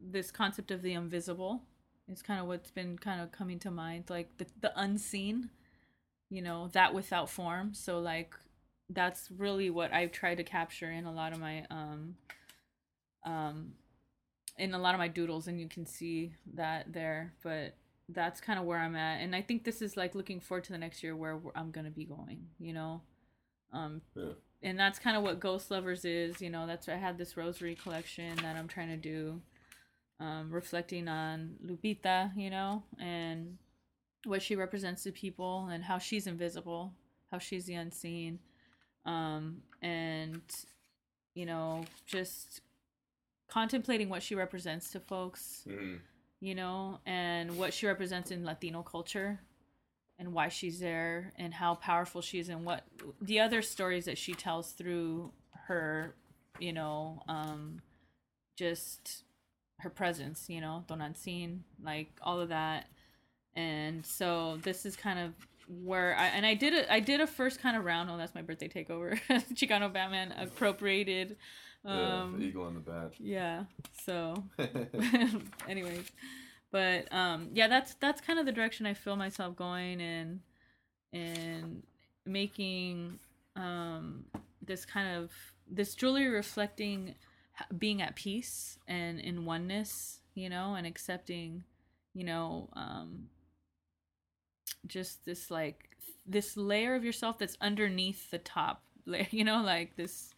this 0.00 0.30
concept 0.30 0.70
of 0.70 0.82
the 0.82 0.92
invisible 0.94 1.62
is 2.10 2.22
kind 2.22 2.40
of 2.40 2.46
what's 2.46 2.70
been 2.70 2.98
kind 2.98 3.20
of 3.20 3.32
coming 3.32 3.58
to 3.60 3.70
mind 3.70 4.04
like 4.08 4.36
the, 4.38 4.46
the 4.60 4.72
unseen 4.80 5.50
you 6.30 6.40
know 6.42 6.68
that 6.72 6.94
without 6.94 7.28
form 7.28 7.74
so 7.74 7.98
like 8.00 8.34
that's 8.88 9.30
really 9.30 9.68
what 9.70 9.92
i 9.92 10.06
try 10.06 10.34
to 10.34 10.42
capture 10.44 10.90
in 10.90 11.04
a 11.04 11.12
lot 11.12 11.32
of 11.32 11.38
my 11.40 11.64
um 11.70 12.16
um 13.24 13.72
in 14.58 14.72
a 14.74 14.78
lot 14.78 14.94
of 14.94 14.98
my 14.98 15.08
doodles 15.08 15.48
and 15.48 15.60
you 15.60 15.68
can 15.68 15.84
see 15.86 16.32
that 16.54 16.92
there 16.92 17.32
but 17.42 17.74
that's 18.10 18.40
kind 18.40 18.58
of 18.58 18.64
where 18.66 18.78
i'm 18.78 18.94
at 18.96 19.20
and 19.22 19.34
i 19.34 19.40
think 19.42 19.64
this 19.64 19.80
is 19.80 19.96
like 19.96 20.14
looking 20.14 20.40
forward 20.40 20.64
to 20.64 20.72
the 20.72 20.78
next 20.78 21.02
year 21.02 21.16
where 21.16 21.38
i'm 21.54 21.70
gonna 21.70 21.90
be 21.90 22.04
going 22.04 22.46
you 22.58 22.72
know 22.72 23.00
um 23.72 24.02
Yeah. 24.14 24.32
and 24.62 24.78
that's 24.78 24.98
kind 24.98 25.16
of 25.16 25.22
what 25.22 25.40
ghost 25.40 25.70
lovers 25.70 26.04
is 26.04 26.40
you 26.40 26.50
know 26.50 26.66
that's 26.66 26.88
i 26.88 26.96
had 26.96 27.16
this 27.18 27.36
rosary 27.36 27.74
collection 27.74 28.36
that 28.36 28.56
i'm 28.56 28.68
trying 28.68 28.88
to 28.88 28.96
do 28.96 29.40
um 30.20 30.50
reflecting 30.50 31.08
on 31.08 31.54
lupita 31.64 32.30
you 32.36 32.50
know 32.50 32.82
and 33.00 33.56
what 34.26 34.42
she 34.42 34.54
represents 34.54 35.02
to 35.04 35.12
people 35.12 35.68
and 35.72 35.82
how 35.84 35.98
she's 35.98 36.26
invisible 36.26 36.92
how 37.32 37.38
she's 37.38 37.64
the 37.64 37.74
unseen 37.74 38.38
um 39.06 39.56
and 39.82 40.40
you 41.34 41.46
know 41.46 41.84
just 42.06 42.60
contemplating 43.48 44.08
what 44.08 44.22
she 44.22 44.34
represents 44.34 44.90
to 44.90 45.00
folks 45.00 45.64
Mhm. 45.66 46.00
You 46.40 46.54
know, 46.54 47.00
and 47.06 47.56
what 47.56 47.72
she 47.72 47.86
represents 47.86 48.30
in 48.30 48.44
Latino 48.44 48.82
culture 48.82 49.40
and 50.18 50.32
why 50.32 50.48
she's 50.48 50.78
there 50.78 51.32
and 51.36 51.54
how 51.54 51.74
powerful 51.74 52.20
she 52.20 52.38
is 52.38 52.48
and 52.48 52.64
what 52.64 52.84
the 53.20 53.40
other 53.40 53.62
stories 53.62 54.04
that 54.04 54.18
she 54.18 54.34
tells 54.34 54.72
through 54.72 55.32
her, 55.66 56.14
you 56.58 56.72
know, 56.72 57.22
um 57.28 57.80
just 58.56 59.24
her 59.80 59.90
presence, 59.90 60.46
you 60.48 60.60
know, 60.60 60.84
Tonantzin, 60.88 61.60
like 61.82 62.08
all 62.22 62.40
of 62.40 62.50
that. 62.50 62.86
And 63.56 64.04
so 64.04 64.58
this 64.62 64.86
is 64.86 64.96
kind 64.96 65.18
of 65.18 65.32
where 65.68 66.16
I 66.16 66.26
and 66.26 66.44
I 66.44 66.54
did 66.54 66.74
a 66.74 66.92
I 66.92 67.00
did 67.00 67.20
a 67.20 67.26
first 67.26 67.60
kind 67.60 67.76
of 67.76 67.84
round. 67.84 68.10
Oh, 68.10 68.16
that's 68.16 68.34
my 68.34 68.42
birthday 68.42 68.68
takeover. 68.68 69.18
Chicano 69.54 69.92
Batman 69.92 70.32
appropriated. 70.32 71.36
Um, 71.84 72.38
the 72.38 72.46
eagle 72.46 72.64
on 72.64 72.74
the 72.74 72.80
bat. 72.80 73.12
yeah. 73.18 73.64
So 74.04 74.42
anyways 75.68 76.10
but 76.74 77.06
um 77.12 77.50
yeah 77.52 77.68
that's 77.68 77.94
that's 77.94 78.20
kind 78.20 78.40
of 78.40 78.46
the 78.46 78.50
direction 78.50 78.84
i 78.84 78.92
feel 78.92 79.14
myself 79.14 79.54
going 79.54 80.00
and 80.00 80.40
and 81.12 81.84
making 82.26 83.20
um 83.54 84.24
this 84.60 84.84
kind 84.84 85.16
of 85.16 85.30
this 85.70 85.94
jewelry 85.94 86.26
reflecting 86.26 87.14
being 87.78 88.02
at 88.02 88.16
peace 88.16 88.76
and 88.88 89.20
in 89.20 89.44
oneness 89.44 90.18
you 90.34 90.48
know 90.48 90.74
and 90.74 90.84
accepting 90.84 91.62
you 92.12 92.24
know 92.24 92.68
um 92.72 93.28
just 94.88 95.24
this 95.24 95.52
like 95.52 95.90
this 96.26 96.56
layer 96.56 96.96
of 96.96 97.04
yourself 97.04 97.38
that's 97.38 97.56
underneath 97.60 98.32
the 98.32 98.38
top 98.38 98.82
layer 99.06 99.28
you 99.30 99.44
know 99.44 99.62
like 99.62 99.94
this 99.94 100.33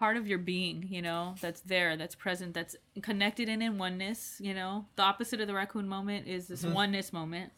part 0.00 0.16
of 0.16 0.26
your 0.26 0.38
being, 0.38 0.86
you 0.90 1.02
know, 1.02 1.34
that's 1.42 1.60
there, 1.60 1.94
that's 1.96 2.14
present, 2.14 2.54
that's 2.54 2.74
connected 3.02 3.48
and 3.50 3.62
in 3.62 3.76
oneness, 3.78 4.38
you 4.40 4.54
know. 4.54 4.86
The 4.96 5.02
opposite 5.02 5.40
of 5.42 5.46
the 5.46 5.52
raccoon 5.54 5.86
moment 5.86 6.26
is 6.26 6.48
this 6.48 6.64
Mhm. 6.64 6.72
oneness 6.72 7.12
moment. 7.12 7.52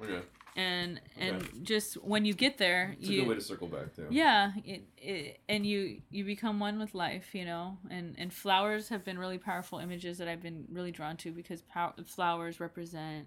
Okay. 0.00 0.20
And 0.56 1.00
and 1.16 1.36
Okay. 1.42 1.58
just 1.62 1.94
when 2.12 2.24
you 2.26 2.34
get 2.34 2.58
there, 2.58 2.94
It's 2.98 3.08
a 3.08 3.12
you 3.12 3.20
good 3.22 3.28
way 3.28 3.34
to 3.34 3.40
circle 3.40 3.66
back 3.68 3.94
too. 3.96 4.06
yeah 4.10 4.52
it, 4.64 4.82
it, 4.98 5.40
and 5.48 5.66
you 5.66 6.02
you 6.10 6.22
become 6.24 6.60
one 6.60 6.78
with 6.78 6.94
life 6.94 7.34
you 7.34 7.44
know 7.46 7.78
and 7.90 8.14
and 8.18 8.32
flowers 8.32 8.88
have 8.90 9.02
been 9.04 9.18
really 9.18 9.38
powerful 9.38 9.78
images 9.78 10.16
that 10.18 10.28
i've 10.28 10.40
been 10.48 10.66
really 10.70 10.92
drawn 10.98 11.14
to 11.18 11.30
because 11.32 11.60
pow- 11.62 11.94
flowers 12.06 12.58
represent 12.60 13.26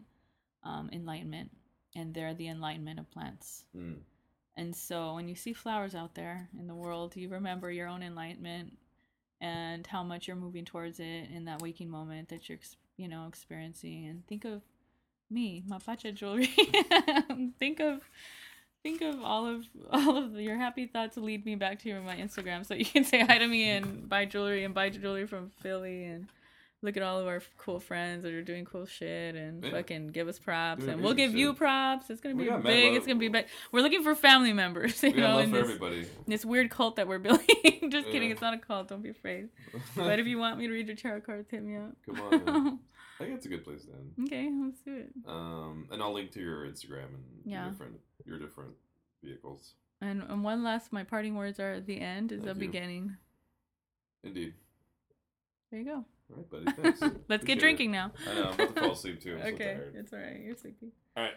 um, 0.63 0.89
enlightenment 0.91 1.49
and 1.95 2.13
they're 2.15 2.33
the 2.33 2.47
enlightenment 2.47 2.97
of 2.99 3.09
plants 3.11 3.65
Mm. 3.75 3.97
And 4.59 4.75
so 4.75 5.13
when 5.13 5.29
you 5.29 5.35
see 5.35 5.53
flowers 5.53 5.95
out 5.95 6.15
there 6.15 6.49
in 6.59 6.67
the 6.67 6.75
world 6.75 7.15
you 7.15 7.29
remember 7.29 7.71
your 7.71 7.87
own 7.87 8.03
enlightenment 8.03 8.77
and 9.39 9.87
how 9.87 10.03
much 10.03 10.27
you're 10.27 10.35
moving 10.35 10.65
towards 10.65 10.99
it 10.99 11.29
in 11.33 11.45
that 11.45 11.61
waking 11.61 11.89
moment 11.89 12.27
that 12.27 12.49
you're 12.49 12.59
you 12.97 13.07
know 13.07 13.25
experiencing. 13.25 14.05
And 14.07 14.27
think 14.27 14.43
of 14.43 14.61
me 15.29 15.63
Mapache 15.65 16.13
jewelry. 16.13 16.47
Think 17.59 17.79
of 17.79 18.01
think 18.83 19.01
of 19.01 19.23
all 19.23 19.45
of 19.47 19.65
all 19.91 20.17
of 20.17 20.33
your 20.33 20.57
happy 20.57 20.87
thoughts 20.87 21.15
lead 21.15 21.45
me 21.45 21.55
back 21.55 21.79
to 21.79 21.89
you 21.89 21.95
on 21.95 22.05
my 22.05 22.15
instagram 22.15 22.65
so 22.65 22.73
you 22.73 22.85
can 22.85 23.03
say 23.03 23.19
hi 23.19 23.37
to 23.37 23.45
me 23.45 23.69
and 23.69 24.07
buy 24.07 24.23
jewelry 24.23 24.63
and 24.63 24.73
buy 24.73 24.89
jewelry 24.89 25.27
from 25.27 25.51
philly 25.61 26.05
and 26.05 26.27
look 26.81 26.95
at 26.95 27.03
all 27.03 27.19
of 27.19 27.27
our 27.27 27.41
cool 27.57 27.79
friends 27.79 28.23
that 28.23 28.33
are 28.33 28.41
doing 28.41 28.63
cool 28.65 28.85
shit 28.85 29.35
and 29.35 29.63
Yeah. 29.63 29.71
fucking 29.71 30.07
give 30.07 30.27
us 30.29 30.39
props 30.39 30.85
and 30.85 31.01
we'll 31.01 31.13
give 31.13 31.35
you 31.35 31.53
props 31.53 32.09
it's 32.09 32.21
gonna 32.21 32.35
be 32.35 32.49
big 32.63 32.93
it's 32.95 33.05
gonna 33.05 33.19
be 33.19 33.27
big 33.27 33.45
we're 33.73 33.81
looking 33.81 34.01
for 34.03 34.15
family 34.15 34.53
members 34.53 35.03
you 35.03 35.11
We 35.11 35.19
know 35.21 35.35
love 35.35 35.43
in 35.43 35.49
for 35.51 35.55
this 35.57 35.65
everybody. 35.65 36.07
this 36.27 36.45
weird 36.45 36.69
cult 36.69 36.95
that 36.95 37.07
we're 37.07 37.19
building. 37.27 37.45
Just 37.89 38.07
kidding, 38.09 38.29
it's 38.31 38.41
not 38.41 38.53
a 38.53 38.57
cult. 38.59 38.87
Don't 38.89 39.01
be 39.01 39.09
afraid. 39.09 39.49
But 39.95 40.19
if 40.19 40.27
you 40.27 40.37
want 40.37 40.59
me 40.59 40.67
to 40.67 40.73
read 40.73 40.87
your 40.87 40.95
tarot 40.95 41.21
cards, 41.21 41.49
hit 41.49 41.63
me 41.63 41.75
up. 41.75 41.91
Come 42.05 42.21
on. 42.21 42.79
I 43.19 43.23
think 43.23 43.35
it's 43.35 43.45
a 43.47 43.49
good 43.49 43.63
place 43.65 43.83
then. 43.85 44.25
okay, 44.27 44.49
let's 44.63 44.79
do 44.81 44.95
it. 44.95 45.09
Um, 45.27 45.87
and 45.91 46.01
I'll 46.01 46.13
link 46.13 46.31
to 46.33 46.39
your 46.39 46.65
Instagram 46.67 47.07
and 47.15 47.23
Yeah. 47.45 47.63
your 47.63 47.71
different 47.71 47.99
your 48.25 48.39
different 48.39 48.71
vehicles. 49.23 49.73
And, 50.01 50.21
and 50.29 50.43
one 50.43 50.63
last, 50.63 50.93
my 50.93 51.03
parting 51.03 51.35
words 51.35 51.59
are: 51.59 51.81
the 51.81 51.99
end 51.99 52.31
is 52.31 52.41
the 52.41 52.47
Thank 52.53 52.61
you. 52.61 52.67
beginning. 52.67 53.17
Indeed. 54.23 54.53
There 55.71 55.79
you 55.81 55.85
go. 55.85 56.05
All 56.31 56.37
right, 56.37 56.49
buddy. 56.49 56.81
Thanks. 56.81 57.01
Let's 57.01 57.13
Appreciate 57.15 57.45
get 57.45 57.57
it. 57.57 57.59
drinking 57.61 57.91
now. 57.91 58.11
I 58.29 58.33
know. 58.35 58.43
I'm 58.49 58.53
about 58.53 58.75
to 58.75 58.81
fall 58.81 58.91
asleep 58.91 59.21
too. 59.21 59.35
I'm 59.35 59.41
so 59.41 59.47
okay, 59.55 59.63
tired. 59.65 59.95
it's 59.95 60.13
all 60.13 60.19
right. 60.19 60.39
You're 60.39 60.55
sleepy. 60.55 60.91
All 61.17 61.23
right. 61.23 61.33